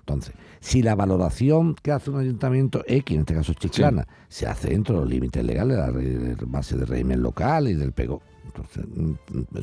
Entonces, 0.00 0.34
si 0.60 0.82
la 0.82 0.94
valoración 0.94 1.74
que 1.82 1.92
hace 1.92 2.10
un 2.10 2.18
ayuntamiento 2.20 2.82
X, 2.86 3.14
en 3.14 3.20
este 3.20 3.34
caso 3.34 3.54
Chiclana, 3.54 4.06
se 4.28 4.46
hace 4.46 4.70
dentro 4.70 4.94
de 4.96 5.00
los 5.02 5.10
límites 5.10 5.44
legales, 5.44 5.76
de 5.76 6.36
la 6.36 6.36
base 6.46 6.76
de 6.76 6.84
régimen 6.84 7.22
local 7.22 7.68
y 7.68 7.74
del 7.74 7.92
PEGO, 7.92 8.22
entonces 8.44 8.84
mm, 8.94 9.12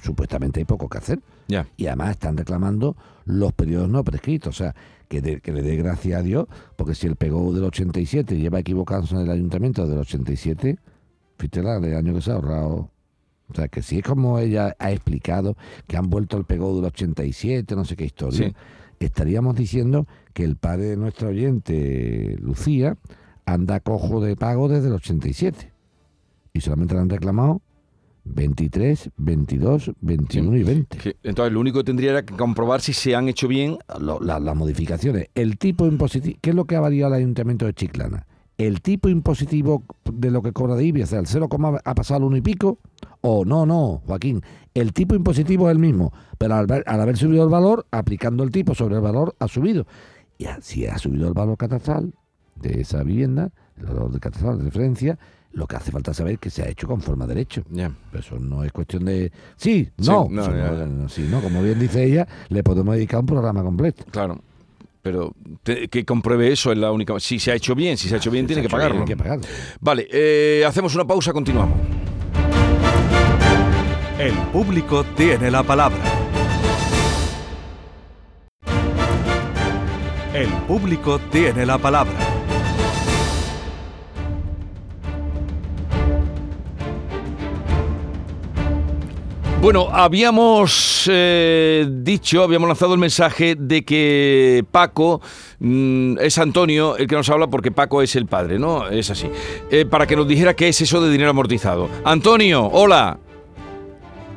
supuestamente 0.02 0.60
hay 0.60 0.66
poco 0.66 0.88
que 0.90 0.98
hacer. 0.98 1.20
Ya. 1.48 1.68
Y 1.78 1.88
además 1.88 2.12
están 2.12 2.38
reclamando 2.38 2.96
los 3.26 3.54
periodos 3.54 3.90
no 3.90 4.04
prescritos. 4.04 4.56
O 4.56 4.58
sea, 4.58 4.76
que, 5.08 5.22
de- 5.22 5.42
que 5.42 5.52
le 5.54 5.62
dé 5.62 5.76
gracia 5.78 6.18
a 6.20 6.22
Dios, 6.22 6.48
porque 6.76 6.94
si 6.96 7.08
el 7.08 7.16
PEGO 7.16 7.54
del 7.54 7.64
87 7.66 8.38
lleva 8.38 8.60
equivocándose 8.60 9.16
en 9.16 9.22
el 9.22 9.30
ayuntamiento 9.32 9.88
del 9.88 10.00
87, 10.00 10.78
fíjate 11.38 11.62
de 11.88 11.96
año 11.96 12.14
que 12.14 12.22
se 12.22 12.32
ha 12.32 12.36
ahorrado. 12.36 12.90
O 13.50 13.56
sea, 13.56 13.68
que 13.68 13.82
si 13.82 13.98
es 14.00 14.04
como 14.04 14.40
ella 14.40 14.76
ha 14.80 14.92
explicado, 14.92 15.56
que 15.88 15.98
han 15.98 16.10
vuelto 16.10 16.38
al 16.38 16.46
PEGO 16.46 16.76
del 16.78 16.86
87, 16.86 17.76
no 17.76 17.86
sé 17.86 17.96
qué 17.96 18.06
historia, 18.06 18.48
Sí. 18.48 18.56
estaríamos 19.00 19.56
diciendo 19.56 20.08
que 20.34 20.44
el 20.44 20.56
padre 20.56 20.86
de 20.86 20.98
nuestra 20.98 21.28
oyente, 21.30 22.38
Lucía, 22.42 22.98
anda 23.46 23.80
cojo 23.80 24.22
de 24.22 24.36
pago 24.36 24.70
desde 24.70 24.88
el 24.88 24.94
87. 24.94 25.72
Y 26.54 26.62
solamente 26.62 26.94
le 26.96 27.02
han 27.02 27.10
reclamado 27.10 27.62
23, 28.26 29.10
22, 29.18 29.92
21 30.00 30.56
y 30.58 30.64
20. 30.64 30.98
Que- 30.98 31.16
entonces, 31.24 31.52
lo 31.54 31.60
único 31.60 31.80
que 31.80 31.84
tendría 31.84 32.12
era 32.12 32.24
que 32.24 32.34
comprobar 32.36 32.82
si 32.82 32.94
se 32.94 33.16
han 33.16 33.28
hecho 33.28 33.48
bien. 33.48 33.78
Lo- 34.00 34.20
la- 34.22 34.40
las 34.40 34.56
modificaciones. 34.56 35.28
El 35.36 35.58
tipo 35.58 35.86
impositivo, 35.86 36.38
¿qué 36.42 36.52
es 36.52 36.56
lo 36.56 36.66
que 36.66 36.76
ha 36.76 36.80
variado 36.80 37.14
el 37.14 37.20
ayuntamiento 37.20 37.66
de 37.66 37.74
Chiclana? 37.74 38.26
El 38.58 38.82
tipo 38.82 39.10
impositivo 39.10 39.84
de 40.06 40.30
lo 40.30 40.42
que 40.42 40.54
cobra 40.54 40.76
de 40.76 40.86
IBI, 40.86 41.04
o 41.04 41.08
sea, 41.08 41.20
el 41.20 41.28
0, 41.28 41.50
ha 41.84 41.96
pasado 41.96 42.18
al 42.20 42.24
1 42.26 42.38
y 42.38 42.42
pico, 42.42 42.80
o 43.22 43.46
no, 43.46 43.66
no, 43.66 44.02
Joaquín, 44.06 44.42
el 44.74 44.94
tipo 44.94 45.16
impositivo 45.16 45.70
es 45.70 45.74
el 45.74 45.80
mismo, 45.80 46.14
pero 46.38 46.56
al, 46.56 46.84
al 46.86 47.02
haber 47.02 47.18
subido 47.18 47.44
el 47.44 47.50
valor, 47.50 47.86
aplicando 47.92 48.44
el 48.44 48.52
tipo 48.52 48.76
sobre 48.76 48.96
el 48.96 49.02
valor, 49.02 49.36
ha 49.40 49.48
subido. 49.48 49.88
Y 50.38 50.46
si 50.62 50.86
ha 50.86 50.98
subido 50.98 51.28
el 51.28 51.34
valor 51.34 51.58
catastral 51.58 52.14
de 52.56 52.82
esa 52.82 53.02
vivienda, 53.04 53.52
el 53.78 53.86
valor 53.86 54.12
de 54.12 54.20
catastral 54.20 54.60
de 54.60 54.66
referencia, 54.66 55.18
lo 55.52 55.68
que 55.68 55.76
hace 55.76 55.92
falta 55.92 56.14
saber 56.14 56.34
es 56.34 56.40
que 56.40 56.50
se 56.50 56.64
ha 56.64 56.70
hecho 56.70 56.88
conforme 56.88 57.24
a 57.26 57.28
derecho. 57.28 57.64
Pero 58.12 58.20
eso 58.24 58.40
no 58.40 58.64
es 58.64 58.72
cuestión 58.72 59.06
de... 59.06 59.32
Sí, 59.56 59.90
Sí, 60.00 60.10
no, 60.10 60.28
no, 60.30 60.42
eso 60.42 60.56
ya. 60.56 60.72
no, 60.72 60.88
no, 60.88 61.10
sí, 61.10 61.28
no, 61.30 61.42
como 61.42 61.62
bien 61.62 61.80
dice 61.80 62.04
ella, 62.04 62.28
le 62.50 62.64
podemos 62.64 62.96
dedicar 62.96 63.20
un 63.20 63.28
programa 63.28 63.64
completo. 63.64 64.04
Claro. 64.12 64.42
Pero 65.04 65.36
te- 65.64 65.90
que 65.90 66.06
compruebe 66.06 66.52
eso 66.52 66.72
es 66.72 66.78
la 66.78 66.92
única. 66.92 67.20
Si 67.20 67.38
se 67.38 67.52
ha 67.52 67.56
hecho 67.56 67.76
bien, 67.76 67.98
si 67.98 68.08
se 68.10 68.16
ha 68.16 68.18
hecho 68.18 68.32
bien, 68.32 68.48
si 68.48 68.54
se 68.56 68.62
tiene 68.62 68.68
que 68.68 68.74
bien, 68.76 68.82
pagarlo. 68.82 69.00
hay 69.02 69.06
que 69.06 69.18
pagarlo. 69.18 69.44
Vale, 69.82 70.08
eh, 70.10 70.64
hacemos 70.66 70.96
una 70.96 71.06
pausa, 71.06 71.32
continuamos. 71.34 71.78
El 74.18 74.34
público 74.54 75.04
tiene 75.16 75.52
la 75.52 75.62
palabra. 75.64 75.98
El 80.34 80.48
público 80.68 81.20
tiene 81.32 81.66
la 81.66 81.78
palabra. 81.78 82.14
Bueno, 89.64 89.88
habíamos 89.94 91.10
eh, 91.10 91.86
dicho, 91.90 92.44
habíamos 92.44 92.68
lanzado 92.68 92.96
el 92.96 93.00
mensaje 93.00 93.56
de 93.58 93.86
que 93.86 94.66
Paco 94.70 95.22
mm, 95.60 96.18
es 96.20 96.38
Antonio 96.38 96.98
el 96.98 97.08
que 97.08 97.16
nos 97.16 97.30
habla 97.30 97.48
porque 97.48 97.72
Paco 97.72 98.02
es 98.02 98.18
el 98.18 98.26
padre, 98.26 98.60
¿no? 98.60 98.90
Es 98.90 99.10
así. 99.10 99.30
Eh, 99.72 99.86
para 99.86 100.06
que 100.06 100.18
nos 100.18 100.28
dijera 100.28 100.54
qué 100.54 100.68
es 100.68 100.82
eso 100.82 101.00
de 101.02 101.10
dinero 101.10 101.30
amortizado. 101.30 101.88
Antonio, 102.04 102.66
hola. 102.66 103.18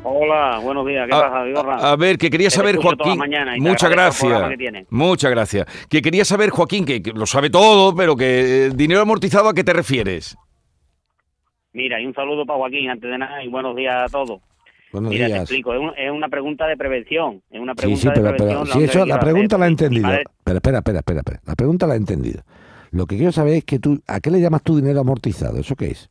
Hola, 0.04 0.60
buenos 0.62 0.86
días. 0.86 1.08
¿Qué 1.08 1.16
A- 1.16 1.64
pasa? 1.64 1.90
A 1.90 1.96
ver, 1.96 2.18
que 2.18 2.30
quería 2.30 2.48
saber, 2.48 2.76
Joaquín. 2.76 3.20
Muchas 3.58 3.90
gracias. 3.90 4.48
que. 4.56 4.86
Muchas 4.90 5.30
gracias. 5.32 5.66
Que 5.90 6.02
quería 6.02 6.24
saber, 6.24 6.50
Joaquín, 6.50 6.84
que, 6.84 7.02
que 7.02 7.10
lo 7.10 7.26
sabe 7.26 7.50
todo, 7.50 7.96
pero 7.96 8.14
que 8.14 8.66
eh, 8.66 8.70
dinero 8.72 9.00
amortizado, 9.00 9.48
¿a 9.48 9.54
qué 9.54 9.64
te 9.64 9.72
refieres? 9.72 10.36
Mira, 11.72 12.00
y 12.00 12.06
un 12.06 12.14
saludo 12.14 12.46
para 12.46 12.60
Joaquín 12.60 12.88
antes 12.90 13.10
de 13.10 13.18
nada 13.18 13.42
y 13.42 13.48
buenos 13.48 13.74
días 13.74 13.96
a 13.96 14.06
todos. 14.06 14.40
Buenos 14.92 15.10
Mira, 15.10 15.26
te 15.26 15.32
días. 15.32 15.40
explico. 15.42 15.74
Es, 15.74 15.80
un- 15.80 15.92
es 15.96 16.10
una 16.10 16.28
pregunta 16.28 16.66
de 16.66 16.76
prevención. 16.76 17.42
Es 17.50 17.60
una 17.60 17.72
Sí, 17.72 17.76
pregunta 17.78 18.00
sí, 18.00 18.06
de 18.08 18.12
pero, 18.14 18.22
prevención. 18.36 18.62
pero 18.62 18.64
la 18.64 18.72
si 18.74 18.84
eso, 18.84 19.06
la 19.06 19.18
pregunta 19.20 19.58
la 19.58 19.66
he 19.66 19.68
entendido. 19.68 20.08
Pero 20.44 20.58
espera, 20.58 20.78
espera, 20.78 20.98
espera, 21.00 21.18
espera. 21.20 21.40
La 21.46 21.54
pregunta 21.54 21.86
la 21.86 21.94
he 21.94 21.98
entendido. 21.98 22.42
Lo 22.92 23.06
que 23.06 23.16
quiero 23.16 23.32
saber 23.32 23.54
es 23.54 23.64
que 23.64 23.78
tú, 23.78 24.00
¿a 24.06 24.20
qué 24.20 24.30
le 24.30 24.40
llamas 24.40 24.62
tu 24.62 24.76
dinero 24.76 25.00
amortizado? 25.00 25.58
¿Eso 25.58 25.74
qué 25.74 25.86
es? 25.88 26.08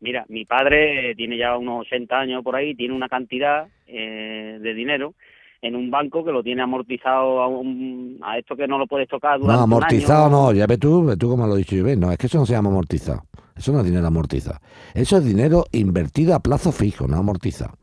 Mira, 0.00 0.24
mi 0.28 0.46
padre 0.46 1.14
tiene 1.14 1.36
ya 1.36 1.56
unos 1.58 1.82
80 1.82 2.18
años 2.18 2.42
por 2.42 2.56
ahí, 2.56 2.74
tiene 2.74 2.94
una 2.94 3.08
cantidad 3.08 3.66
eh, 3.86 4.58
de 4.60 4.74
dinero 4.74 5.14
en 5.60 5.76
un 5.76 5.90
banco 5.90 6.24
que 6.24 6.32
lo 6.32 6.42
tiene 6.42 6.62
amortizado 6.62 7.42
a, 7.42 7.48
un- 7.48 8.18
a 8.22 8.38
esto 8.38 8.56
que 8.56 8.66
no 8.66 8.78
lo 8.78 8.86
puedes 8.86 9.08
tocar 9.08 9.38
durante 9.38 9.58
No, 9.58 9.64
un 9.66 9.72
amortizado 9.72 10.24
año. 10.26 10.30
no, 10.46 10.52
ya 10.54 10.66
ves 10.66 10.78
tú, 10.78 11.04
ves 11.04 11.18
tú 11.18 11.28
como 11.28 11.46
lo 11.46 11.54
he 11.54 11.58
dicho 11.58 11.76
yo, 11.76 11.84
ves, 11.84 11.98
no, 11.98 12.10
es 12.10 12.16
que 12.16 12.28
eso 12.28 12.38
no 12.38 12.46
se 12.46 12.54
llama 12.54 12.70
amortizado. 12.70 13.24
Eso 13.60 13.72
no 13.72 13.80
es 13.80 13.84
dinero 13.84 14.06
amortizado. 14.06 14.58
Eso 14.94 15.18
es 15.18 15.24
dinero 15.24 15.66
invertido 15.72 16.34
a 16.34 16.40
plazo 16.40 16.72
fijo, 16.72 17.06
no 17.06 17.18
amortizado. 17.18 17.74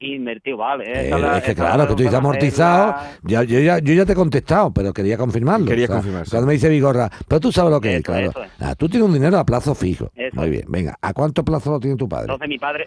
Invertido, 0.00 0.56
vale. 0.56 0.84
Eh, 1.08 1.10
la- 1.10 1.38
es 1.38 1.44
que 1.44 1.54
claro, 1.54 1.78
la 1.78 1.86
que 1.86 1.94
tú 1.94 2.02
dices 2.02 2.14
amortizado, 2.18 2.86
la- 2.88 3.10
ya, 3.22 3.42
yo, 3.44 3.60
ya, 3.60 3.78
yo 3.78 3.94
ya 3.94 4.04
te 4.04 4.12
he 4.12 4.16
contestado, 4.16 4.72
pero 4.72 4.92
quería 4.92 5.16
confirmarlo. 5.16 5.64
Quería 5.66 5.84
O 5.84 5.86
sea, 5.86 5.96
confirmar, 5.96 6.24
sí. 6.24 6.30
Cuando 6.32 6.46
me 6.48 6.52
dice 6.54 6.68
Vigorra, 6.68 7.08
pero 7.28 7.40
tú 7.40 7.52
sabes 7.52 7.70
lo 7.70 7.80
que 7.80 7.96
es, 7.96 8.02
claro. 8.02 8.32
es. 8.60 8.76
Tú 8.76 8.88
tienes 8.88 9.06
un 9.08 9.14
dinero 9.14 9.38
a 9.38 9.46
plazo 9.46 9.74
fijo. 9.76 10.10
Eso 10.16 10.34
Muy 10.40 10.50
bien, 10.50 10.64
venga, 10.68 10.96
¿a 11.00 11.12
cuánto 11.14 11.44
plazo 11.44 11.70
lo 11.70 11.78
tiene 11.80 11.96
tu 11.96 12.08
padre? 12.08 12.24
Entonces 12.24 12.48
mi 12.48 12.58
padre, 12.58 12.86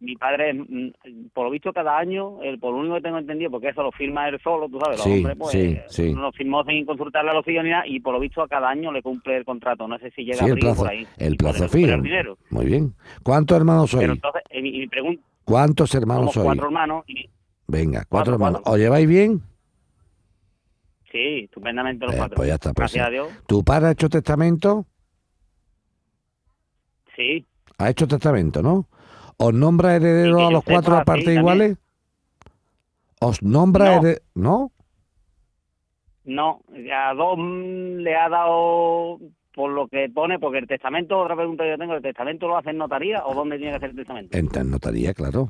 mi 0.00 0.16
padre, 0.16 0.52
mm, 0.54 0.92
por 1.32 1.44
lo 1.44 1.50
visto 1.50 1.72
cada 1.72 1.96
año, 1.96 2.42
el, 2.42 2.58
por 2.58 2.72
lo 2.72 2.80
único 2.80 2.96
que 2.96 3.00
tengo 3.02 3.18
entendido, 3.18 3.50
porque 3.50 3.68
eso 3.68 3.82
lo 3.82 3.92
firma 3.92 4.28
él 4.28 4.38
solo, 4.42 4.68
tú 4.68 4.78
sabes, 4.80 4.98
los 4.98 5.04
Sí, 5.04 5.12
hombres, 5.18 5.36
pues 5.38 5.50
sí, 5.52 5.78
sí. 5.88 6.12
no 6.12 6.22
lo 6.22 6.32
firmó 6.32 6.62
sin 6.64 6.84
consultarle 6.84 7.30
a 7.30 7.34
los 7.34 7.48
hijos 7.48 7.64
ni 7.64 7.70
nada, 7.70 7.86
y 7.86 8.00
por 8.00 8.12
lo 8.12 8.20
visto 8.20 8.42
a 8.42 8.48
cada 8.48 8.68
año 8.68 8.92
le 8.92 9.02
cumple 9.02 9.36
el 9.36 9.44
contrato. 9.44 9.88
No 9.88 9.98
sé 9.98 10.10
si 10.10 10.24
llega 10.24 10.38
Sí, 10.44 10.50
a 10.50 10.54
o 10.54 10.56
plazo, 10.56 10.82
por 10.82 10.90
ahí. 10.90 11.06
el 11.18 11.36
plazo 11.36 11.68
fijo. 11.68 11.96
Muy 12.50 12.66
bien. 12.66 12.94
¿Cuántos 13.22 13.56
hermanos 13.56 13.90
Pero 13.92 14.02
sois? 14.06 14.16
entonces, 14.16 14.42
eh, 14.50 14.62
mi, 14.62 14.72
mi 14.72 14.86
pregunta, 14.88 15.22
¿Cuántos 15.44 15.94
hermanos 15.94 16.32
sois? 16.32 16.44
cuatro 16.46 16.66
hermanos, 16.66 17.04
y 17.06 17.28
Venga, 17.66 18.00
cuatro, 18.00 18.08
Cuatro, 18.10 18.32
hermanos. 18.34 18.60
cuatro. 18.62 18.72
¿Os 18.74 18.78
lleváis 18.78 19.08
bien? 19.08 19.40
sí, 21.10 21.44
estupendamente 21.44 22.04
los 22.06 22.14
Eh, 22.14 22.18
cuatro. 22.18 22.36
pues 22.36 22.48
ya 22.48 22.54
está. 22.54 22.72
pues 22.74 22.92
Gracias 22.92 23.04
sí. 23.04 23.08
a 23.08 23.10
Dios. 23.10 23.28
¿Tu 23.46 23.62
padre 23.64 23.86
ha 23.88 23.90
hecho 23.92 24.08
testamento? 24.08 24.86
Sí, 27.16 27.46
Ha 27.78 27.90
hecho 27.90 28.06
testamento, 28.08 28.62
¿no? 28.62 28.86
¿Os 29.36 29.52
nombra 29.54 29.96
heredero 29.96 30.46
a 30.46 30.50
los 30.50 30.64
cuatro 30.64 30.96
a 30.96 31.04
partes 31.04 31.28
iguales? 31.28 31.76
¿Os 33.20 33.42
nombra 33.42 33.84
No. 33.86 33.92
heredero? 33.96 34.20
¿No? 34.34 34.70
no, 36.24 36.60
a 36.92 37.12
dos 37.14 37.38
le 37.38 38.16
ha 38.16 38.28
dado 38.30 39.18
por 39.54 39.70
lo 39.70 39.86
que 39.88 40.08
pone, 40.08 40.38
porque 40.38 40.58
el 40.58 40.66
testamento, 40.66 41.18
otra 41.18 41.36
pregunta 41.36 41.64
que 41.64 41.70
yo 41.70 41.78
tengo, 41.78 41.94
¿el 41.94 42.02
testamento 42.02 42.48
lo 42.48 42.56
hace 42.56 42.70
en 42.70 42.78
notaría 42.78 43.24
o 43.26 43.34
dónde 43.34 43.56
tiene 43.58 43.72
que 43.72 43.76
hacer 43.76 43.90
el 43.90 43.96
testamento? 43.96 44.36
En 44.36 44.48
en 44.54 44.70
notaría, 44.70 45.12
claro. 45.14 45.48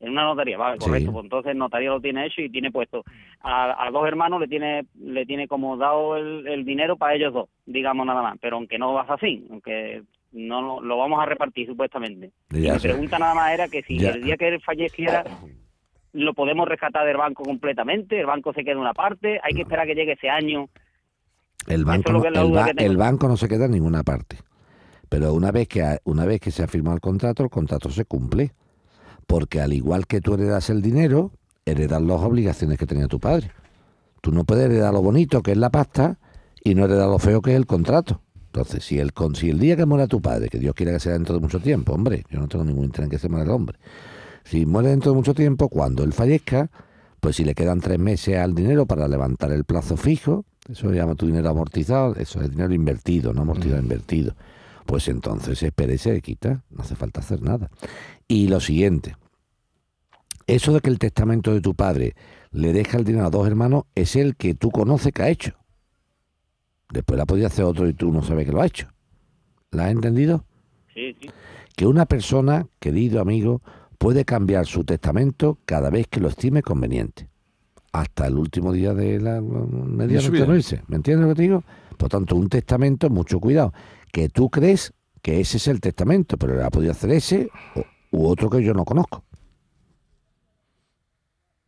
En 0.00 0.10
una 0.10 0.24
notaría, 0.24 0.58
vale, 0.58 0.78
Sí. 0.80 0.86
correcto. 0.86 1.12
Pues 1.12 1.24
entonces 1.24 1.54
notaría 1.54 1.90
lo 1.90 2.00
tiene 2.00 2.26
hecho 2.26 2.40
y 2.40 2.50
tiene 2.50 2.72
puesto 2.72 3.04
a, 3.42 3.86
a 3.86 3.90
dos 3.92 4.04
hermanos 4.08 4.40
le 4.40 4.48
tiene 4.48 4.86
le 4.98 5.24
tiene 5.26 5.46
como 5.46 5.76
dado 5.76 6.16
el, 6.16 6.48
el 6.48 6.64
dinero 6.64 6.96
para 6.96 7.14
ellos 7.14 7.32
dos, 7.32 7.48
digamos 7.66 8.04
nada 8.06 8.22
más. 8.22 8.38
Pero 8.40 8.56
aunque 8.56 8.78
no 8.78 8.92
va 8.94 9.02
así, 9.02 9.46
aunque 9.50 10.02
no 10.32 10.80
lo, 10.80 10.96
vamos 10.98 11.20
a 11.22 11.26
repartir 11.26 11.66
supuestamente. 11.66 12.32
Y 12.52 12.62
sé. 12.80 12.88
pregunta 12.88 13.18
nada 13.18 13.34
más 13.34 13.52
era 13.52 13.68
que 13.68 13.82
si 13.82 13.98
Ya. 13.98 14.10
el 14.10 14.22
día 14.24 14.36
que 14.36 14.48
él 14.48 14.60
falleciera 14.62 15.24
lo 16.12 16.34
podemos 16.34 16.68
rescatar 16.68 17.06
del 17.06 17.16
banco 17.16 17.42
completamente, 17.42 18.20
el 18.20 18.26
banco 18.26 18.52
se 18.52 18.64
queda 18.64 18.78
una 18.78 18.92
parte, 18.94 19.40
hay 19.42 19.54
que 19.54 19.62
esperar 19.62 19.86
que 19.86 19.94
llegue 19.94 20.12
ese 20.12 20.28
año. 20.28 20.68
El 21.66 21.84
banco, 21.84 22.10
es 22.10 22.32
no, 22.32 22.48
la 22.48 22.72
el, 22.76 22.96
ba- 22.96 23.04
banco 23.04 23.28
no 23.28 23.36
se 23.36 23.48
queda 23.48 23.66
en 23.66 23.70
ninguna 23.72 24.02
parte. 24.02 24.36
Pero 25.08 25.32
una 25.34 25.50
vez 25.52 25.68
que 25.68 25.82
ha- 25.82 25.98
una 26.04 26.24
vez 26.26 26.40
que 26.40 26.50
se 26.50 26.62
ha 26.62 26.66
firmado 26.68 26.96
el 26.96 27.00
contrato, 27.00 27.42
el 27.44 27.50
contrato 27.50 27.90
se 27.90 28.04
cumple. 28.04 28.52
Porque 29.26 29.60
al 29.60 29.72
igual 29.72 30.06
que 30.06 30.20
tú 30.20 30.34
heredas 30.34 30.68
el 30.70 30.82
dinero, 30.82 31.30
heredas 31.64 32.02
las 32.02 32.20
obligaciones 32.20 32.76
que 32.78 32.86
tenía 32.86 33.06
tu 33.06 33.20
padre. 33.20 33.50
Tú 34.20 34.32
no 34.32 34.44
puedes 34.44 34.64
heredar 34.66 34.92
lo 34.92 35.00
bonito 35.02 35.42
que 35.42 35.52
es 35.52 35.56
la 35.58 35.70
pasta 35.70 36.18
y 36.64 36.74
no 36.74 36.84
heredar 36.84 37.08
lo 37.08 37.18
feo 37.18 37.40
que 37.40 37.52
es 37.52 37.56
el 37.56 37.66
contrato. 37.66 38.20
Entonces, 38.54 38.84
si 38.84 38.98
el, 38.98 39.14
con- 39.14 39.34
si 39.34 39.48
el 39.48 39.58
día 39.58 39.76
que 39.76 39.86
muera 39.86 40.06
tu 40.06 40.20
padre, 40.20 40.48
que 40.50 40.58
Dios 40.58 40.74
quiera 40.74 40.92
que 40.92 41.00
sea 41.00 41.12
dentro 41.14 41.34
de 41.34 41.40
mucho 41.40 41.58
tiempo, 41.58 41.94
hombre, 41.94 42.24
yo 42.30 42.38
no 42.38 42.48
tengo 42.48 42.64
ningún 42.64 42.84
interés 42.84 43.06
en 43.06 43.10
que 43.10 43.18
se 43.18 43.30
muera 43.30 43.44
el 43.44 43.50
hombre. 43.50 43.78
Si 44.44 44.66
muere 44.66 44.90
dentro 44.90 45.12
de 45.12 45.16
mucho 45.16 45.32
tiempo, 45.32 45.70
cuando 45.70 46.04
él 46.04 46.12
fallezca, 46.12 46.70
pues 47.18 47.36
si 47.36 47.44
le 47.44 47.54
quedan 47.54 47.80
tres 47.80 47.98
meses 47.98 48.36
al 48.36 48.54
dinero 48.54 48.84
para 48.84 49.08
levantar 49.08 49.52
el 49.52 49.64
plazo 49.64 49.96
fijo, 49.96 50.44
eso 50.68 50.90
se 50.90 50.94
llama 50.96 51.14
tu 51.14 51.26
dinero 51.26 51.48
amortizado, 51.48 52.14
eso 52.16 52.42
es 52.42 52.50
dinero 52.50 52.74
invertido, 52.74 53.32
no 53.32 53.40
amortizado, 53.42 53.80
invertido. 53.80 54.34
Pues 54.84 55.08
entonces 55.08 55.62
espere 55.62 55.94
y 55.94 55.98
se 55.98 56.12
le 56.12 56.20
quita, 56.20 56.62
no 56.70 56.82
hace 56.82 56.94
falta 56.94 57.20
hacer 57.20 57.40
nada. 57.40 57.70
Y 58.28 58.48
lo 58.48 58.60
siguiente, 58.60 59.16
eso 60.46 60.74
de 60.74 60.80
que 60.80 60.90
el 60.90 60.98
testamento 60.98 61.54
de 61.54 61.62
tu 61.62 61.74
padre 61.74 62.14
le 62.50 62.74
deja 62.74 62.98
el 62.98 63.04
dinero 63.04 63.26
a 63.26 63.30
dos 63.30 63.46
hermanos 63.46 63.84
es 63.94 64.14
el 64.16 64.36
que 64.36 64.54
tú 64.54 64.70
conoces 64.70 65.12
que 65.12 65.22
ha 65.22 65.30
hecho. 65.30 65.52
Después 66.92 67.18
la 67.18 67.26
podía 67.26 67.46
hacer 67.48 67.64
otro 67.64 67.88
y 67.88 67.94
tú 67.94 68.12
no 68.12 68.22
sabes 68.22 68.46
que 68.46 68.52
lo 68.52 68.60
ha 68.60 68.66
hecho. 68.66 68.86
¿La 69.70 69.86
has 69.86 69.92
entendido? 69.92 70.44
Sí, 70.94 71.16
sí. 71.20 71.30
que 71.74 71.86
una 71.86 72.04
persona, 72.04 72.66
querido 72.78 73.20
amigo, 73.20 73.62
puede 73.96 74.26
cambiar 74.26 74.66
su 74.66 74.84
testamento 74.84 75.58
cada 75.64 75.88
vez 75.88 76.06
que 76.06 76.20
lo 76.20 76.28
estime 76.28 76.62
conveniente. 76.62 77.28
Hasta 77.92 78.26
el 78.26 78.36
último 78.36 78.72
día 78.72 78.92
de 78.92 79.18
la 79.20 79.40
morirse. 79.40 80.82
¿Me 80.88 80.96
entiendes 80.96 81.22
lo 81.26 81.32
que 81.32 81.36
te 81.36 81.42
digo? 81.42 81.64
Por 81.96 82.08
tanto, 82.10 82.36
un 82.36 82.48
testamento, 82.48 83.08
mucho 83.10 83.40
cuidado. 83.40 83.72
Que 84.12 84.28
tú 84.28 84.50
crees 84.50 84.92
que 85.22 85.40
ese 85.40 85.56
es 85.56 85.68
el 85.68 85.80
testamento, 85.80 86.36
pero 86.36 86.62
ha 86.64 86.70
podido 86.70 86.92
hacer 86.92 87.10
ese 87.10 87.48
o- 87.74 87.84
u 88.18 88.26
otro 88.26 88.50
que 88.50 88.62
yo 88.62 88.74
no 88.74 88.84
conozco. 88.84 89.24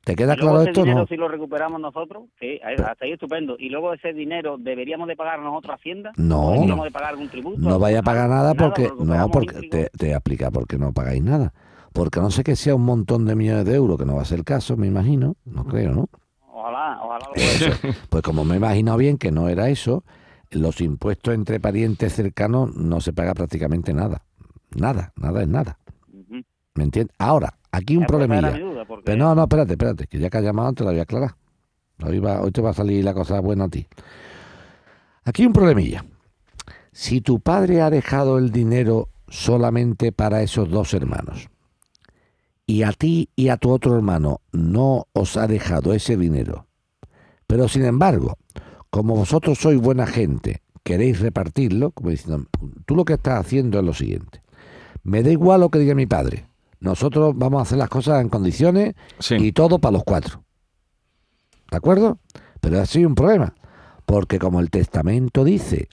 ¿Te 0.05 0.15
queda 0.17 0.37
claro 0.37 0.61
ese 0.61 0.71
esto 0.71 0.83
dinero, 0.83 1.01
no? 1.01 1.07
si 1.07 1.17
lo 1.17 1.29
recuperamos 1.29 1.81
nosotros, 1.81 2.25
sí, 2.39 2.61
hasta 2.63 3.05
ahí 3.05 3.13
estupendo. 3.13 3.57
Y 3.59 3.71
luego 3.71 3.95
ese 3.95 4.13
dinero, 4.13 4.57
¿deberíamos 4.59 5.09
de 5.09 5.17
pagar 5.17 5.41
nosotros 5.41 5.77
Hacienda? 5.77 6.13
No. 6.17 6.49
¿O 6.49 6.53
¿Deberíamos 6.53 6.85
de 6.85 6.91
pagar 6.91 7.11
algún 7.11 7.29
tributo? 7.29 7.59
No 7.59 7.79
vaya 7.79 8.01
a 8.01 8.03
pagar 8.03 8.29
nada 8.29 8.55
porque 8.55 8.91
no 8.99 9.29
porque 9.31 9.69
te, 9.69 9.91
te 9.97 10.13
explica 10.13 10.51
por 10.51 10.67
qué 10.67 10.79
no 10.79 10.93
pagáis 10.93 11.23
nada. 11.23 11.53
Porque 11.95 12.19
a 12.19 12.23
no 12.23 12.31
sé 12.31 12.43
que 12.43 12.57
sea 12.57 12.75
un 12.75 12.85
montón 12.85 13.25
de 13.25 13.37
millones 13.37 13.65
de 13.65 13.77
euros, 13.77 13.97
que 13.99 14.05
no 14.05 14.17
va 14.17 14.23
a 14.23 14.25
ser 14.27 14.41
el 14.41 14.45
caso, 14.45 14.77
me 14.77 14.89
imagino, 14.89 15.37
no 15.45 15.65
creo, 15.65 15.93
¿no? 15.93 16.09
Ojalá, 16.53 17.01
ojalá 17.03 17.29
lo 17.29 17.41
fuera. 17.41 17.97
Pues 18.11 18.23
como 18.23 18.45
me 18.45 18.55
he 18.55 18.57
imaginado 18.57 18.99
bien 18.99 19.17
que 19.17 19.31
no 19.31 19.49
era 19.49 19.69
eso, 19.69 20.05
los 20.51 20.81
impuestos 20.81 21.35
entre 21.35 21.61
parientes 21.61 22.13
cercanos 22.13 22.75
no 22.75 23.01
se 23.01 23.13
paga 23.13 23.33
prácticamente 23.35 23.95
nada. 23.95 24.23
Nada, 24.75 25.13
nada 25.17 25.43
es 25.43 25.49
nada. 25.49 25.79
¿Me 26.75 26.83
entiendes? 26.83 27.15
Ahora, 27.19 27.55
aquí 27.71 27.97
un 27.97 28.05
problemilla. 28.05 28.53
Pero 29.05 29.19
no, 29.19 29.35
no, 29.35 29.43
espérate, 29.43 29.73
espérate, 29.73 30.07
que 30.07 30.19
ya 30.19 30.31
que 30.31 30.39
has 30.39 30.45
llamado 30.45 30.73
te 30.73 30.85
lo 30.85 30.91
voy 30.91 30.99
a 30.99 31.03
aclarar. 31.03 31.37
Hoy, 32.05 32.19
va- 32.19 32.41
hoy 32.41 32.51
te 32.51 32.61
va 32.61 32.71
a 32.71 32.75
salir 32.75 33.05
la 33.05 33.15
cosa 33.15 33.41
buena 33.41 33.65
a 33.65 33.69
ti. 33.69 33.87
Aquí 35.25 35.47
un 35.47 35.53
problemilla. 35.53 36.05
Si 36.93 37.21
tu 37.21 37.41
padre 37.41 37.83
ha 37.83 37.91
dejado 37.91 38.39
el 38.39 38.51
dinero 38.51 39.09
solamente 39.29 40.13
para 40.13 40.43
esos 40.43 40.71
dos 40.71 40.95
hermanos 40.95 41.49
y 42.67 42.83
a 42.83 42.93
ti 42.93 43.29
y 43.35 43.49
a 43.49 43.57
tu 43.57 43.71
otro 43.71 43.97
hermano 43.97 44.41
no 44.53 45.07
os 45.13 45.37
ha 45.37 45.47
dejado 45.47 45.93
ese 45.93 46.17
dinero, 46.17 46.67
pero 47.47 47.69
sin 47.69 47.85
embargo, 47.85 48.39
como 48.91 49.17
vosotros 49.17 49.59
sois 49.59 49.81
buena 49.81 50.07
gente, 50.07 50.63
queréis 50.85 51.21
repartirlo, 51.21 51.91
como 51.91 52.11
diciendo, 52.11 52.47
tú 52.87 52.95
lo 52.95 53.05
que 53.05 53.15
estás 53.15 53.41
haciendo 53.41 53.79
es 53.81 53.85
lo 53.85 53.93
siguiente. 53.93 54.41
Me 55.03 55.23
da 55.23 55.31
igual 55.31 55.61
lo 55.63 55.71
que 55.71 55.81
diga 55.81 55.95
mi 55.95 56.07
padre. 56.07 56.47
Nosotros 56.85 57.33
vamos 57.35 57.61
a 57.61 57.63
hacer 57.63 57.79
las 57.79 57.89
cosas 57.89 58.21
en 58.21 58.29
condiciones 58.29 58.95
y 59.31 59.53
todo 59.53 59.79
para 59.79 59.93
los 59.93 60.05
cuatro. 60.05 60.45
¿De 61.71 61.79
acuerdo? 61.79 62.19
Pero 62.61 62.79
ha 62.79 62.85
sido 62.85 63.09
un 63.09 63.15
problema. 63.15 63.55
Porque 64.05 64.39
como 64.39 64.61
el 64.61 64.69
testamento 64.69 65.45
dice 65.45 65.89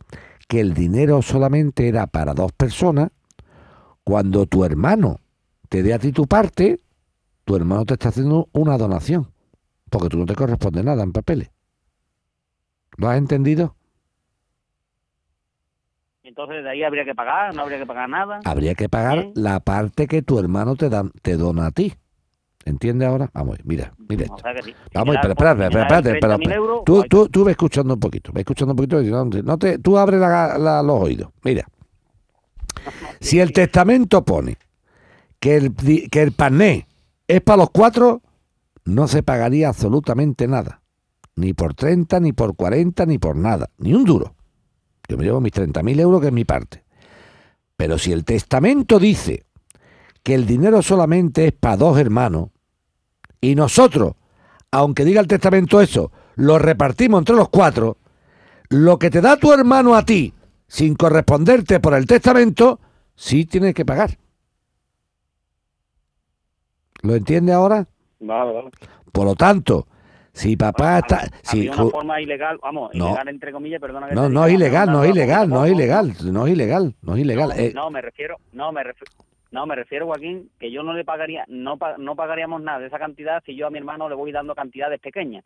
que 0.50 0.60
el 0.60 0.74
dinero 0.74 1.22
solamente 1.22 1.88
era 1.88 2.08
para 2.08 2.34
dos 2.34 2.52
personas, 2.52 3.10
cuando 4.04 4.46
tu 4.48 4.66
hermano 4.66 5.22
te 5.70 5.82
dé 5.82 5.94
a 5.94 6.00
ti 6.00 6.12
tu 6.12 6.28
parte, 6.28 6.82
tu 7.46 7.56
hermano 7.56 7.86
te 7.86 7.94
está 7.94 8.10
haciendo 8.10 8.50
una 8.52 8.78
donación. 8.78 9.32
Porque 9.90 10.10
tú 10.10 10.18
no 10.18 10.26
te 10.26 10.36
corresponde 10.36 10.84
nada 10.84 11.04
en 11.04 11.14
papeles. 11.14 11.52
¿Lo 12.98 13.08
has 13.08 13.18
entendido? 13.18 13.78
Entonces 16.32 16.64
de 16.64 16.70
ahí 16.70 16.82
habría 16.82 17.04
que 17.04 17.14
pagar, 17.14 17.54
no 17.54 17.64
habría 17.64 17.78
que 17.78 17.86
pagar 17.86 18.08
nada. 18.08 18.40
Habría 18.46 18.74
que 18.74 18.88
pagar 18.88 19.32
la 19.36 19.60
parte 19.60 20.08
que 20.08 20.22
tu 20.22 20.40
hermano 20.40 20.78
te, 20.78 20.88
da, 20.90 21.04
te 21.22 21.36
dona 21.36 21.66
a 21.66 21.72
ti. 21.72 21.94
¿Entiendes 22.64 23.10
ahora? 23.10 23.30
Vamos, 23.34 23.58
mira, 23.66 23.92
mira 24.08 24.22
O 24.22 24.26
esto. 24.28 24.38
sea 24.42 24.54
que 24.54 24.62
sí. 24.62 24.74
Vamos, 24.94 25.18
pero 25.22 25.34
espérate, 25.34 25.64
espérate, 25.66 25.82
espérate, 25.82 26.12
espérate, 26.14 26.44
30.000 26.46 26.56
euros, 26.56 26.84
Tú, 26.86 26.96
pues- 27.00 27.10
tú, 27.10 27.28
tú 27.28 27.44
ve 27.44 27.52
escuchando 27.52 27.96
un 27.96 28.00
poquito, 28.00 28.32
ve 28.32 28.40
escuchando 28.42 28.72
un 28.72 28.78
poquito. 28.78 29.02
No, 29.04 29.26
no 29.26 29.58
te, 29.58 29.78
tú 29.80 29.98
abre 29.98 30.18
la- 30.20 30.58
la- 30.58 30.82
los 30.82 31.02
oídos. 31.02 31.32
Mira, 31.44 31.68
si 33.20 33.42
el 33.42 33.52
testamento 33.52 34.24
pone 34.24 34.56
que 35.42 35.58
el, 35.58 35.76
que 36.10 36.22
el 36.22 36.32
pané 36.32 36.88
es 37.28 37.42
para 37.42 37.58
los 37.58 37.72
cuatro, 37.72 38.22
no 38.86 39.10
se 39.10 39.22
pagaría 39.22 39.68
absolutamente 39.68 40.48
nada. 40.48 40.80
Ni 41.36 41.52
por 41.54 41.74
30, 41.74 42.22
ni 42.22 42.32
por 42.32 42.56
40, 42.56 43.06
ni 43.06 43.18
por 43.18 43.36
nada. 43.36 43.68
Ni 43.80 43.94
un 43.94 44.06
duro. 44.06 44.34
Yo 45.12 45.18
me 45.18 45.26
llevo 45.26 45.42
mis 45.42 45.52
30.000 45.52 46.00
euros, 46.00 46.22
que 46.22 46.28
es 46.28 46.34
mi 46.34 46.46
parte. 46.46 46.86
Pero 47.76 47.98
si 47.98 48.14
el 48.14 48.24
testamento 48.24 48.98
dice 48.98 49.44
que 50.24 50.34
el 50.34 50.46
dinero 50.46 50.82
solamente 50.82 51.48
es 51.48 51.52
para 51.52 51.76
dos 51.76 52.00
hermanos, 52.00 52.52
y 53.42 53.56
nosotros, 53.56 54.14
aunque 54.72 55.04
diga 55.04 55.20
el 55.20 55.28
testamento 55.28 55.82
eso, 55.82 56.14
lo 56.36 56.58
repartimos 56.60 57.20
entre 57.20 57.36
los 57.36 57.50
cuatro, 57.50 57.98
lo 58.70 58.98
que 58.98 59.10
te 59.10 59.20
da 59.20 59.36
tu 59.36 59.52
hermano 59.52 59.96
a 59.96 60.06
ti, 60.06 60.34
sin 60.66 60.96
corresponderte 60.96 61.82
por 61.82 61.94
el 61.94 62.06
testamento, 62.06 62.80
sí 63.14 63.44
tienes 63.46 63.74
que 63.74 63.84
pagar. 63.84 64.18
¿Lo 67.02 67.16
entiende 67.16 67.52
ahora? 67.52 67.86
Vale, 68.22 68.54
vale. 68.54 68.72
Por 69.12 69.26
lo 69.26 69.36
tanto, 69.36 69.88
si 70.34 70.56
papá 70.56 71.00
está... 71.00 71.22
Si, 71.44 71.68
una 71.68 71.78
forma 71.90 72.22
ilegal, 72.22 72.58
vamos, 72.62 72.92
No. 72.94 73.08
ilegal 73.08 73.28
entre 73.30 73.52
comillas, 73.52 73.80
perdona 73.82 74.08
que 74.10 74.16
no, 74.16 74.30
no 74.30 74.46
es 74.46 74.54
ilegal, 74.54 74.92
no 74.92 75.04
es 75.04 75.12
ilegal, 75.12 75.50
no 75.50 75.66
es 75.66 75.72
ilegal, 75.72 76.14
no 76.22 76.46
es 76.48 76.52
ilegal, 76.54 76.96
no 77.02 77.16
es 77.16 77.22
ilegal. 77.22 77.52
Eh, 77.58 77.72
No, 77.76 77.90
me 77.90 78.02
refiero, 78.02 78.38
no 78.54 78.72
me 78.72 78.84
refiero, 78.84 79.12
no 79.52 79.66
me 79.66 79.76
refiero 79.76 80.06
Joaquín, 80.08 80.50
que 80.60 80.72
yo 80.72 80.84
no 80.84 80.94
le 80.94 81.04
pagaría, 81.04 81.44
no 81.48 81.78
pa- 81.78 81.98
no 81.98 82.16
pagaríamos 82.16 82.62
nada 82.62 82.80
de 82.80 82.88
esa 82.88 83.00
cantidad 83.00 83.42
si 83.46 83.56
yo 83.56 83.68
a 83.68 83.70
mi 83.70 83.78
hermano 83.78 84.08
le 84.10 84.16
voy 84.16 84.32
dando 84.32 84.56
cantidades 84.56 85.00
pequeñas. 85.02 85.44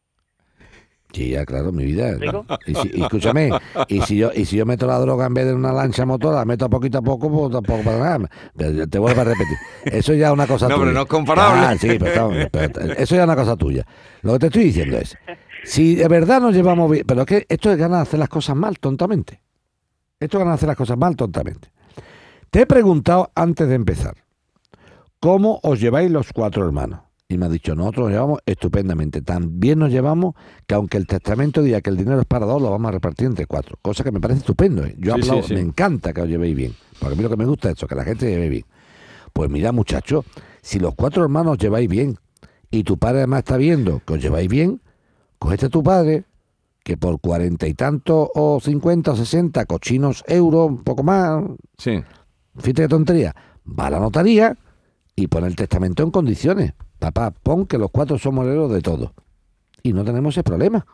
Sí, 1.14 1.30
ya, 1.30 1.45
claro, 1.45 1.72
mi 1.72 1.86
vida. 1.86 2.18
Y, 2.66 2.76
si- 2.76 2.91
y 2.93 3.01
escúchame, 3.03 3.49
y 3.88 4.01
si 4.01 4.18
yo 4.18 4.32
y 4.36 4.43
si 4.43 4.58
yo 4.58 4.66
meto 4.66 4.86
la 4.86 4.99
droga 4.99 5.28
en 5.28 5.34
vez 5.34 5.45
de 5.45 5.53
una 5.53 5.72
lancha 5.72 6.06
motor, 6.06 6.36
la 6.36 6.43
meto 6.43 6.70
poquito 6.70 6.97
a 6.97 7.01
poco, 7.01 7.32
pues 7.32 7.51
tampoco 7.53 7.84
para 7.84 7.97
nada. 7.99 8.30
Pero 8.58 8.86
Te 8.88 8.99
vuelvo 8.99 9.22
a 9.22 9.24
repetir. 9.24 9.56
Eso 9.86 10.14
ya 10.14 10.28
es 10.28 10.34
una 10.34 10.45
cosa 10.45 10.68
No, 10.68 10.76
tuya. 10.76 10.86
pero 10.86 10.93
no 10.93 11.01
es 11.03 11.08
comparable. 11.08 11.66
Ah, 11.66 11.78
sí, 11.78 11.88
pero, 11.88 12.06
estamos- 12.08 12.36
pero 12.51 12.93
eso 12.97 13.16
ya 13.16 13.22
es 13.22 13.28
una 13.28 13.36
cosa 13.38 13.56
tuya. 13.56 13.86
Lo 14.24 14.34
que 14.34 14.39
te 14.39 14.45
estoy 14.47 14.64
diciendo 14.66 14.97
es, 14.97 15.18
si 15.64 15.95
de 15.95 16.08
verdad 16.10 16.41
nos 16.41 16.53
llevamos 16.53 16.91
bien, 16.91 17.06
pero 17.08 17.22
es 17.22 17.28
que 17.28 17.45
esto 17.47 17.72
es 17.72 17.78
ganas 17.78 17.99
de 17.99 18.01
hacer 18.03 18.20
las 18.20 18.30
cosas 18.30 18.56
mal, 18.58 18.78
tontamente. 18.80 19.41
Esto 20.20 20.38
es 20.38 20.39
ganas 20.39 20.53
de 20.53 20.56
hacer 20.56 20.68
las 20.68 20.78
cosas 20.78 20.97
mal, 20.97 21.16
tontamente. 21.16 21.70
Te 22.49 22.62
he 22.62 22.66
preguntado 22.66 23.32
antes 23.36 23.70
de 23.70 23.76
empezar, 23.76 24.16
¿cómo 25.22 25.60
os 25.64 25.80
lleváis 25.80 26.12
los 26.12 26.34
cuatro 26.34 26.66
hermanos? 26.66 26.99
Y 27.36 27.38
me 27.38 27.47
ha 27.47 27.49
dicho, 27.49 27.75
nosotros 27.75 28.05
nos 28.05 28.13
llevamos 28.13 28.39
estupendamente. 28.45 29.21
Tan 29.21 29.59
bien 29.59 29.79
nos 29.79 29.91
llevamos 29.91 30.36
que 30.65 30.73
aunque 30.73 30.95
el 30.97 31.05
testamento 31.05 31.61
diga 31.61 31.81
que 31.81 31.89
el 31.89 31.97
dinero 31.97 32.19
es 32.21 32.25
para 32.25 32.45
dos, 32.45 32.61
lo 32.61 32.71
vamos 32.71 32.88
a 32.88 32.91
repartir 32.93 33.27
entre 33.27 33.45
cuatro. 33.45 33.77
Cosa 33.81 34.05
que 34.05 34.11
me 34.13 34.21
parece 34.21 34.39
estupendo. 34.39 34.86
¿eh? 34.86 34.95
Yo 34.97 35.13
Sí, 35.15 35.21
aplaudo, 35.21 35.41
sí, 35.43 35.47
sí. 35.49 35.53
me 35.55 35.59
encanta 35.59 36.13
que 36.13 36.21
os 36.21 36.29
llevéis 36.29 36.55
bien. 36.55 36.73
Porque 36.99 37.13
a 37.13 37.17
mí 37.17 37.23
lo 37.23 37.29
que 37.29 37.36
me 37.36 37.45
gusta 37.45 37.69
es 37.69 37.75
eso, 37.77 37.88
que 37.88 37.95
la 37.95 38.05
gente 38.05 38.25
se 38.25 38.31
lleve 38.31 38.47
bien. 38.47 38.65
Pues 39.33 39.49
mira, 39.49 39.73
muchachos, 39.73 40.23
si 40.61 40.79
los 40.79 40.95
cuatro 40.95 41.23
hermanos 41.23 41.53
os 41.53 41.57
lleváis 41.57 41.89
bien 41.89 42.15
y 42.71 42.83
tu 42.86 42.97
padre 42.97 43.17
además 43.19 43.39
está 43.39 43.57
viendo 43.57 44.01
que 44.07 44.13
os 44.13 44.21
lleváis 44.21 44.47
bien, 44.47 44.81
cogete 45.38 45.65
a 45.65 45.69
tu 45.69 45.83
padre, 45.83 46.23
que 46.86 46.95
por 46.95 47.19
cuarenta 47.19 47.67
y 47.67 47.73
tantos 47.73 48.29
o 48.33 48.59
cincuenta 48.61 49.11
o 49.11 49.15
sesenta 49.17 49.65
cochinos 49.65 50.23
euros, 50.27 50.69
un 50.69 50.83
poco 50.86 51.03
más, 51.03 51.43
Sí. 51.77 52.01
fíjate 52.57 52.83
qué 52.83 52.88
tontería, 52.88 53.36
va 53.67 53.88
a 53.88 53.89
la 53.89 53.99
notaría 53.99 54.55
y 55.17 55.27
pone 55.27 55.47
el 55.47 55.55
testamento 55.57 56.03
en 56.03 56.11
condiciones. 56.11 56.73
Papá, 57.00 57.32
pon 57.32 57.66
que 57.66 57.78
los 57.78 57.91
cuatro 57.91 58.18
somos 58.18 58.46
herederos 58.46 58.72
de 58.72 58.82
todo. 58.82 59.14
Y 59.84 59.93
no 59.93 60.04
tenemos 60.04 60.34
ese 60.34 60.43
problema. 60.43 60.86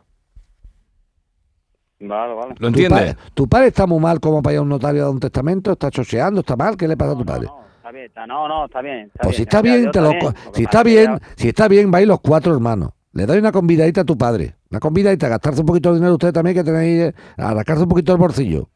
Vale, 2.00 2.34
vale. 2.34 2.56
¿Tu 2.56 2.90
padre, 2.90 3.16
¿Tu 3.34 3.48
padre 3.48 3.68
está 3.68 3.86
muy 3.86 4.00
mal 4.00 4.20
como 4.20 4.42
para 4.42 4.54
ir 4.54 4.60
a 4.60 4.62
un 4.64 4.70
notario 4.70 5.02
a 5.02 5.06
dar 5.06 5.14
un 5.14 5.20
testamento? 5.20 5.72
¿Está 5.72 5.92
chocheando? 5.92 6.40
¿Está 6.40 6.56
mal? 6.56 6.76
¿Qué 6.76 6.88
le 6.88 6.98
pasa 6.98 7.12
a 7.12 7.18
tu 7.18 7.26
padre? 7.26 7.46
Está 7.46 7.62
está 7.76 7.92
bien, 7.92 8.06
está, 8.06 8.28
no, 8.28 8.48
no, 8.48 8.66
está 8.66 8.82
bien. 8.82 9.00
Está 9.08 9.24
Pues 9.24 9.36
si 9.36 9.42
está 9.44 9.62
bien, 9.62 9.92
te 9.92 10.02
lo. 10.02 10.14
Lo 10.14 10.34
si 10.54 10.64
está 10.64 10.84
bien, 10.84 11.20
si 11.36 11.50
está 11.50 11.68
bien, 11.68 11.92
vais 11.92 12.08
los 12.08 12.20
cuatro 12.22 12.54
hermanos. 12.54 12.92
Le 13.14 13.26
dais 13.26 13.40
una 13.40 13.52
convidadita 13.52 14.02
a 14.02 14.06
tu 14.06 14.18
padre. 14.18 14.56
Una 14.72 14.80
convidadita, 14.80 15.28
gastarse 15.28 15.62
un 15.62 15.68
poquito 15.68 15.90
de 15.90 15.96
dinero 15.96 16.14
usted 16.14 16.32
también, 16.32 16.56
que 16.56 16.64
tenéis, 16.64 17.02
eh, 17.02 17.14
a 17.38 17.54
rascarse 17.54 17.84
un 17.84 17.90
poquito 17.90 18.14
el 18.14 18.18
bolsillo. 18.18 18.70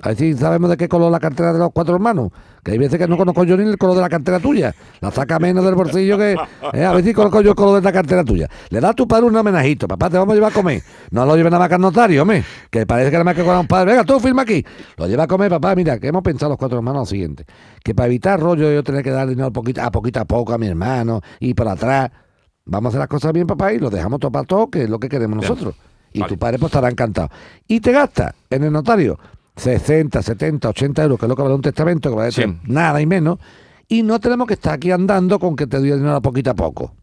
A 0.00 0.08
ver 0.08 0.16
si 0.16 0.34
sabemos 0.34 0.70
de 0.70 0.76
qué 0.78 0.88
color 0.88 1.12
la 1.12 1.20
cartera 1.20 1.52
de 1.52 1.58
los 1.58 1.70
cuatro 1.72 1.94
hermanos. 1.94 2.30
Que 2.64 2.72
hay 2.72 2.78
veces 2.78 2.98
que 2.98 3.06
no 3.06 3.16
conozco 3.18 3.44
yo 3.44 3.56
ni 3.56 3.68
el 3.68 3.76
color 3.76 3.96
de 3.96 4.00
la 4.00 4.08
cartera 4.08 4.40
tuya. 4.40 4.74
La 5.00 5.10
saca 5.10 5.38
menos 5.38 5.64
del 5.64 5.74
bolsillo 5.74 6.16
que. 6.16 6.34
eh, 6.72 6.84
a 6.84 6.92
ver 6.92 7.04
si 7.04 7.12
conozco 7.12 7.42
yo 7.42 7.50
el 7.50 7.56
color 7.56 7.76
de 7.76 7.82
la 7.82 7.92
cartera 7.92 8.24
tuya. 8.24 8.48
Le 8.70 8.80
da 8.80 8.90
a 8.90 8.94
tu 8.94 9.06
padre 9.06 9.26
un 9.26 9.36
homenajito. 9.36 9.86
Papá, 9.86 10.08
te 10.08 10.16
vamos 10.16 10.32
a 10.32 10.36
llevar 10.36 10.50
a 10.50 10.54
comer. 10.54 10.82
No 11.10 11.26
lo 11.26 11.36
lleve 11.36 11.50
nada 11.50 11.58
más 11.60 11.68
que 11.68 11.74
al 11.74 11.80
notario, 11.82 12.22
hombre. 12.22 12.42
Que 12.70 12.86
parece 12.86 13.10
que 13.10 13.16
nada 13.16 13.24
más 13.24 13.34
que 13.34 13.44
con 13.44 13.56
un 13.56 13.66
padre. 13.66 13.90
Venga, 13.90 14.04
tú 14.04 14.18
firma 14.18 14.42
aquí. 14.42 14.64
Lo 14.96 15.06
lleva 15.06 15.24
a 15.24 15.26
comer, 15.26 15.50
papá. 15.50 15.74
Mira, 15.74 15.98
que 15.98 16.06
hemos 16.08 16.22
pensado 16.22 16.50
los 16.50 16.58
cuatro 16.58 16.78
hermanos 16.78 17.00
lo 17.02 17.06
siguiente. 17.06 17.44
Que 17.84 17.94
para 17.94 18.06
evitar 18.06 18.40
rollo 18.40 18.72
yo 18.72 18.82
tener 18.82 19.02
que 19.02 19.10
dar 19.10 19.28
dinero 19.28 19.52
poquito, 19.52 19.82
a 19.82 19.90
poquito 19.90 20.20
a 20.20 20.24
poco 20.24 20.54
a 20.54 20.58
mi 20.58 20.68
hermano 20.68 21.20
y 21.38 21.52
por 21.52 21.68
atrás. 21.68 22.10
Vamos 22.64 22.86
a 22.86 22.88
hacer 22.90 22.98
las 23.00 23.08
cosas 23.08 23.32
bien, 23.32 23.46
papá, 23.46 23.72
y 23.72 23.78
lo 23.78 23.90
dejamos 23.90 24.20
todo 24.20 24.30
para 24.30 24.44
todo, 24.46 24.70
que 24.70 24.84
es 24.84 24.88
lo 24.90 24.98
que 25.00 25.08
queremos 25.08 25.36
nosotros. 25.36 25.74
Y 26.12 26.22
tu 26.24 26.38
padre 26.38 26.58
pues 26.58 26.70
estará 26.70 26.88
encantado. 26.88 27.28
Y 27.66 27.80
te 27.80 27.90
gasta 27.92 28.34
en 28.50 28.64
el 28.64 28.72
notario 28.72 29.18
60, 29.62 30.22
70, 30.22 30.68
80 30.68 31.02
euros, 31.04 31.18
que 31.18 31.26
es 31.26 31.28
lo 31.30 31.36
que 31.36 31.42
vale 31.42 31.54
un 31.54 31.62
testamento, 31.62 32.10
que 32.10 32.16
vale 32.16 32.32
Sí. 32.32 32.42
nada 32.64 33.00
y 33.00 33.06
menos. 33.06 33.38
Y 33.88 34.02
no 34.02 34.18
tenemos 34.20 34.46
que 34.48 34.54
estar 34.54 34.74
aquí 34.74 34.90
andando 34.90 35.38
con 35.38 35.54
que 35.54 35.66
te 35.66 35.78
doy 35.78 35.90
el 35.90 35.98
dinero 35.98 36.16
a 36.16 36.20
poquito 36.20 36.50
a 36.50 36.54
poco. 36.54 36.94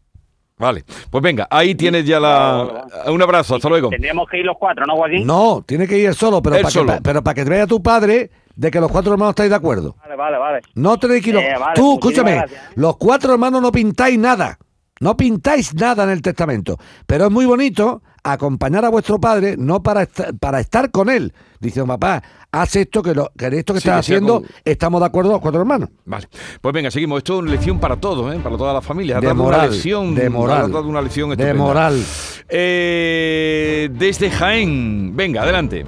Vale, 0.58 0.84
pues 1.10 1.22
venga, 1.22 1.46
ahí 1.50 1.74
tienes 1.74 2.04
ya 2.04 2.20
la... 2.20 2.86
Un 3.06 3.22
abrazo, 3.22 3.54
hasta 3.54 3.68
luego. 3.70 3.88
Tendríamos 3.88 4.28
que 4.28 4.40
ir 4.40 4.44
los 4.44 4.56
cuatro, 4.58 4.84
¿no, 4.84 4.94
Joaquín? 4.94 5.26
No, 5.26 5.64
tiene 5.66 5.88
que 5.88 5.96
ir 5.96 6.06
él 6.08 6.14
solo, 6.14 6.42
pero 6.42 6.56
Él 6.56 6.62
para 6.62 6.68
que, 6.70 6.78
solo. 6.78 6.92
pa- 6.92 7.00
pero 7.02 7.22
para 7.24 7.34
que 7.34 7.44
te 7.44 7.50
vea 7.50 7.66
tu 7.66 7.82
padre 7.82 8.30
de 8.54 8.70
que 8.70 8.78
los 8.78 8.90
cuatro 8.92 9.12
hermanos 9.12 9.30
estáis 9.32 9.48
de 9.48 9.56
acuerdo. 9.56 9.96
Vale, 10.02 10.16
vale, 10.16 10.36
vale. 10.36 10.60
No 10.74 10.98
tenéis 10.98 11.24
que 11.24 11.30
ir. 11.30 11.36
Eh, 11.36 11.54
vale, 11.58 11.72
Tú, 11.74 11.94
escúchame, 11.94 12.32
gracias. 12.34 12.60
los 12.74 12.96
cuatro 12.98 13.32
hermanos 13.32 13.62
no 13.62 13.72
pintáis 13.72 14.18
nada. 14.18 14.58
No 15.00 15.16
pintáis 15.16 15.74
nada 15.74 16.04
en 16.04 16.10
el 16.10 16.20
testamento. 16.20 16.76
Pero 17.06 17.24
es 17.26 17.30
muy 17.30 17.46
bonito 17.46 18.02
acompañar 18.22 18.84
a 18.84 18.88
vuestro 18.88 19.18
padre, 19.20 19.56
no 19.58 19.82
para, 19.82 20.02
esta- 20.02 20.32
para 20.32 20.60
estar 20.60 20.90
con 20.90 21.08
él. 21.10 21.32
Diciendo, 21.60 21.92
papá, 21.92 22.22
haz 22.52 22.76
esto 22.76 23.02
que, 23.02 23.14
lo, 23.14 23.30
que 23.36 23.46
esto 23.48 23.74
que 23.74 23.80
Sí, 23.80 23.88
estás 23.88 24.06
que 24.06 24.12
haciendo, 24.14 24.40
con- 24.40 24.50
estamos 24.64 25.00
de 25.00 25.06
acuerdo 25.06 25.32
los 25.32 25.40
cuatro 25.40 25.60
hermanos. 25.60 25.90
Vale, 26.06 26.26
pues 26.60 26.74
venga, 26.74 26.90
seguimos. 26.90 27.18
Esto 27.18 27.34
es 27.34 27.40
una 27.42 27.50
lección 27.52 27.78
para 27.78 27.96
todos, 27.96 28.34
¿eh? 28.34 28.40
para 28.42 28.56
toda 28.56 28.72
la 28.72 28.80
familia. 28.80 29.18
Ha 29.18 29.20
De 29.20 29.26
dado 29.26 29.42
moral, 29.42 29.60
una 29.60 29.70
lección, 29.70 30.14
de 30.14 30.30
moral, 30.30 30.64
ha 30.64 30.68
dado 30.68 30.88
una 30.88 31.02
lección 31.02 31.28
de 31.30 31.34
estupenda. 31.34 31.62
moral. 31.64 32.02
Eh, 32.48 33.88
desde 33.92 34.30
Jaén, 34.30 35.14
venga, 35.16 35.42
adelante. 35.42 35.84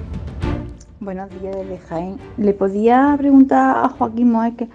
Buenos 0.99 1.29
días 1.41 1.55
desde 1.55 1.77
Jaén. 1.89 2.17
¿Le 2.37 2.53
podía 2.53 3.15
preguntar 3.17 3.77
a 3.85 3.89
Joaquín 3.89 4.31
Moé 4.31 4.53
qué, 4.57 4.67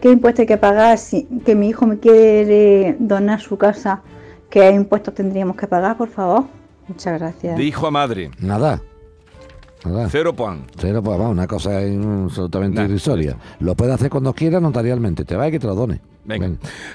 qué 0.00 0.10
impuesto 0.12 0.42
hay 0.42 0.46
que 0.46 0.56
pagar 0.58 0.98
si 0.98 1.24
que 1.44 1.54
mi 1.54 1.68
hijo 1.70 1.86
me 1.86 1.98
quiere 1.98 2.96
donar 3.00 3.40
su 3.40 3.56
casa? 3.58 4.02
¿Qué 4.50 4.70
impuestos 4.70 5.14
tendríamos 5.14 5.56
que 5.56 5.66
pagar, 5.66 5.96
por 5.96 6.08
favor? 6.08 6.44
Muchas 6.88 7.18
gracias. 7.18 7.56
De 7.56 7.64
hijo 7.64 7.86
a 7.86 7.90
madre. 7.90 8.30
Nada. 8.38 8.82
Nada. 9.84 10.08
Cero 10.10 10.34
pan. 10.34 10.66
Cero, 10.76 11.02
vamos, 11.02 11.30
una 11.30 11.46
cosa 11.46 11.78
absolutamente 11.78 12.82
irrisoria. 12.82 13.36
Lo 13.60 13.74
puede 13.74 13.92
hacer 13.92 14.10
cuando 14.10 14.32
quiera 14.32 14.60
notarialmente. 14.60 15.24
Te 15.24 15.36
va 15.36 15.48
y 15.48 15.50
que 15.50 15.58
te 15.58 15.66
lo 15.66 15.74
done. 15.74 16.00
Venga. 16.24 16.50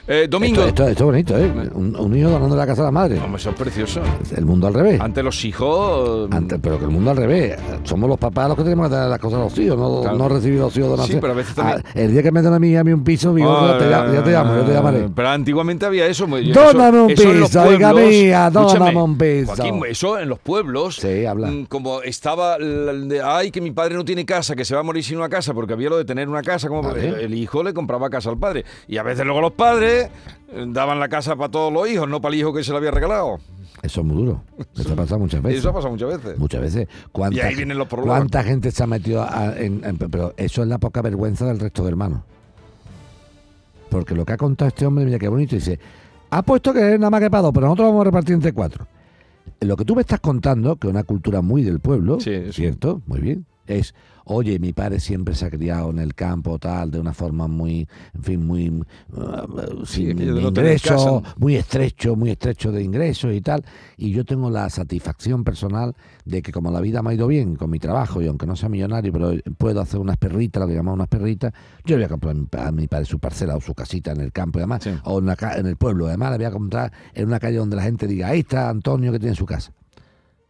Eh, 0.08 0.28
domingo. 0.30 0.62
Esto, 0.62 0.68
esto- 0.70 0.88
esto 0.88 1.04
es 1.04 1.06
bonito, 1.06 1.38
¿eh? 1.38 1.70
Un, 1.74 1.96
un 1.98 2.18
hijo 2.18 2.30
donando 2.30 2.56
la 2.56 2.66
casa 2.66 2.82
a 2.84 2.86
la 2.86 2.92
madre. 2.92 3.20
Hombre, 3.20 3.36
eso 3.42 3.50
es 3.50 3.56
precioso. 3.58 4.02
El 4.36 4.46
mundo 4.46 4.68
al 4.68 4.74
revés. 4.74 5.02
Ante 5.02 5.22
los 5.22 5.44
hijos. 5.44 6.30
Antes, 6.32 6.60
pero 6.62 6.80
que 6.80 6.86
el 6.86 6.92
mundo 6.92 7.12
al 7.12 7.18
revés. 7.18 7.58
Somos 7.84 8.08
los 8.10 8.18
papás 8.18 8.48
los 8.48 8.58
que 8.58 8.64
tenemos 8.64 8.88
que 8.88 8.96
dar 8.96 9.10
las 9.10 9.20
cosas 9.20 9.40
a 9.40 9.44
los 9.44 9.58
hijos, 9.60 9.78
no, 9.78 10.02
Claro. 10.02 10.18
no 10.18 10.30
recibir 10.30 10.60
los 10.60 10.76
hijos 10.78 10.90
donación. 10.92 11.18
Sí, 11.18 11.22
pero 11.22 11.34
a 11.34 11.36
veces 11.36 11.56
también- 11.56 11.84
Ah, 11.86 11.90
el 11.94 12.12
día 12.14 12.24
que 12.24 12.32
me 12.32 12.42
den 12.42 12.54
a 12.54 12.60
mí, 12.60 12.76
a 12.78 12.84
mí 12.86 12.94
un 12.94 13.04
piso, 13.04 13.34
digo, 13.34 13.52
Ah, 13.52 13.74
ya, 13.74 13.78
te, 13.80 13.90
llamo, 13.90 14.14
ya 14.14 14.24
te 14.24 14.32
llamo, 14.32 14.56
yo 14.56 14.64
te 14.64 14.74
llamaré. 14.74 15.10
Pero 15.14 15.30
antiguamente 15.30 15.86
había 15.86 16.06
eso. 16.08 16.26
eso- 16.38 16.54
Dóname 16.54 17.00
un 17.02 17.12
eso 17.12 17.24
piso, 17.24 17.64
pueblos- 17.64 17.96
mía, 18.10 18.50
dóname 18.50 19.02
un 19.04 19.18
piso. 19.18 19.56
Joaquín, 19.56 19.82
eso 19.90 20.20
en 20.20 20.30
los 20.30 20.40
pueblos. 20.40 21.00
mm, 21.04 21.64
Como 21.68 22.02
estaba. 22.02 22.58
de, 22.58 23.22
Ay, 23.24 23.52
que 23.52 23.60
mi 23.62 23.72
padre 23.72 23.96
no 23.96 24.06
tiene 24.06 24.26
casa, 24.26 24.56
que 24.56 24.64
se 24.64 24.74
va 24.74 24.80
a 24.82 24.84
morir 24.84 25.04
sin 25.04 25.18
una 25.18 25.28
casa, 25.30 25.54
porque 25.54 25.74
había 25.74 25.90
lo 25.90 25.98
de 25.98 26.06
tener 26.06 26.30
una 26.30 26.42
casa. 26.42 26.70
como 26.70 26.82
Vale. 26.84 27.08
el, 27.10 27.16
el 27.16 27.34
hijo 27.34 27.62
le 27.64 27.74
compraba 27.74 28.10
casa 28.10 28.30
al 28.30 28.38
padre. 28.38 28.64
Y 28.88 28.98
a 28.98 29.04
veces 29.04 29.17
luego 29.26 29.42
los 29.42 29.52
padres 29.54 30.10
eh, 30.52 30.66
daban 30.68 31.00
la 31.00 31.08
casa 31.10 31.36
para 31.36 31.50
todos 31.50 31.72
los 31.74 31.90
hijos, 31.90 32.08
no 32.08 32.22
para 32.22 32.34
el 32.34 32.40
hijo 32.42 32.54
que 32.54 32.64
se 32.64 32.72
le 32.72 32.78
había 32.78 32.92
regalado. 32.92 33.38
Eso 33.84 34.02
es 34.02 34.08
muy 34.08 34.16
duro. 34.18 34.42
Eso 34.76 34.94
ha 34.94 34.96
pasado 34.96 35.20
muchas 35.20 35.42
veces. 35.42 35.60
Eso 35.60 35.70
ha 35.70 35.74
pasado 35.74 35.92
muchas 35.92 36.10
veces. 36.18 36.40
Muchas 36.40 36.62
veces. 36.62 36.88
¿Cuánta, 37.12 37.38
Y 37.38 37.40
ahí 37.42 37.56
vienen 37.56 37.78
los 37.78 37.88
problemas. 37.88 38.18
¿Cuánta 38.18 38.44
gente 38.44 38.72
se 38.72 38.84
ha 38.84 38.88
metido 38.88 39.22
a- 39.22 39.54
en, 39.58 39.84
en- 39.86 39.98
Pero 39.98 40.34
eso 40.36 40.62
es 40.64 40.68
la 40.68 40.80
poca 40.80 41.02
vergüenza 41.04 41.46
del 41.46 41.60
resto 41.60 41.84
de 41.84 41.90
hermanos. 41.90 42.22
Porque 43.90 44.16
lo 44.16 44.26
que 44.26 44.34
ha 44.34 44.38
contado 44.38 44.68
este 44.70 44.86
hombre, 44.86 45.06
mira 45.06 45.20
qué 45.20 45.28
bonito, 45.28 45.56
dice, 45.56 45.80
ha 46.30 46.42
puesto 46.42 46.74
que 46.74 46.94
es 46.94 47.00
nada 47.00 47.10
más 47.10 47.22
que 47.22 47.30
para 47.30 47.44
dos, 47.44 47.52
pero 47.54 47.68
nosotros 47.68 47.88
vamos 47.90 48.02
a 48.02 48.06
repartir 48.06 48.34
entre 48.36 48.52
cuatro. 48.52 48.86
Lo 49.62 49.78
que 49.78 49.86
tú 49.86 49.96
me 49.96 50.02
estás 50.02 50.20
contando, 50.20 50.76
que 50.76 50.88
es 50.88 50.92
una 50.94 51.04
cultura 51.04 51.42
muy 51.42 51.64
del 51.64 51.80
pueblo, 51.80 52.20
¿cierto? 52.52 53.02
Muy 53.06 53.20
bien. 53.22 53.46
Es, 53.68 53.94
oye, 54.26 54.60
mi 54.60 54.74
padre 54.74 55.00
siempre 55.00 55.36
se 55.36 55.46
ha 55.46 55.50
criado 55.50 55.90
en 55.90 56.00
el 56.00 56.16
campo, 56.16 56.58
tal, 56.60 56.92
de 56.92 57.00
una 57.00 57.14
forma 57.14 57.48
muy, 57.48 57.88
en 58.14 58.24
fin, 58.24 58.46
muy, 58.46 58.70
uh, 58.70 59.86
sin 59.86 60.18
de 60.18 60.80
casa. 60.84 61.22
muy 61.38 61.56
estrecho, 61.56 62.16
muy 62.16 62.32
estrecho 62.32 62.72
de 62.72 62.84
ingresos 62.84 63.34
y 63.34 63.42
tal. 63.42 63.64
Y 63.98 64.12
yo 64.12 64.26
tengo 64.26 64.50
la 64.50 64.70
satisfacción 64.70 65.44
personal 65.44 65.96
de 66.26 66.42
que 66.42 66.52
como 66.52 66.72
la 66.72 66.82
vida 66.82 67.02
me 67.02 67.12
ha 67.12 67.14
ido 67.14 67.28
bien 67.28 67.56
con 67.56 67.70
mi 67.70 67.80
trabajo 67.80 68.22
y 68.22 68.28
aunque 68.28 68.46
no 68.46 68.56
sea 68.56 68.70
millonario, 68.70 69.12
pero 69.14 69.32
puedo 69.58 69.82
hacer 69.82 70.00
unas 70.00 70.18
perritas, 70.18 70.62
lo 70.62 70.68
que 70.68 70.74
llamamos 70.74 70.98
unas 70.98 71.08
perritas, 71.08 71.54
yo 71.86 71.98
le 71.98 72.06
voy 72.06 72.06
a 72.06 72.10
comprar 72.10 72.68
a 72.68 72.72
mi 72.72 72.88
padre 72.88 73.06
su 73.06 73.20
parcela 73.20 73.56
o 73.56 73.62
su 73.62 73.74
casita 73.74 74.12
en 74.12 74.22
el 74.22 74.32
campo 74.32 74.60
y 74.60 74.62
demás, 74.62 74.88
o 75.04 75.20
en, 75.20 75.26
la 75.26 75.38
en 75.56 75.66
el 75.66 75.78
pueblo. 75.78 76.08
Además, 76.08 76.32
le 76.32 76.38
voy 76.38 76.46
a 76.46 76.52
comprar 76.52 76.92
en 77.14 77.28
una 77.28 77.40
calle 77.40 77.58
donde 77.58 77.76
la 77.76 77.84
gente 77.84 78.08
diga, 78.08 78.28
ahí 78.28 78.40
está 78.40 78.70
Antonio 78.70 79.12
que 79.12 79.20
tiene 79.20 79.36
su 79.36 79.46
casa. 79.46 79.72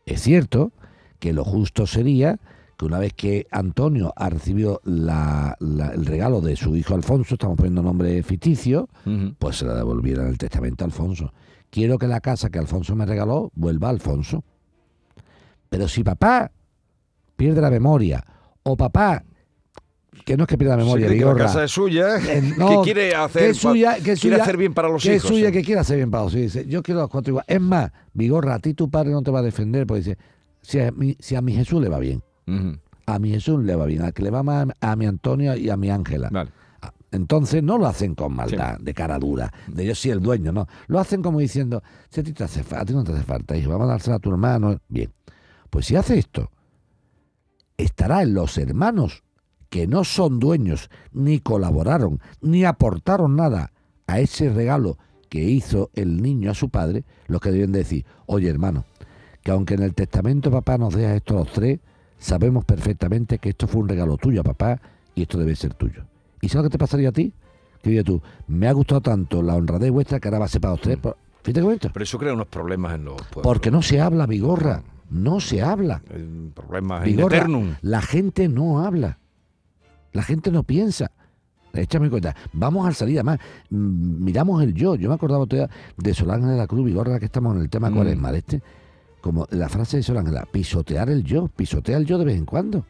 Es 0.05 0.21
cierto 0.21 0.71
que 1.19 1.33
lo 1.33 1.43
justo 1.43 1.85
sería 1.85 2.39
que 2.77 2.85
una 2.85 2.99
vez 2.99 3.13
que 3.13 3.47
Antonio 3.51 4.13
ha 4.15 4.29
recibido 4.29 4.81
la- 4.83 5.55
la- 5.59 5.89
el 5.89 6.05
regalo 6.05 6.41
de 6.41 6.55
su 6.55 6.75
hijo 6.75 6.93
Alfonso, 6.93 7.33
estamos 7.35 7.57
poniendo 7.57 7.81
nombre 7.81 8.21
ficticio, 8.23 8.87
pues 9.39 9.57
se 9.57 9.65
la 9.65 9.73
devolviera 9.75 10.23
en 10.23 10.29
el 10.29 10.37
testamento 10.37 10.83
a 10.83 10.87
Alfonso. 10.87 11.33
Quiero 11.71 11.97
que 11.97 12.07
la 12.07 12.21
casa 12.21 12.49
que 12.49 12.59
Alfonso 12.59 12.95
me 12.95 13.05
regaló 13.05 13.51
vuelva 13.55 13.87
a 13.87 13.91
Alfonso. 13.91 14.43
Pero 15.69 15.87
si 15.87 16.03
papá 16.03 16.51
pierde 17.35 17.61
la 17.61 17.69
memoria, 17.69 18.23
o 18.63 18.77
papá, 18.77 19.23
que 20.25 20.37
no 20.37 20.43
es 20.43 20.47
que 20.47 20.57
pierda 20.57 20.77
memoria, 20.77 21.07
cree 21.07 21.19
que 21.19 21.25
la 21.25 21.35
casa 21.35 21.63
es 21.63 21.71
suya, 21.71 22.17
eh, 22.17 22.41
que 22.57 22.77
quiere 22.83 23.15
hacer 23.15 23.47
que 23.49 23.53
suya, 23.53 23.95
quiere 23.95 24.15
suya- 24.15 24.41
hacer 24.43 24.57
bien 24.57 24.73
para 24.73 24.89
los 24.89 25.01
que 25.03 25.15
hijos. 25.15 25.23
es 25.25 25.29
suya, 25.29 25.47
sí. 25.47 25.51
que 25.53 25.63
quiere 25.63 25.81
hacer 25.81 25.97
bien 25.97 26.11
para 26.11 26.23
los 26.25 26.33
hijos. 26.35 26.53
Dice, 26.53 26.67
yo 26.67 26.81
quiero 26.83 27.01
los 27.01 27.09
cuatro 27.09 27.31
igual. 27.31 27.45
Es 27.47 27.61
más, 27.61 27.91
Vigorra, 28.13 28.55
a 28.55 28.59
ti 28.59 28.73
tu 28.73 28.89
padre 28.89 29.11
no 29.11 29.21
te 29.21 29.31
va 29.31 29.39
a 29.39 29.43
defender, 29.43 29.85
porque 29.87 29.99
dice, 30.03 30.17
si 30.61 30.79
a 30.79 30.91
mi, 30.91 31.15
si 31.19 31.35
a 31.35 31.41
mi 31.41 31.53
Jesús 31.53 31.81
le 31.81 31.89
va 31.89 31.99
bien, 31.99 32.21
a 33.05 33.19
mi 33.19 33.29
Jesús 33.29 33.63
le 33.63 33.75
va 33.75 33.85
bien, 33.85 34.01
al 34.01 34.13
que 34.13 34.23
le 34.23 34.29
va 34.29 34.43
mal 34.43 34.73
a 34.79 34.95
mi 34.95 35.05
Antonio 35.05 35.55
y 35.55 35.69
a 35.69 35.77
mi 35.77 35.89
Ángela. 35.89 36.29
Ah, 36.81 36.93
Entonces 37.11 37.63
no 37.63 37.77
lo 37.77 37.87
hacen 37.87 38.15
con 38.15 38.33
maldad, 38.33 38.79
de 38.79 38.93
cara 38.93 39.17
dura, 39.17 39.51
de 39.67 39.85
yo 39.85 39.95
soy 39.95 40.11
el 40.11 40.19
dueño, 40.19 40.51
no. 40.51 40.67
Lo 40.87 40.99
hacen 40.99 41.21
como 41.21 41.39
diciendo, 41.39 41.81
si 42.09 42.19
a 42.19 42.23
ti, 42.23 42.33
te 42.33 42.43
hace, 42.43 42.63
a 42.75 42.85
ti 42.85 42.93
no 42.93 43.03
te 43.03 43.13
hace 43.13 43.23
falta, 43.23 43.55
hijo, 43.55 43.69
vamos 43.71 43.87
a 43.87 43.91
dársela 43.91 44.17
a 44.17 44.19
tu 44.19 44.29
hermano. 44.29 44.79
Bien, 44.89 45.11
pues 45.69 45.85
si 45.85 45.95
hace 45.95 46.17
esto, 46.17 46.51
estará 47.77 48.23
en 48.23 48.33
los 48.33 48.57
hermanos 48.57 49.23
que 49.69 49.87
no 49.87 50.03
son 50.03 50.39
dueños, 50.39 50.89
ni 51.11 51.39
colaboraron, 51.39 52.19
ni 52.41 52.65
aportaron 52.65 53.35
nada 53.35 53.71
a 54.07 54.19
ese 54.19 54.49
regalo 54.49 54.97
que 55.29 55.43
hizo 55.43 55.91
el 55.93 56.21
niño 56.21 56.51
a 56.51 56.55
su 56.55 56.69
padre, 56.69 57.03
los 57.27 57.41
que 57.41 57.51
deben 57.51 57.71
decir, 57.71 58.05
oye 58.25 58.49
hermano, 58.49 58.85
que 59.43 59.51
aunque 59.51 59.75
en 59.75 59.83
el 59.83 59.93
testamento 59.93 60.51
papá 60.51 60.77
nos 60.77 60.93
deja 60.93 61.15
esto 61.15 61.35
a 61.35 61.39
los 61.39 61.51
tres, 61.51 61.79
sabemos 62.17 62.65
perfectamente 62.65 63.39
que 63.39 63.49
esto 63.49 63.67
fue 63.67 63.81
un 63.81 63.89
regalo 63.89 64.17
tuyo 64.17 64.41
a 64.41 64.43
papá 64.43 64.79
y 65.15 65.23
esto 65.23 65.37
debe 65.37 65.55
ser 65.55 65.73
tuyo. 65.73 66.03
¿Y 66.41 66.49
sabes 66.49 66.63
lo 66.65 66.69
que 66.69 66.73
te 66.73 66.77
pasaría 66.79 67.09
a 67.09 67.11
ti? 67.11 67.33
Que 67.81 67.89
dirías 67.89 68.05
tú, 68.05 68.21
me 68.47 68.67
ha 68.67 68.71
gustado 68.73 69.01
tanto 69.01 69.41
la 69.41 69.55
honradez 69.55 69.91
vuestra 69.91 70.19
que 70.19 70.27
ahora 70.27 70.39
va 70.39 70.45
a 70.45 70.49
ser 70.49 70.61
para 70.61 70.75
por- 70.75 71.17
Fíjate 71.43 71.59
qué 71.61 71.65
bonito. 71.65 71.89
Pero 71.93 72.03
eso 72.03 72.17
crea 72.17 72.33
unos 72.33 72.47
problemas 72.47 72.95
en 72.95 73.05
los 73.05 73.15
pueblos. 73.15 73.43
Porque 73.43 73.71
no 73.71 73.81
se 73.81 74.01
habla, 74.01 74.25
Vigorra. 74.25 74.83
No 75.09 75.39
se 75.39 75.61
habla. 75.61 76.01
Problemas 76.53 77.07
in 77.07 77.15
Vigorra, 77.15 77.37
eternum. 77.37 77.75
la 77.81 78.01
gente 78.01 78.49
no 78.49 78.83
habla. 78.85 79.17
La 80.11 80.23
gente 80.23 80.51
no 80.51 80.63
piensa. 80.63 81.11
Échame 81.73 82.09
cuenta. 82.09 82.35
Vamos 82.53 82.85
al 82.87 82.95
salir, 82.95 83.17
además, 83.19 83.39
mm, 83.69 84.23
miramos 84.25 84.61
el 84.63 84.73
yo. 84.73 84.95
Yo 84.95 85.07
me 85.09 85.15
acordaba 85.15 85.45
día 85.45 85.69
de 85.95 86.13
Solange 86.13 86.47
de 86.47 86.57
la 86.57 86.67
Cruz 86.67 86.83
Vigorra, 86.85 87.19
que 87.19 87.25
estamos 87.25 87.55
en 87.55 87.61
el 87.61 87.69
tema 87.69 87.89
Mm. 87.89 87.93
cuaresma 87.95 88.31
de 88.31 88.37
este. 88.39 88.61
Como 89.21 89.47
la 89.51 89.69
frase 89.69 89.97
de 89.97 90.03
Solange, 90.03 90.31
la 90.31 90.45
pisotear 90.45 91.09
el 91.09 91.23
yo. 91.23 91.47
Pisotea 91.47 91.97
el 91.97 92.05
yo 92.05 92.17
de 92.17 92.25
vez 92.25 92.37
en 92.37 92.45
cuando. 92.45 92.85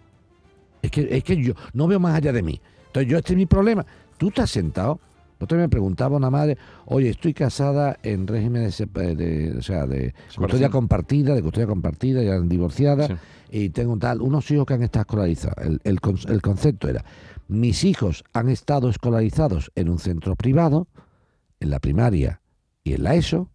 Es 0.81 0.91
que, 0.91 1.07
es 1.09 1.23
que 1.23 1.41
yo 1.41 1.53
no 1.73 1.87
veo 1.87 1.99
más 1.99 2.15
allá 2.15 2.31
de 2.31 2.43
mí. 2.43 2.61
Entonces, 2.87 3.11
yo, 3.11 3.17
este 3.17 3.33
es 3.33 3.37
mi 3.37 3.45
problema. 3.45 3.85
Tú 4.17 4.29
estás 4.29 4.49
sentado. 4.49 4.99
Otro 5.39 5.57
me 5.57 5.69
preguntaba 5.69 6.17
una 6.17 6.31
madre, 6.31 6.57
oye, 6.85 7.09
estoy 7.09 7.33
casada 7.33 7.99
en 8.01 8.25
régimen 8.25 8.71
de, 8.71 9.55
o 9.55 9.61
sea, 9.61 9.85
de 9.85 10.15
custodia 10.35 10.69
compartida, 10.69 11.35
de 11.35 11.43
custodia 11.43 11.67
compartida, 11.67 12.23
ya 12.23 12.39
divorciada, 12.39 13.19
y 13.51 13.69
tengo 13.69 13.95
tal, 13.97 14.21
unos 14.21 14.49
hijos 14.49 14.65
que 14.65 14.73
han 14.73 14.81
estado 14.81 15.03
escolarizados. 15.03 15.57
El, 15.63 15.79
el 15.83 15.99
el 16.27 16.41
concepto 16.41 16.89
era, 16.89 17.05
mis 17.47 17.83
hijos 17.83 18.23
han 18.33 18.49
estado 18.49 18.89
escolarizados 18.89 19.71
en 19.75 19.89
un 19.89 19.99
centro 19.99 20.35
privado, 20.35 20.87
en 21.59 21.69
la 21.69 21.79
primaria 21.79 22.41
y 22.83 22.93
en 22.93 23.03
la 23.03 23.13
ESO, 23.13 23.51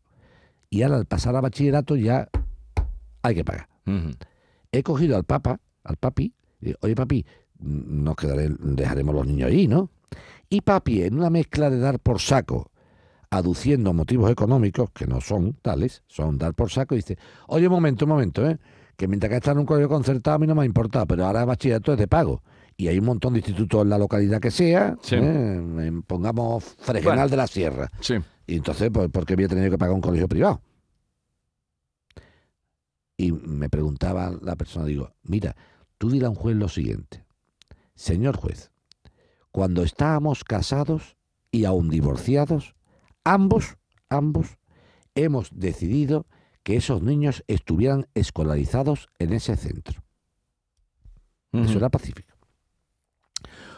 y 0.71 0.83
ahora 0.83 0.99
al 0.99 1.07
pasar 1.07 1.35
a 1.35 1.41
bachillerato 1.41 1.97
ya 1.97 2.29
hay 3.23 3.35
que 3.35 3.45
pagar. 3.45 3.69
He 4.71 4.83
cogido 4.83 5.17
al 5.17 5.25
papa, 5.25 5.61
al 5.85 5.97
papi, 5.97 6.33
y 6.61 6.67
digo, 6.67 6.79
oye 6.83 6.95
papi, 6.95 7.25
nos 7.61 8.17
quedaré, 8.17 8.49
dejaremos 8.59 9.15
los 9.15 9.27
niños 9.27 9.49
ahí, 9.51 9.69
¿no? 9.69 9.91
Y 10.49 10.61
papi, 10.63 11.03
en 11.03 11.15
una 11.19 11.31
mezcla 11.31 11.71
de 11.71 11.79
dar 11.79 11.99
por 11.99 12.21
saco, 12.21 12.71
aduciendo 13.31 13.93
motivos 13.95 14.31
económicos, 14.31 14.91
que 14.93 15.07
no 15.07 15.21
son 15.21 15.55
tales, 15.63 16.03
son 16.07 16.37
dar 16.39 16.55
por 16.55 16.71
saco, 16.71 16.95
dice, 16.95 17.17
oye, 17.49 17.67
un 17.67 17.73
momento, 17.73 18.05
un 18.05 18.11
momento, 18.11 18.47
¿eh? 18.49 18.59
que 18.97 19.09
mientras 19.09 19.31
que 19.31 19.37
está 19.37 19.53
en 19.53 19.59
un 19.59 19.67
colegio 19.67 19.89
concertado 19.89 20.37
a 20.37 20.39
mí 20.39 20.47
no 20.47 20.55
me 20.55 20.63
ha 20.63 20.67
importado, 20.67 21.07
pero 21.07 21.25
ahora 21.27 21.41
el 21.41 21.47
bachillerato 21.47 21.93
es 21.95 21.99
de 21.99 22.07
pago. 22.09 22.43
Y 22.77 22.89
hay 22.89 22.99
un 22.99 23.05
montón 23.07 23.33
de 23.33 23.39
institutos 23.41 23.83
en 23.83 23.89
la 23.91 23.99
localidad 23.99 24.41
que 24.41 24.51
sea, 24.51 24.97
Sí. 25.03 25.17
¿eh? 25.19 25.93
Pongamos 26.07 26.65
Fregenal 26.79 27.17
Bueno. 27.17 27.29
de 27.31 27.37
la 27.37 27.47
Sierra. 27.47 27.91
Sí. 28.01 28.15
Y 28.47 28.57
entonces, 28.57 28.91
pues, 28.93 29.09
¿por 29.09 29.25
qué 29.25 29.35
voy 29.35 29.45
a 29.45 29.49
tener 29.49 29.71
que 29.71 29.79
pagar 29.79 29.95
un 29.95 30.01
colegio 30.01 30.29
privado? 30.29 30.61
Y 33.23 33.31
me 33.31 33.69
preguntaba 33.69 34.33
la 34.43 34.57
persona, 34.57 34.85
digo, 34.85 35.13
mira, 35.23 35.55
tú 35.97 36.11
dile 36.11 36.27
a 36.27 36.31
un 36.31 36.35
juez 36.35 36.57
lo 36.57 36.69
siguiente. 36.69 37.25
Señor 37.95 38.37
juez, 38.37 38.73
cuando 39.53 39.85
estábamos 39.85 40.43
casados 40.43 41.17
y 41.53 41.65
aún 41.65 41.89
divorciados, 41.89 42.75
ambos, 43.23 43.77
ambos, 44.09 44.59
hemos 45.15 45.51
decidido 45.53 46.27
que 46.65 46.75
esos 46.75 47.01
niños 47.01 47.45
estuvieran 47.47 48.09
escolarizados 48.15 49.09
en 49.21 49.35
ese 49.35 49.55
centro. 49.55 50.03
Eso 51.53 51.79
era 51.79 51.91
pacífico. 51.91 52.35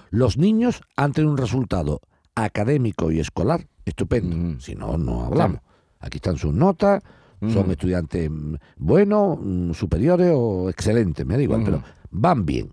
Los 0.09 0.39
niños 0.39 0.81
han 0.97 1.13
tenido 1.13 1.33
un 1.33 1.39
resultado 1.39 2.01
académico 2.35 3.13
y 3.13 3.21
escolar 3.21 3.69
estupendo. 3.85 4.59
Si 4.59 4.75
no, 4.75 4.97
no 4.97 5.27
hablamos. 5.27 5.61
Aquí 6.01 6.17
están 6.17 6.39
sus 6.39 6.55
notas, 6.55 7.03
son 7.53 7.71
estudiantes 7.71 8.31
mm, 8.31 8.55
buenos, 8.77 9.39
mm, 9.41 9.73
superiores 9.73 10.33
o 10.35 10.69
excelentes, 10.71 11.25
me 11.27 11.37
da 11.37 11.43
igual, 11.43 11.63
pero 11.65 11.83
van 12.11 12.45
bien. 12.47 12.73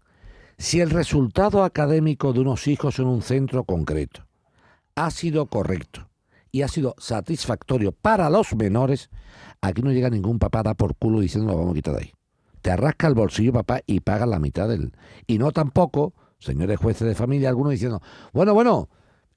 Si 0.57 0.79
el 0.79 0.89
resultado 0.91 1.63
académico 1.63 2.33
de 2.33 2.39
unos 2.41 2.67
hijos 2.67 2.99
en 2.99 3.07
un 3.07 3.21
centro 3.21 3.63
concreto 3.63 4.27
ha 4.95 5.09
sido 5.09 5.47
correcto 5.47 6.07
y 6.51 6.61
ha 6.61 6.67
sido 6.67 6.93
satisfactorio 6.97 7.91
para 7.93 8.29
los 8.29 8.53
menores, 8.55 9.09
aquí 9.61 9.81
no 9.81 9.91
llega 9.91 10.09
ningún 10.09 10.37
papá 10.37 10.59
a 10.59 10.63
dar 10.63 10.75
por 10.75 10.95
culo 10.95 11.19
diciendo 11.21 11.51
lo 11.51 11.57
vamos 11.57 11.71
a 11.71 11.75
quitar 11.75 11.95
de 11.95 12.01
ahí. 12.01 12.11
Te 12.61 12.69
arrasca 12.69 13.07
el 13.07 13.15
bolsillo, 13.15 13.53
papá, 13.53 13.79
y 13.87 14.01
paga 14.01 14.27
la 14.27 14.37
mitad 14.37 14.69
del. 14.69 14.91
Y 15.25 15.39
no 15.39 15.51
tampoco, 15.51 16.13
señores 16.37 16.77
jueces 16.77 17.07
de 17.07 17.15
familia, 17.15 17.49
algunos 17.49 17.71
diciendo, 17.71 18.01
bueno, 18.33 18.53
bueno, 18.53 18.87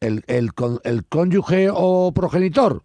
el, 0.01 0.25
el, 0.27 0.53
con- 0.53 0.81
el 0.85 1.07
cónyuge 1.07 1.71
o 1.73 2.13
progenitor 2.13 2.83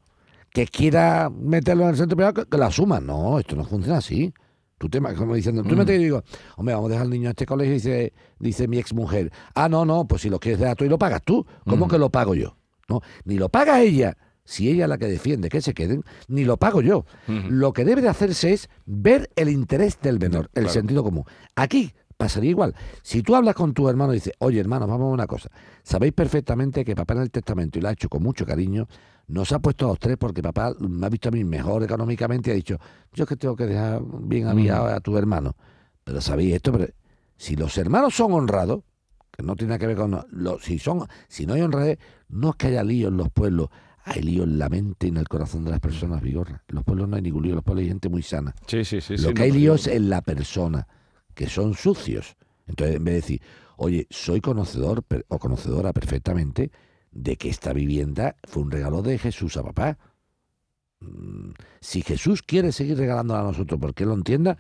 que 0.51 0.65
quiera 0.67 1.29
meterlo 1.29 1.83
en 1.83 1.89
el 1.89 1.95
centro 1.97 2.15
privado, 2.15 2.33
que, 2.43 2.45
que 2.49 2.57
lo 2.57 2.65
asuma. 2.65 2.99
No, 2.99 3.39
esto 3.39 3.55
no 3.55 3.63
funciona 3.65 3.97
así. 3.99 4.33
Tú 4.77 4.87
te 4.89 4.99
como 5.01 5.35
diciendo, 5.35 5.61
tú 5.63 5.75
Mm. 5.75 5.77
me 5.79 5.85
te 5.85 5.97
digo, 5.97 6.23
hombre, 6.55 6.73
vamos 6.73 6.87
a 6.89 6.91
dejar 6.91 7.05
al 7.05 7.09
niño 7.11 7.27
a 7.27 7.31
este 7.31 7.45
colegio 7.45 7.73
y 7.73 7.75
dice, 7.75 8.13
dice 8.39 8.67
mi 8.69 8.77
ex 8.79 8.93
mujer, 8.93 9.29
ah, 9.53 9.67
no, 9.67 9.83
no, 9.83 10.07
pues 10.07 10.21
si 10.21 10.29
lo 10.29 10.39
quieres 10.39 10.59
dejar 10.59 10.77
tú 10.77 10.85
y 10.85 10.89
lo 10.89 10.97
pagas 10.97 11.21
tú, 11.23 11.45
¿cómo 11.65 11.85
Mm. 11.85 11.89
que 11.89 11.97
lo 11.97 12.09
pago 12.09 12.33
yo? 12.33 12.55
No, 12.87 13.01
ni 13.25 13.35
lo 13.37 13.49
paga 13.49 13.81
ella, 13.81 14.15
si 14.45 14.69
ella 14.69 14.85
es 14.85 14.89
la 14.89 14.97
que 14.97 15.07
defiende 15.07 15.49
que 15.49 15.59
se 15.61 15.73
queden, 15.73 16.03
ni 16.29 16.45
lo 16.45 16.55
pago 16.57 16.81
yo. 16.81 17.05
Lo 17.27 17.73
que 17.73 17.83
debe 17.85 18.01
de 18.01 18.07
hacerse 18.09 18.53
es 18.53 18.69
ver 18.85 19.29
el 19.35 19.49
interés 19.49 19.99
del 20.01 20.17
menor, 20.17 20.45
el 20.55 20.63
Claro. 20.63 20.69
sentido 20.69 21.03
común. 21.03 21.25
Aquí 21.55 21.91
pasaría 22.17 22.49
igual. 22.49 22.73
Si 23.03 23.21
tú 23.21 23.35
hablas 23.35 23.55
con 23.55 23.73
tu 23.73 23.89
hermano 23.89 24.13
y 24.13 24.15
dices, 24.15 24.33
oye 24.39 24.59
hermano, 24.61 24.87
vamos 24.87 25.09
a 25.09 25.13
una 25.13 25.27
cosa, 25.27 25.49
sabéis 25.83 26.13
perfectamente 26.13 26.83
que 26.85 26.95
papá 26.95 27.13
en 27.15 27.21
el 27.23 27.31
testamento, 27.31 27.77
y 27.77 27.81
lo 27.81 27.89
ha 27.89 27.91
hecho 27.91 28.07
con 28.09 28.23
mucho 28.23 28.45
cariño, 28.45 28.87
nos 29.30 29.51
ha 29.53 29.59
puesto 29.59 29.86
a 29.86 29.89
los 29.89 29.99
tres 29.99 30.17
porque 30.17 30.41
papá 30.43 30.73
me 30.80 31.05
ha 31.05 31.09
visto 31.09 31.30
a 31.30 31.32
mí 31.32 31.43
mejor 31.43 31.84
económicamente 31.84 32.49
y 32.49 32.53
ha 32.53 32.55
dicho, 32.55 32.77
yo 33.13 33.23
es 33.23 33.30
que 33.30 33.36
tengo 33.38 33.55
que 33.55 33.65
dejar 33.67 34.01
bien 34.03 34.47
aviado 34.47 34.88
a 34.88 34.99
tu 34.99 35.17
hermano. 35.17 35.55
Pero 36.03 36.19
sabéis 36.19 36.55
esto, 36.55 36.71
pero 36.71 36.88
si 37.38 37.55
los 37.55 37.77
hermanos 37.77 38.15
son 38.15 38.34
honrados, 38.34 38.82
que 39.32 39.43
no 39.43 39.55
tiene 39.55 39.69
nada 39.69 39.80
que 39.80 39.88
ver 39.88 39.95
con... 39.97 40.19
lo- 40.32 40.59
si, 40.59 40.80
son, 40.80 41.07
si 41.27 41.45
no 41.45 41.53
hay 41.53 41.61
honradez, 41.61 41.99
no 42.27 42.49
es 42.49 42.55
que 42.57 42.67
haya 42.67 42.84
lío 42.84 43.07
en 43.07 43.17
los 43.17 43.30
pueblos, 43.30 43.69
hay 44.03 44.21
lío 44.23 44.43
en 44.43 44.57
la 44.57 44.67
mente 44.69 45.05
y 45.05 45.09
en 45.09 45.17
el 45.17 45.27
corazón 45.27 45.63
de 45.63 45.71
las 45.71 45.80
personas, 45.80 46.21
Vigorra. 46.21 46.63
En 46.67 46.75
los 46.75 46.84
pueblos 46.84 47.07
no 47.07 47.15
hay 47.15 47.21
ningún 47.21 47.43
lío, 47.43 47.51
en 47.51 47.55
los 47.57 47.63
pueblos 47.63 47.84
hay 47.84 47.89
gente 47.89 48.09
muy 48.09 48.23
sana. 48.23 48.53
Sí, 48.65 48.84
sí, 48.84 48.99
sí. 48.99 49.13
Lo 49.17 49.30
sí, 49.30 49.34
que 49.36 49.41
no, 49.41 49.43
hay 49.43 49.51
lío 49.51 49.75
es 49.75 49.86
en 49.88 50.09
la 50.09 50.21
persona, 50.23 50.88
que 51.36 51.47
son 51.47 51.75
sucios. 51.75 52.36
Entonces, 52.65 52.95
en 52.97 53.03
vez 53.03 53.13
de 53.13 53.21
decir, 53.21 53.41
oye, 53.77 54.07
soy 54.09 54.41
conocedor 54.41 55.03
o 55.27 55.38
conocedora 55.39 55.93
perfectamente 55.93 56.71
de 57.12 57.36
que 57.38 57.49
esta 57.49 57.74
vivienda 57.74 58.36
fue 58.43 58.64
un 58.64 58.72
regalo 58.72 59.01
de 59.01 59.18
Jesús 59.18 59.57
a 59.57 59.64
papá. 59.64 59.97
Mm, 60.99 61.51
Si 61.82 62.01
Jesús 62.01 62.43
quiere 62.43 62.72
seguir 62.72 62.97
regalándola 62.97 63.41
a 63.41 63.43
nosotros 63.43 63.80
porque 63.80 64.03
Él 64.03 64.10
lo 64.10 64.16
entienda, 64.16 64.57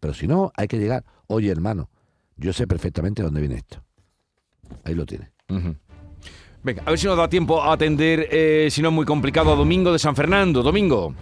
pero 0.00 0.14
si 0.14 0.26
no, 0.26 0.52
hay 0.56 0.68
que 0.68 0.78
llegar, 0.78 1.04
oye 1.26 1.50
hermano, 1.50 1.90
yo 2.36 2.52
sé 2.52 2.66
perfectamente 2.66 3.22
dónde 3.22 3.40
viene 3.40 3.56
esto. 3.56 3.82
Ahí 4.84 4.94
lo 4.94 5.06
tiene. 5.06 5.30
Venga, 6.62 6.82
a 6.84 6.90
ver 6.90 6.98
si 6.98 7.06
nos 7.06 7.16
da 7.16 7.28
tiempo 7.28 7.62
a 7.62 7.72
atender, 7.72 8.28
eh, 8.30 8.68
si 8.70 8.82
no 8.82 8.88
es 8.88 8.94
muy 8.94 9.04
complicado, 9.06 9.52
a 9.52 9.56
Domingo 9.56 9.92
de 9.92 9.98
San 9.98 10.16
Fernando. 10.16 10.62
Domingo. 10.62 11.14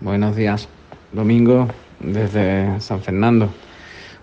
Buenos 0.00 0.36
días. 0.36 0.68
Domingo 1.12 1.68
desde 2.00 2.80
San 2.80 3.00
Fernando. 3.02 3.48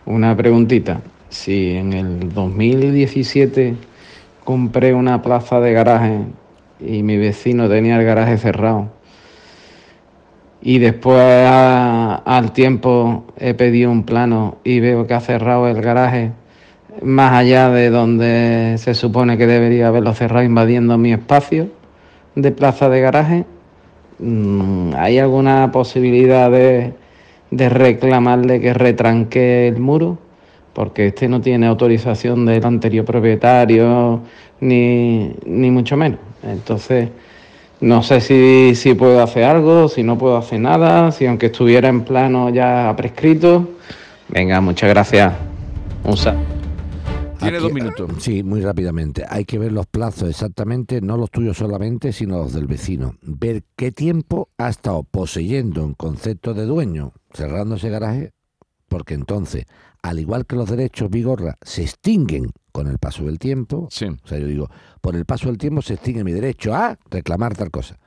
Una 0.05 0.35
preguntita. 0.35 1.01
Si 1.29 1.71
en 1.71 1.93
el 1.93 2.33
2017 2.33 3.75
compré 4.49 4.95
una 4.95 5.21
plaza 5.21 5.59
de 5.59 5.73
garaje 5.73 6.21
y 6.79 7.03
mi 7.03 7.17
vecino 7.17 7.69
tenía 7.69 7.99
el 7.99 8.05
garaje 8.05 8.39
cerrado 8.39 8.87
y 10.61 10.79
después 10.79 11.21
al 11.21 12.51
tiempo 12.53 13.25
he 13.37 13.53
pedido 13.53 13.91
un 13.91 14.03
plano 14.03 14.57
y 14.63 14.79
veo 14.79 15.05
que 15.05 15.13
ha 15.13 15.21
cerrado 15.21 15.67
el 15.67 15.79
garaje 15.81 16.31
más 17.03 17.33
allá 17.33 17.69
de 17.69 17.91
donde 17.91 18.75
se 18.79 18.95
supone 18.95 19.37
que 19.37 19.45
debería 19.45 19.89
haberlo 19.89 20.15
cerrado 20.15 20.43
invadiendo 20.43 20.97
mi 20.97 21.13
espacio 21.13 21.69
de 22.33 22.51
plaza 22.51 22.89
de 22.89 23.01
garaje, 23.01 23.45
Mm, 24.19 24.95
¿Hay 24.97 25.17
alguna 25.17 25.71
posibilidad 25.71 26.51
de, 26.51 26.93
de 27.51 27.69
reclamarle 27.69 28.59
que 28.59 28.73
retranque 28.73 29.67
el 29.67 29.79
muro? 29.79 30.17
Porque 30.79 31.07
este 31.07 31.27
no 31.27 31.41
tiene 31.41 31.67
autorización 31.67 32.45
del 32.45 32.63
anterior 32.63 33.03
propietario, 33.03 34.21
ni, 34.61 35.29
ni 35.45 35.69
mucho 35.71 35.97
menos. 35.97 36.19
Entonces, 36.41 37.09
no 37.81 38.01
sé 38.01 38.21
si, 38.21 38.75
si 38.75 38.93
puedo 38.93 39.21
hacer 39.21 39.43
algo, 39.43 39.89
si 39.89 40.03
no 40.03 40.17
puedo 40.17 40.37
hacer 40.37 40.61
nada, 40.61 41.11
si 41.11 41.25
aunque 41.25 41.47
estuviera 41.47 41.89
en 41.89 42.05
plano 42.05 42.49
ya 42.49 42.93
prescrito. 42.95 43.71
Venga, 44.29 44.61
muchas 44.61 44.89
gracias. 44.89 45.33
Un 46.05 46.15
saludo. 46.15 46.45
Tiene 47.41 47.59
dos 47.59 47.73
minutos. 47.73 48.11
Sí, 48.19 48.41
muy 48.41 48.61
rápidamente. 48.61 49.25
Hay 49.27 49.43
que 49.43 49.59
ver 49.59 49.73
los 49.73 49.85
plazos 49.85 50.29
exactamente, 50.29 51.01
no 51.01 51.17
los 51.17 51.29
tuyos 51.29 51.57
solamente, 51.57 52.13
sino 52.13 52.37
los 52.37 52.53
del 52.53 52.67
vecino. 52.67 53.15
Ver 53.21 53.63
qué 53.75 53.91
tiempo 53.91 54.47
ha 54.57 54.69
estado 54.69 55.03
poseyendo 55.03 55.83
en 55.83 55.93
concepto 55.93 56.53
de 56.53 56.63
dueño, 56.63 57.11
cerrando 57.33 57.75
ese 57.75 57.89
garaje, 57.89 58.31
porque 58.87 59.13
entonces, 59.13 59.65
al 60.01 60.19
igual 60.19 60.45
que 60.45 60.55
los 60.55 60.69
derechos 60.69 61.09
Vigorra, 61.09 61.57
se 61.61 61.83
extinguen 61.83 62.51
con 62.71 62.87
el 62.87 62.97
paso 62.99 63.23
del 63.25 63.39
tiempo. 63.39 63.87
O 64.23 64.27
sea, 64.27 64.37
yo 64.39 64.47
digo, 64.47 64.69
por 65.01 65.15
el 65.15 65.25
paso 65.25 65.47
del 65.47 65.57
tiempo 65.57 65.81
se 65.81 65.95
extingue 65.95 66.23
mi 66.23 66.31
derecho 66.31 66.73
a 66.73 66.97
reclamar 67.09 67.55
tal 67.55 67.71
cosa. 67.71 67.97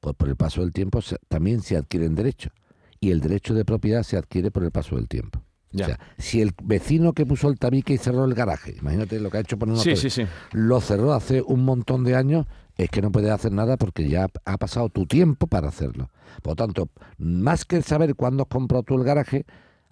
Pues 0.00 0.14
por 0.16 0.28
el 0.28 0.36
paso 0.36 0.60
del 0.62 0.72
tiempo 0.72 1.00
se- 1.02 1.18
también 1.28 1.60
se 1.62 1.76
adquieren 1.76 2.14
derechos. 2.14 2.52
Y 3.00 3.10
el 3.10 3.20
derecho 3.20 3.52
de 3.54 3.64
propiedad 3.64 4.02
se 4.02 4.16
adquiere 4.16 4.50
por 4.50 4.64
el 4.64 4.70
paso 4.70 4.96
del 4.96 5.08
tiempo. 5.08 5.42
Ya. 5.72 5.84
O 5.84 5.88
sea, 5.88 6.00
si 6.16 6.40
el 6.40 6.52
vecino 6.62 7.12
que 7.12 7.26
puso 7.26 7.48
el 7.48 7.58
tabique 7.58 7.92
y 7.92 7.98
cerró 7.98 8.24
el 8.24 8.32
garaje, 8.34 8.76
imagínate 8.80 9.20
lo 9.20 9.30
que 9.30 9.36
ha 9.38 9.40
hecho 9.40 9.56
una 9.60 9.76
Sí, 9.76 9.96
sí, 9.96 10.08
sí. 10.08 10.22
lo 10.52 10.80
cerró 10.80 11.12
hace 11.12 11.42
un 11.42 11.64
montón 11.64 12.04
de 12.04 12.14
años, 12.14 12.46
es 12.76 12.88
que 12.88 13.02
no 13.02 13.10
puedes 13.12 13.30
hacer 13.30 13.52
nada 13.52 13.76
porque 13.76 14.08
ya 14.08 14.28
ha 14.44 14.56
pasado 14.58 14.88
tu 14.88 15.06
tiempo 15.06 15.46
para 15.48 15.68
hacerlo. 15.68 16.10
Por 16.42 16.52
lo 16.52 16.56
tanto, 16.56 16.88
más 17.18 17.64
que 17.64 17.82
saber 17.82 18.14
cuándo 18.14 18.46
compró 18.46 18.82
tú 18.84 18.94
el 18.96 19.04
garaje, 19.04 19.44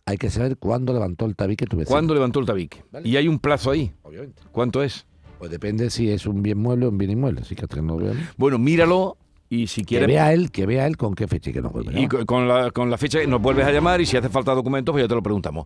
hay 0.06 0.18
que 0.18 0.28
saber 0.30 0.56
cuándo 0.58 0.92
levantó 0.92 1.24
el 1.26 1.34
tabique 1.34 1.66
tu 1.66 1.76
vecino. 1.78 1.94
¿Cuándo 1.94 2.12
levantó 2.14 2.38
el 2.40 2.46
tabique? 2.46 2.82
Y 3.04 3.16
hay 3.16 3.26
un 3.28 3.38
plazo 3.38 3.70
ahí. 3.70 3.92
Obviamente. 4.02 4.42
¿Cuánto 4.52 4.82
es? 4.82 5.06
Pues 5.38 5.50
depende 5.50 5.88
si 5.90 6.10
es 6.10 6.26
un 6.26 6.42
bien 6.42 6.58
mueble 6.58 6.86
o 6.86 6.90
un 6.90 6.98
bien 6.98 7.10
inmueble. 7.10 7.40
Así 7.40 7.54
que 7.54 7.62
hasta 7.62 7.76
que 7.76 7.82
no 7.82 7.98
lo 7.98 8.04
veamos. 8.06 8.22
Bueno, 8.36 8.58
míralo 8.58 9.16
y 9.48 9.66
si 9.66 9.80
Que 9.82 9.86
quieres... 9.86 10.08
vea 10.08 10.32
él, 10.34 10.50
que 10.50 10.66
vea 10.66 10.86
él 10.86 10.96
con 10.98 11.14
qué 11.14 11.26
fecha 11.26 11.50
y 11.50 11.52
que 11.54 11.62
no 11.62 11.70
vuelve. 11.70 11.98
Y 11.98 12.06
co- 12.06 12.24
con 12.26 12.46
la, 12.46 12.70
con 12.70 12.90
la 12.90 12.98
fecha 12.98 13.18
nos 13.26 13.40
vuelves 13.40 13.64
a 13.66 13.72
llamar 13.72 14.00
y 14.02 14.06
si 14.06 14.16
hace 14.18 14.28
falta 14.28 14.52
documentos, 14.54 14.92
pues 14.92 15.02
ya 15.04 15.08
te 15.08 15.14
lo 15.14 15.22
preguntamos. 15.22 15.64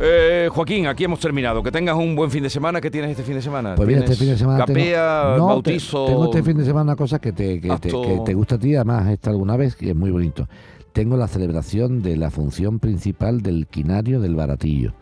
Eh, 0.00 0.48
Joaquín, 0.50 0.86
aquí 0.88 1.04
hemos 1.04 1.20
terminado. 1.20 1.62
Que 1.62 1.70
tengas 1.70 1.96
un 1.96 2.16
buen 2.16 2.30
fin 2.32 2.42
de 2.42 2.50
semana. 2.50 2.80
¿Qué 2.80 2.90
tienes 2.90 3.12
este 3.12 3.22
fin 3.22 3.34
de 3.34 3.42
semana? 3.42 3.76
Pues 3.76 3.86
mira, 3.86 4.00
este 4.00 4.16
¿Tienes 4.16 4.18
fin 4.18 4.28
de 4.30 4.38
semana 4.38 4.64
tengo- 4.64 4.78
Capea, 4.80 5.34
No, 5.38 5.46
te- 5.62 5.70
bautizo... 5.70 6.06
tengo 6.06 6.24
este 6.24 6.42
fin 6.42 6.56
de 6.56 6.64
semana 6.64 6.82
una 6.82 6.96
cosa 6.96 7.20
que 7.20 7.32
te, 7.32 7.60
que, 7.60 7.68
te, 7.78 7.90
que 7.90 8.20
te 8.24 8.34
gusta 8.34 8.56
a 8.56 8.58
ti, 8.58 8.74
además 8.74 9.06
esta 9.08 9.30
alguna 9.30 9.56
vez, 9.56 9.76
que 9.76 9.90
es 9.90 9.96
muy 9.96 10.10
bonito. 10.10 10.48
Tengo 10.92 11.16
la 11.16 11.28
celebración 11.28 12.02
de 12.02 12.16
la 12.16 12.30
función 12.30 12.78
principal 12.78 13.40
del 13.42 13.66
quinario 13.66 14.20
del 14.20 14.34
baratillo. 14.34 14.94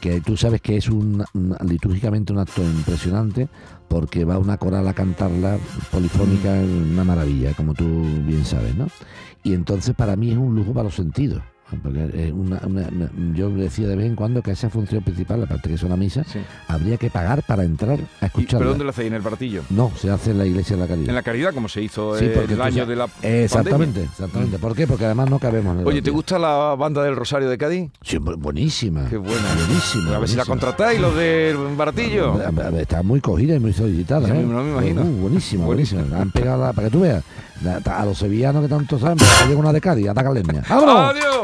Que 0.00 0.20
tú 0.20 0.36
sabes 0.36 0.60
que 0.60 0.76
es 0.76 0.88
un, 0.88 1.24
un- 1.34 1.56
litúrgicamente 1.66 2.32
un 2.32 2.38
acto 2.38 2.62
impresionante 2.62 3.48
porque 3.88 4.24
va 4.24 4.38
una 4.38 4.56
coral 4.56 4.86
a 4.88 4.94
cantarla 4.94 5.58
polifónica, 5.90 6.52
una 6.52 7.04
maravilla, 7.04 7.52
como 7.54 7.74
tú 7.74 7.84
bien 8.26 8.44
sabes, 8.44 8.74
¿no? 8.76 8.86
Y 9.42 9.54
entonces 9.54 9.94
para 9.94 10.16
mí 10.16 10.30
es 10.30 10.36
un 10.36 10.54
lujo 10.54 10.72
para 10.72 10.84
los 10.84 10.94
sentidos. 10.94 11.42
Porque 11.82 12.26
es 12.26 12.32
una- 12.32 12.60
una- 12.66 12.88
una- 12.88 13.10
yo 13.34 13.48
decía 13.50 13.86
de 13.88 13.96
vez 13.96 14.06
en 14.06 14.16
cuando 14.16 14.42
que 14.42 14.50
esa 14.50 14.68
función 14.70 15.02
principal, 15.02 15.42
aparte 15.42 15.68
que 15.68 15.74
es 15.76 15.82
una 15.82 15.96
misa, 15.96 16.24
habría 16.68 16.96
que 16.96 17.10
pagar 17.10 17.42
para 17.44 17.64
entrar 17.64 17.98
a 18.20 18.24
¿Y, 18.24 18.26
escucharla. 18.26 18.58
¿Pero 18.58 18.70
dónde 18.70 18.84
lo 18.84 18.90
hacéis? 18.90 19.08
¿En 19.08 19.14
el 19.14 19.22
baratillo? 19.22 19.62
No, 19.70 19.90
se 19.96 20.10
hace 20.10 20.32
en 20.32 20.38
la 20.38 20.46
iglesia 20.46 20.76
de 20.76 20.82
la 20.82 20.88
caridad. 20.88 21.08
En 21.08 21.14
la 21.14 21.22
caridad, 21.22 21.54
como 21.54 21.68
se 21.68 21.82
hizo 21.82 22.18
Sí, 22.18 22.24
eh, 22.26 22.46
el 22.48 22.60
año 22.60 22.84
de 22.86 22.96
la 22.96 23.04
Exactamente, 23.22 23.86
pandemia. 23.86 24.10
exactamente. 24.10 24.58
¿Por 24.58 24.74
qué? 24.74 24.86
Porque 24.86 25.04
además 25.06 25.30
no 25.30 25.38
cabemos 25.38 25.74
en 25.74 25.80
el 25.80 25.86
Oye, 25.86 26.02
¿te 26.02 26.10
gusta 26.10 26.38
la 26.38 26.74
banda 26.74 27.02
del 27.02 27.16
Rosario 27.16 27.48
de 27.48 27.58
Cádiz? 27.58 27.90
Sí, 28.02 28.18
bu- 28.18 28.36
buenísima. 28.36 29.08
Qué 29.08 29.16
buena. 29.16 29.54
Buenísima. 29.66 30.16
A 30.16 30.18
ver 30.18 30.28
si 30.28 30.36
la 30.36 30.44
contratáis, 30.44 31.00
los 31.00 31.14
del 31.16 31.56
baratillo. 31.76 32.32
A 32.34 32.50
ver, 32.50 32.82
Está 32.82 33.02
muy 33.02 33.20
cogida 33.20 33.54
y 33.54 33.60
muy 33.60 33.72
solicitada. 33.72 34.26
Sí, 34.26 34.32
¿eh? 34.32 34.44
no 34.46 34.62
me 34.62 34.70
imagino. 34.72 35.02
Uh, 35.02 35.20
buenísima, 35.22 35.64
buenísima. 35.66 36.02
Han 36.20 36.30
pegado 36.30 36.62
la- 36.64 36.72
para 36.72 36.88
que 36.88 36.92
tú 36.92 37.00
veas. 37.00 37.22
la- 37.62 37.76
a 37.76 38.04
los 38.04 38.18
sevillanos 38.18 38.62
que 38.62 38.68
tanto 38.68 38.98
saben, 38.98 39.18
llega 39.46 39.60
una 39.60 39.72
de 39.72 39.80
Cádiz, 39.80 40.08
a 40.08 40.14
leña. 40.32 40.62
¡Vámonos! 40.68 41.10
¡Adiós! 41.14 41.42